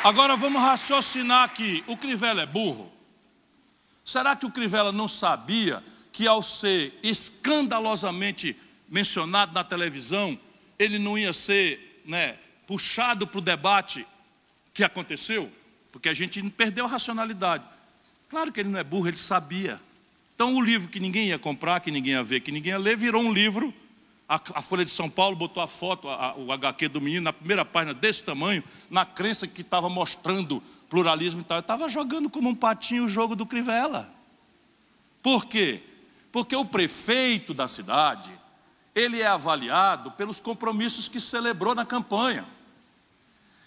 Agora 0.01 0.37
vamos 0.37 0.61
raciocinar 0.61 1.43
aqui. 1.43 1.83
O 1.85 1.97
Crivella 1.97 2.43
é 2.43 2.45
burro? 2.45 2.89
Será 4.05 4.33
que 4.33 4.45
o 4.45 4.51
Crivella 4.51 4.93
não 4.93 5.09
sabia 5.09 5.83
que 6.11 6.25
ao 6.25 6.41
ser 6.41 6.97
escandalosamente 7.03 8.55
mencionado 8.87 9.53
na 9.53 9.63
televisão, 9.63 10.39
ele 10.79 10.97
não 10.97 11.17
ia 11.17 11.33
ser 11.33 12.01
né, 12.05 12.37
puxado 12.65 13.27
para 13.27 13.39
o 13.39 13.41
debate 13.41 14.07
que 14.73 14.85
aconteceu? 14.85 15.51
Porque 15.91 16.07
a 16.07 16.13
gente 16.13 16.41
perdeu 16.49 16.85
a 16.85 16.87
racionalidade. 16.87 17.65
Claro 18.29 18.53
que 18.53 18.61
ele 18.61 18.69
não 18.69 18.79
é 18.79 18.83
burro, 18.85 19.09
ele 19.09 19.17
sabia. 19.17 19.81
Então 20.33 20.55
o 20.55 20.61
livro 20.61 20.87
que 20.87 20.99
ninguém 20.99 21.27
ia 21.27 21.37
comprar, 21.37 21.81
que 21.81 21.91
ninguém 21.91 22.13
ia 22.13 22.23
ver, 22.23 22.39
que 22.39 22.53
ninguém 22.53 22.71
ia 22.71 22.77
ler, 22.77 22.95
virou 22.95 23.21
um 23.21 23.33
livro 23.33 23.73
a, 24.29 24.39
a, 24.53 24.61
Folha 24.61 24.85
de 24.85 24.91
São 24.91 25.09
Paulo 25.09 25.35
botou 25.35 25.61
a 25.61 25.67
foto, 25.67 26.07
a, 26.07 26.35
o 26.37 26.51
HQ 26.51 26.87
do 26.89 27.01
menino, 27.01 27.23
na 27.23 27.33
primeira 27.33 27.65
página 27.65 27.95
desse 27.95 28.23
tamanho, 28.23 28.63
na 28.87 29.03
crença 29.03 29.47
que 29.47 29.61
estava 29.61 29.89
mostrando 29.89 30.61
pluralismo 30.87 31.41
e 31.41 31.43
tal. 31.43 31.57
Estava 31.57 31.89
jogando 31.89 32.29
como 32.29 32.47
um 32.47 32.53
patinho 32.53 33.05
o 33.05 33.09
jogo 33.09 33.35
do 33.35 33.43
Crivella. 33.43 34.07
Por 35.23 35.47
quê? 35.47 35.81
Porque 36.31 36.55
o 36.55 36.63
prefeito 36.63 37.55
da 37.55 37.67
cidade, 37.67 38.31
ele 38.93 39.19
é 39.19 39.25
avaliado 39.25 40.11
pelos 40.11 40.39
compromissos 40.39 41.09
que 41.09 41.19
celebrou 41.19 41.73
na 41.73 41.83
campanha. 41.83 42.45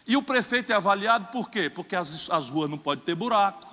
E 0.07 0.17
o 0.17 0.23
prefeito 0.23 0.73
é 0.73 0.77
avaliado 0.77 1.27
por 1.33 1.51
quê? 1.51 1.69
Porque 1.69 1.97
as, 1.97 2.31
as 2.31 2.49
ruas 2.49 2.71
não 2.71 2.79
podem 2.79 3.05
ter 3.05 3.17
buraco, 3.17 3.67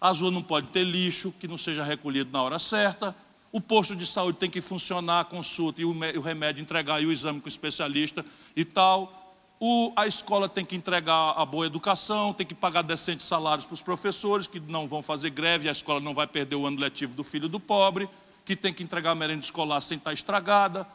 as 0.00 0.20
ruas 0.20 0.34
não 0.34 0.42
podem 0.42 0.70
ter 0.70 0.82
lixo 0.82 1.32
que 1.38 1.46
não 1.46 1.56
seja 1.56 1.84
recolhido 1.84 2.32
na 2.32 2.42
hora 2.42 2.58
certa, 2.58 3.14
o 3.52 3.60
posto 3.60 3.94
de 3.94 4.06
saúde 4.06 4.38
tem 4.38 4.50
que 4.50 4.60
funcionar, 4.60 5.20
a 5.20 5.24
consulta 5.24 5.80
e 5.80 5.84
o 5.84 6.20
remédio 6.20 6.62
entregar 6.62 7.02
e 7.02 7.06
o 7.06 7.12
exame 7.12 7.40
com 7.40 7.46
o 7.46 7.48
especialista 7.48 8.24
e 8.54 8.64
tal. 8.64 9.22
O, 9.58 9.90
a 9.96 10.06
escola 10.06 10.48
tem 10.48 10.64
que 10.64 10.76
entregar 10.76 11.32
a 11.34 11.46
boa 11.46 11.64
educação, 11.64 12.34
tem 12.34 12.46
que 12.46 12.54
pagar 12.54 12.82
decentes 12.82 13.24
salários 13.24 13.64
para 13.64 13.72
os 13.72 13.80
professores, 13.80 14.46
que 14.46 14.60
não 14.60 14.86
vão 14.86 15.00
fazer 15.00 15.30
greve, 15.30 15.68
a 15.68 15.72
escola 15.72 15.98
não 15.98 16.12
vai 16.12 16.26
perder 16.26 16.56
o 16.56 16.66
ano 16.66 16.78
letivo 16.78 17.14
do 17.14 17.24
filho 17.24 17.48
do 17.48 17.58
pobre, 17.58 18.08
que 18.44 18.54
tem 18.54 18.72
que 18.72 18.82
entregar 18.82 19.12
a 19.12 19.14
merenda 19.14 19.42
escolar 19.42 19.80
sem 19.80 19.96
estar 19.96 20.12
estragada, 20.12 20.86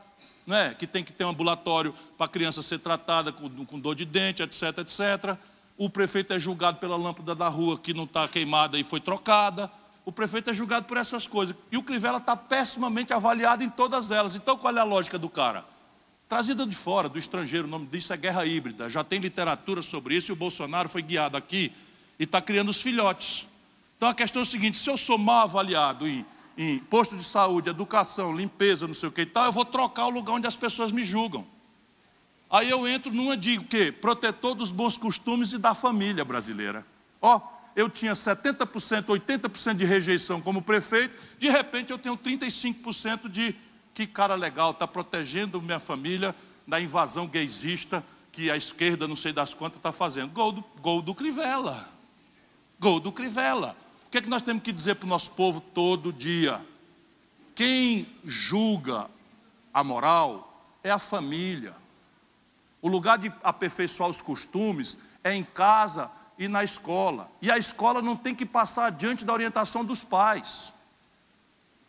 né? 0.45 0.75
que 0.77 0.85
tem 0.85 1.03
que 1.03 1.11
ter 1.11 1.25
um 1.25 1.29
ambulatório 1.29 1.95
para 2.15 2.27
a 2.27 2.29
criança 2.29 2.61
ser 2.61 2.77
tratada 2.77 3.31
com, 3.31 3.65
com 3.65 3.79
dor 3.79 3.95
de 3.95 4.05
dente, 4.05 4.43
etc, 4.43 4.77
etc. 4.77 5.37
O 5.75 5.89
prefeito 5.89 6.31
é 6.31 6.37
julgado 6.37 6.77
pela 6.77 6.95
lâmpada 6.95 7.33
da 7.33 7.47
rua 7.47 7.79
que 7.79 7.95
não 7.95 8.03
está 8.03 8.27
queimada 8.27 8.77
e 8.77 8.83
foi 8.83 8.99
trocada 8.99 9.71
o 10.03 10.11
prefeito 10.11 10.49
é 10.49 10.53
julgado 10.53 10.85
por 10.85 10.97
essas 10.97 11.27
coisas. 11.27 11.55
E 11.71 11.77
o 11.77 11.83
Crivella 11.83 12.17
está 12.17 12.35
pessimamente 12.35 13.13
avaliado 13.13 13.63
em 13.63 13.69
todas 13.69 14.11
elas. 14.11 14.35
Então 14.35 14.57
qual 14.57 14.75
é 14.75 14.79
a 14.79 14.83
lógica 14.83 15.17
do 15.17 15.29
cara? 15.29 15.65
Trazida 16.27 16.65
de 16.65 16.75
fora, 16.75 17.09
do 17.09 17.19
estrangeiro, 17.19 17.67
o 17.67 17.69
nome 17.69 17.85
disso 17.87 18.13
é 18.13 18.17
guerra 18.17 18.45
híbrida. 18.45 18.89
Já 18.89 19.03
tem 19.03 19.19
literatura 19.19 19.81
sobre 19.81 20.15
isso 20.15 20.31
e 20.31 20.33
o 20.33 20.35
Bolsonaro 20.35 20.87
foi 20.87 21.01
guiado 21.01 21.35
aqui 21.37 21.71
e 22.17 22.23
está 22.23 22.41
criando 22.41 22.69
os 22.69 22.81
filhotes. 22.81 23.47
Então 23.97 24.09
a 24.09 24.13
questão 24.13 24.41
é 24.41 24.43
o 24.43 24.45
seguinte: 24.45 24.77
se 24.77 24.89
eu 24.89 24.97
sou 24.97 25.17
mal 25.17 25.43
avaliado 25.43 26.07
em, 26.07 26.25
em 26.57 26.79
posto 26.79 27.17
de 27.17 27.23
saúde, 27.23 27.69
educação, 27.69 28.33
limpeza, 28.33 28.87
não 28.87 28.93
sei 28.93 29.09
o 29.09 29.11
que 29.11 29.21
e 29.21 29.25
tal, 29.25 29.45
eu 29.45 29.51
vou 29.51 29.65
trocar 29.65 30.07
o 30.07 30.09
lugar 30.09 30.33
onde 30.33 30.47
as 30.47 30.55
pessoas 30.55 30.91
me 30.91 31.03
julgam. 31.03 31.45
Aí 32.49 32.69
eu 32.69 32.87
entro 32.87 33.13
numa 33.13 33.37
de 33.37 33.59
o 33.59 33.63
quê? 33.63 33.91
Protetor 33.91 34.55
dos 34.55 34.71
bons 34.71 34.97
costumes 34.97 35.53
e 35.53 35.57
da 35.57 35.73
família 35.73 36.25
brasileira. 36.25 36.85
Ó, 37.21 37.39
eu 37.75 37.89
tinha 37.89 38.13
70%, 38.13 39.05
80% 39.05 39.75
de 39.75 39.85
rejeição 39.85 40.41
como 40.41 40.61
prefeito, 40.61 41.17
de 41.39 41.49
repente 41.49 41.91
eu 41.91 41.97
tenho 41.97 42.17
35% 42.17 43.29
de 43.29 43.55
que 43.93 44.07
cara 44.07 44.35
legal, 44.35 44.71
está 44.71 44.87
protegendo 44.87 45.61
minha 45.61 45.79
família 45.79 46.35
da 46.67 46.79
invasão 46.79 47.27
gaysista 47.27 48.03
que 48.31 48.49
a 48.49 48.55
esquerda, 48.55 49.07
não 49.07 49.15
sei 49.15 49.33
das 49.33 49.53
quantas, 49.53 49.77
está 49.77 49.91
fazendo. 49.91 50.31
Gol 50.31 50.51
do, 50.53 50.63
gol 50.79 51.01
do 51.01 51.13
Crivella. 51.13 51.89
Gol 52.79 52.99
do 52.99 53.11
Crivella. 53.11 53.75
O 54.07 54.09
que 54.11 54.17
é 54.17 54.21
que 54.21 54.29
nós 54.29 54.41
temos 54.41 54.63
que 54.63 54.71
dizer 54.71 54.95
para 54.95 55.05
o 55.05 55.09
nosso 55.09 55.31
povo 55.31 55.59
todo 55.59 56.13
dia? 56.13 56.65
Quem 57.53 58.07
julga 58.23 59.09
a 59.73 59.83
moral 59.83 60.65
é 60.83 60.89
a 60.89 60.99
família. 60.99 61.75
O 62.81 62.87
lugar 62.87 63.17
de 63.17 63.31
aperfeiçoar 63.43 64.09
os 64.09 64.21
costumes 64.21 64.97
é 65.23 65.33
em 65.33 65.43
casa, 65.43 66.09
e 66.37 66.47
na 66.47 66.63
escola. 66.63 67.31
E 67.41 67.51
a 67.51 67.57
escola 67.57 68.01
não 68.01 68.15
tem 68.15 68.33
que 68.33 68.45
passar 68.45 68.87
adiante 68.87 69.23
da 69.23 69.33
orientação 69.33 69.85
dos 69.85 70.03
pais. 70.03 70.73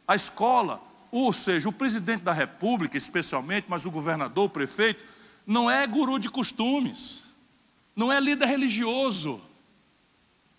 A 0.07 0.15
escola, 0.15 0.83
ou 1.11 1.33
seja, 1.33 1.69
o 1.69 1.73
presidente 1.73 2.23
da 2.23 2.33
república, 2.33 2.97
especialmente, 2.97 3.67
mas 3.69 3.87
o 3.87 3.91
governador, 3.91 4.47
o 4.47 4.51
prefeito, 4.51 5.05
não 5.47 5.71
é 5.71 5.87
guru 5.87 6.19
de 6.19 6.29
costumes, 6.29 7.25
não 7.95 8.13
é 8.13 8.21
líder 8.21 8.47
religioso. 8.47 9.41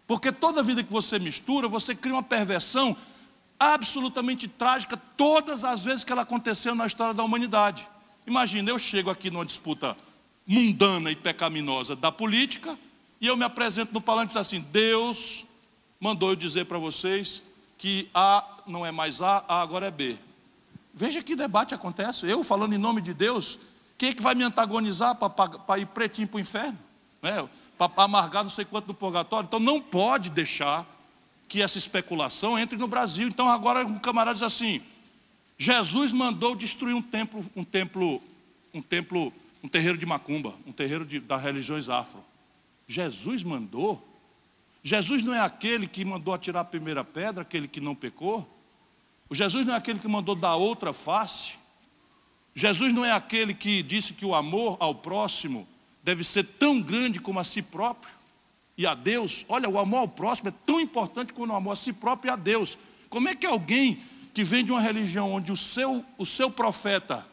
Porque 0.06 0.32
toda 0.32 0.64
vida 0.64 0.84
que 0.84 0.92
você 0.92 1.18
mistura, 1.20 1.68
você 1.68 1.96
cria 1.96 2.16
uma 2.16 2.24
perversão 2.24 2.96
absolutamente 3.60 4.48
trágica 4.48 4.98
todas 5.16 5.64
as 5.64 5.84
vezes 5.84 6.04
que 6.04 6.12
ela 6.12 6.24
aconteceu 6.24 6.76
na 6.76 6.86
história 6.86 7.14
da 7.14 7.24
humanidade. 7.24 7.88
Imagina, 8.28 8.70
eu 8.70 8.80
chego 8.80 9.10
aqui 9.10 9.30
numa 9.30 9.46
disputa 9.46 9.96
mundana 10.46 11.12
e 11.12 11.16
pecaminosa 11.16 11.96
da 11.96 12.12
política, 12.12 12.78
e 13.24 13.28
eu 13.28 13.38
me 13.38 13.46
apresento 13.46 13.94
no 13.94 14.02
palanque 14.02 14.34
e 14.34 14.36
diz 14.36 14.38
assim: 14.38 14.60
Deus 14.60 15.46
mandou 15.98 16.32
eu 16.32 16.36
dizer 16.36 16.66
para 16.66 16.78
vocês 16.78 17.42
que 17.78 18.10
A 18.14 18.46
não 18.68 18.86
é 18.86 18.92
mais 18.92 19.22
A, 19.22 19.46
A 19.48 19.62
agora 19.62 19.88
é 19.88 19.92
B. 19.92 20.20
Veja 20.94 21.24
que 21.24 21.34
debate 21.34 21.74
acontece. 21.74 22.26
Eu 22.26 22.44
falando 22.44 22.74
em 22.74 22.78
nome 22.78 23.00
de 23.00 23.14
Deus, 23.14 23.58
quem 23.98 24.10
é 24.10 24.14
que 24.14 24.22
vai 24.22 24.36
me 24.36 24.44
antagonizar 24.44 25.16
para 25.16 25.80
ir 25.80 25.86
pretinho 25.86 26.28
para 26.28 26.36
o 26.36 26.40
inferno? 26.42 26.78
Né? 27.22 27.48
Para 27.78 28.04
amargar 28.04 28.44
não 28.44 28.50
sei 28.50 28.66
quanto 28.66 28.88
no 28.88 28.94
purgatório. 28.94 29.48
Então 29.48 29.60
não 29.60 29.80
pode 29.80 30.30
deixar 30.30 30.86
que 31.48 31.62
essa 31.62 31.78
especulação 31.78 32.60
entre 32.60 32.78
no 32.78 32.90
Brasil. 32.90 33.30
Então 33.30 33.48
agora 33.48 33.86
um 33.86 34.00
camarada 34.00 34.34
diz 34.34 34.44
assim: 34.44 34.82
Jesus 35.58 36.12
mandou 36.12 36.58
destruir 36.58 36.94
um 36.94 37.02
templo, 37.02 37.46
um 37.56 37.64
templo, 37.64 38.22
um 38.74 38.82
templo, 38.82 39.32
um 39.64 39.70
terreiro 39.70 39.98
de 39.98 40.06
macumba, 40.06 40.54
um 40.68 40.74
terreiro 40.74 41.06
de, 41.06 41.22
das 41.22 41.42
religiões 41.42 41.88
afro. 41.88 42.22
Jesus 42.88 43.44
mandou. 43.44 44.02
Jesus 44.82 45.24
não 45.24 45.34
é 45.34 45.40
aquele 45.40 45.88
que 45.88 46.04
mandou 46.04 46.34
atirar 46.34 46.62
a 46.62 46.66
primeira 46.66 47.04
pedra, 47.04 47.42
aquele 47.42 47.68
que 47.68 47.80
não 47.80 47.96
pecou. 47.96 48.48
O 49.30 49.36
Jesus 49.36 49.66
não 49.66 49.74
é 49.74 49.78
aquele 49.78 50.00
que 50.00 50.08
mandou 50.08 50.36
dar 50.36 50.56
outra 50.56 50.92
face. 50.94 51.54
Jesus 52.54 52.94
não 52.94 53.04
é 53.04 53.12
aquele 53.12 53.54
que 53.54 53.82
disse 53.82 54.14
que 54.14 54.26
o 54.26 54.36
amor 54.36 54.78
ao 54.80 54.94
próximo 54.94 55.68
deve 56.04 56.24
ser 56.24 56.44
tão 56.44 56.82
grande 56.82 57.20
como 57.20 57.40
a 57.40 57.44
si 57.44 57.62
próprio 57.62 58.14
e 58.78 58.86
a 58.86 58.94
Deus. 58.94 59.46
Olha, 59.48 59.70
o 59.70 59.80
amor 59.80 60.00
ao 60.00 60.08
próximo 60.08 60.50
é 60.50 60.54
tão 60.66 60.80
importante 60.80 61.34
quanto 61.34 61.52
o 61.52 61.56
amor 61.56 61.72
a 61.72 61.76
si 61.76 61.94
próprio 61.94 62.30
e 62.30 62.34
a 62.34 62.36
Deus. 62.36 62.78
Como 63.10 63.30
é 63.30 63.36
que 63.36 63.46
alguém 63.46 64.04
que 64.34 64.44
vem 64.44 64.66
de 64.66 64.72
uma 64.72 64.82
religião 64.82 65.32
onde 65.32 65.52
o 65.52 65.56
seu, 65.56 66.04
o 66.18 66.26
seu 66.26 66.52
profeta 66.52 67.26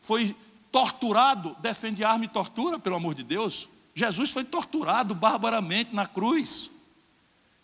foi 0.00 0.34
torturado 0.72 1.56
defende 1.60 2.04
arma 2.04 2.24
e 2.24 2.28
tortura, 2.28 2.78
pelo 2.78 2.96
amor 2.96 3.14
de 3.14 3.22
Deus? 3.22 3.68
Jesus 3.96 4.30
foi 4.30 4.44
torturado 4.44 5.14
barbaramente 5.14 5.94
na 5.94 6.06
cruz. 6.06 6.70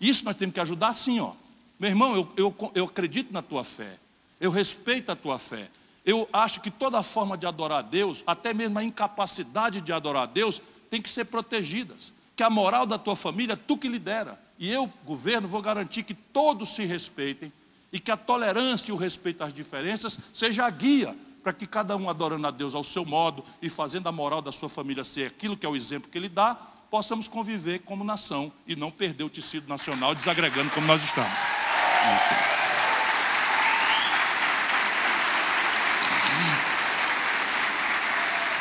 Isso 0.01 0.24
nós 0.24 0.35
temos 0.35 0.55
que 0.55 0.61
ajudar 0.61 0.95
sim, 0.95 1.20
ó. 1.20 1.35
Meu 1.78 1.91
irmão, 1.91 2.16
eu, 2.16 2.33
eu, 2.39 2.72
eu 2.74 2.85
acredito 2.87 3.30
na 3.35 3.43
tua 3.43 3.62
fé. 3.62 3.99
Eu 4.41 4.51
respeito 4.51 5.12
a 5.12 5.16
tua 5.16 5.39
fé. 5.39 5.68
Eu 6.07 6.26
acho 6.33 6.62
que 6.62 6.70
toda 6.70 7.03
forma 7.03 7.37
de 7.37 7.47
adorar 7.47 7.80
a 7.80 7.83
Deus, 7.83 8.24
até 8.26 8.55
mesmo 8.55 8.78
a 8.78 8.83
incapacidade 8.83 9.83
de 9.83 9.93
adorar 9.93 10.22
a 10.22 10.26
Deus, 10.26 10.62
tem 10.89 11.03
que 11.03 11.11
ser 11.11 11.26
protegidas. 11.26 12.14
Que 12.35 12.43
a 12.43 12.49
moral 12.49 12.87
da 12.87 12.97
tua 12.97 13.14
família, 13.14 13.55
tu 13.55 13.76
que 13.76 13.87
lidera. 13.87 14.41
E 14.59 14.70
eu, 14.70 14.91
governo, 15.05 15.47
vou 15.47 15.61
garantir 15.61 16.03
que 16.03 16.14
todos 16.14 16.70
se 16.70 16.87
respeitem 16.87 17.53
e 17.93 18.01
que 18.01 18.11
a 18.11 18.16
tolerância 18.16 18.91
e 18.91 18.95
o 18.95 18.97
respeito 18.97 19.45
às 19.45 19.53
diferenças 19.53 20.18
seja 20.33 20.64
a 20.64 20.70
guia 20.70 21.14
para 21.43 21.53
que 21.53 21.66
cada 21.66 21.97
um 21.97 22.09
adorando 22.09 22.47
a 22.47 22.51
Deus 22.51 22.74
ao 22.74 22.84
seu 22.84 23.05
modo 23.05 23.45
e 23.61 23.68
fazendo 23.68 24.09
a 24.09 24.12
moral 24.12 24.40
da 24.40 24.53
sua 24.53 24.68
família 24.68 25.03
ser 25.05 25.26
aquilo 25.26 25.57
que 25.57 25.66
é 25.66 25.68
o 25.68 25.74
exemplo 25.74 26.11
que 26.11 26.16
ele 26.16 26.28
dá, 26.28 26.55
possamos 26.90 27.26
conviver 27.26 27.80
como 27.80 28.05
nação 28.05 28.53
e 28.66 28.76
não 28.76 28.90
perder 28.90 29.24
o 29.24 29.30
tecido 29.30 29.68
nacional 29.68 30.14
desagregando 30.14 30.70
como 30.70 30.86
nós 30.86 31.03
estamos. 31.03 31.32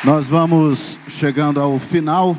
Nós 0.04 0.26
vamos 0.26 0.98
chegando 1.06 1.60
ao 1.60 1.78
final 1.78 2.36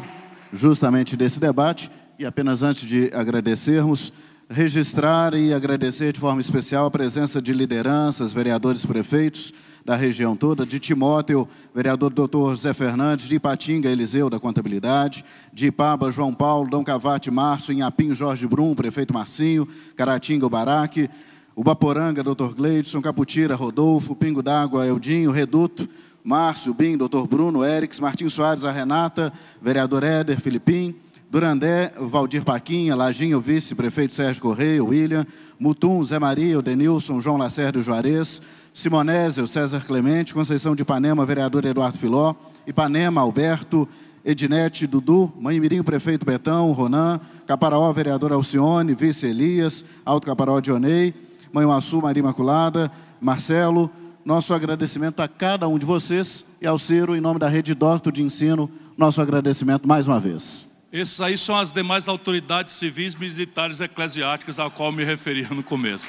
justamente 0.52 1.16
desse 1.16 1.39
debate 1.39 1.89
e 2.20 2.26
apenas 2.26 2.62
antes 2.62 2.88
de 2.88 3.10
agradecermos, 3.14 4.12
registrar 4.50 5.34
e 5.34 5.54
agradecer 5.54 6.12
de 6.12 6.20
forma 6.20 6.41
especial 6.41 6.86
a 6.86 6.91
presença 6.91 7.41
de 7.41 7.54
lideranças, 7.54 8.34
vereadores, 8.34 8.86
prefeitos 8.86 9.54
da 9.86 9.96
região 9.96 10.36
toda, 10.36 10.66
de 10.66 10.80
Timóteo, 10.80 11.48
vereador 11.76 12.12
doutor 12.12 12.52
José 12.52 12.74
Fernandes, 12.74 13.28
de 13.28 13.36
Ipatinga, 13.36 13.89
Eliseu, 13.89 14.30
da 14.30 14.39
Contabilidade, 14.39 15.26
de 15.52 15.68
Ipaba, 15.68 16.12
João 16.12 16.34
Paulo, 16.34 16.70
Dom 16.70 16.84
Cavate, 16.84 17.30
Márcio, 17.30 17.74
Inhapim, 17.74 18.14
Jorge 18.14 18.48
Brum, 18.48 18.74
prefeito 18.76 19.14
Marcinho, 19.14 19.68
Caratinga, 19.96 20.46
Ubaraque, 20.46 21.10
Ubaporanga, 21.56 22.24
doutor 22.24 22.56
Gleidson, 22.56 23.02
Caputira, 23.02 23.56
Rodolfo, 23.56 24.16
Pingo 24.16 24.41
d'Água, 24.41 24.86
Eudinho, 24.86 25.32
Reduto, 25.32 25.88
Márcio, 26.24 26.74
Bim, 26.74 26.96
doutor 26.96 27.28
Bruno, 27.28 27.66
Erics, 27.66 28.00
Martins 28.00 28.34
Soares, 28.34 28.64
a 28.64 28.72
Renata, 28.72 29.32
vereador 29.62 30.04
Éder, 30.04 30.39
Filipim, 30.39 30.96
Durandé, 31.34 31.92
Valdir 32.00 32.44
Paquinha, 32.44 32.96
Lajinho, 32.96 33.42
vice-prefeito 33.42 34.14
Sérgio 34.14 34.40
Correia, 34.40 34.84
William, 34.84 35.26
Mutum, 35.60 36.04
Zé 36.04 36.20
Maria, 36.20 36.62
Denilson, 36.62 37.20
João 37.20 37.38
Lacerda 37.38 37.82
Juarez, 37.82 38.40
Simonésio, 38.72 39.48
César 39.48 39.84
Clemente, 39.84 40.32
Conceição 40.32 40.76
de 40.76 40.84
Ipanema, 40.84 41.26
vereador 41.26 41.66
Eduardo 41.66 41.98
Filó, 41.98 42.36
Ipanema, 42.68 43.20
Alberto, 43.20 43.90
Ednete, 44.24 44.86
Dudu, 44.86 45.34
Mãe 45.40 45.60
Mirim, 45.60 45.82
prefeito 45.82 46.24
Betão, 46.24 46.72
Ronan, 46.72 47.20
Caparaó, 47.48 47.92
vereador 47.92 48.32
Alcione, 48.32 48.94
vice 48.94 49.26
Elias, 49.26 49.84
Alto 50.06 50.28
Caparaó, 50.28 50.62
Dionei, 50.62 51.16
Mãe 51.52 51.66
Maçu, 51.66 52.00
Maria 52.00 52.22
Imaculada, 52.22 52.92
Marcelo, 53.20 53.90
nosso 54.24 54.54
agradecimento 54.54 55.20
a 55.20 55.28
cada 55.28 55.68
um 55.68 55.80
de 55.80 55.86
vocês 55.88 56.46
e 56.62 56.68
ao 56.68 56.78
Ciro, 56.78 57.16
em 57.16 57.20
nome 57.20 57.40
da 57.40 57.48
Rede 57.48 57.74
Docto 57.74 58.12
de 58.12 58.22
Ensino, 58.22 58.70
nosso 58.96 59.20
agradecimento 59.20 59.88
mais 59.88 60.08
uma 60.08 60.20
vez. 60.20 60.72
Esses 60.94 61.20
aí 61.20 61.36
são 61.39 61.58
as 61.58 61.72
demais 61.74 62.08
autoridades 62.08 62.74
civis, 62.74 63.16
militares 63.16 63.80
e 63.80 63.86
eclesiásticas 63.86 64.60
ao 64.60 64.70
qual 64.70 64.91
me 64.91 65.04
referia 65.04 65.48
no 65.50 65.64
começo. 65.64 66.08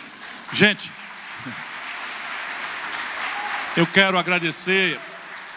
Gente, 0.53 0.93
eu 3.79 3.87
quero 3.87 4.19
agradecer, 4.19 5.01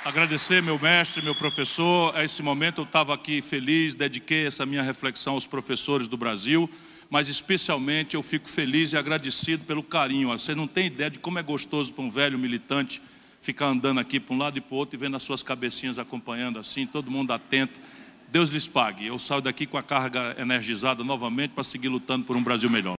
agradecer 0.05 0.63
meu 0.63 0.79
mestre, 0.79 1.21
meu 1.21 1.35
professor. 1.35 2.15
A 2.15 2.23
esse 2.23 2.41
momento 2.41 2.79
eu 2.79 2.85
estava 2.85 3.13
aqui 3.13 3.41
feliz, 3.41 3.93
dediquei 3.93 4.47
essa 4.47 4.65
minha 4.65 4.81
reflexão 4.81 5.33
aos 5.33 5.45
professores 5.45 6.07
do 6.07 6.15
Brasil 6.15 6.69
mas 7.09 7.29
especialmente 7.29 8.15
eu 8.15 8.21
fico 8.21 8.49
feliz 8.49 8.91
e 8.91 8.97
agradecido 8.97 9.63
pelo 9.63 9.81
carinho. 9.81 10.27
Você 10.27 10.53
não 10.53 10.67
tem 10.67 10.87
ideia 10.87 11.09
de 11.09 11.17
como 11.17 11.39
é 11.39 11.43
gostoso 11.43 11.93
para 11.93 12.03
um 12.03 12.09
velho 12.09 12.37
militante 12.37 13.01
ficar 13.39 13.67
andando 13.67 14.01
aqui 14.01 14.19
para 14.19 14.35
um 14.35 14.37
lado 14.37 14.57
e 14.57 14.61
para 14.61 14.75
o 14.75 14.77
outro 14.77 14.97
e 14.97 14.99
vendo 14.99 15.15
as 15.15 15.23
suas 15.23 15.41
cabecinhas 15.41 15.97
acompanhando 15.97 16.59
assim, 16.59 16.85
todo 16.85 17.09
mundo 17.09 17.31
atento. 17.31 17.79
Deus 18.27 18.51
lhes 18.51 18.67
pague. 18.67 19.05
Eu 19.05 19.19
saio 19.19 19.41
daqui 19.41 19.65
com 19.65 19.77
a 19.77 19.83
carga 19.83 20.35
energizada 20.37 21.03
novamente 21.03 21.51
para 21.51 21.63
seguir 21.63 21.89
lutando 21.89 22.25
por 22.25 22.35
um 22.35 22.43
Brasil 22.43 22.69
melhor. 22.69 22.95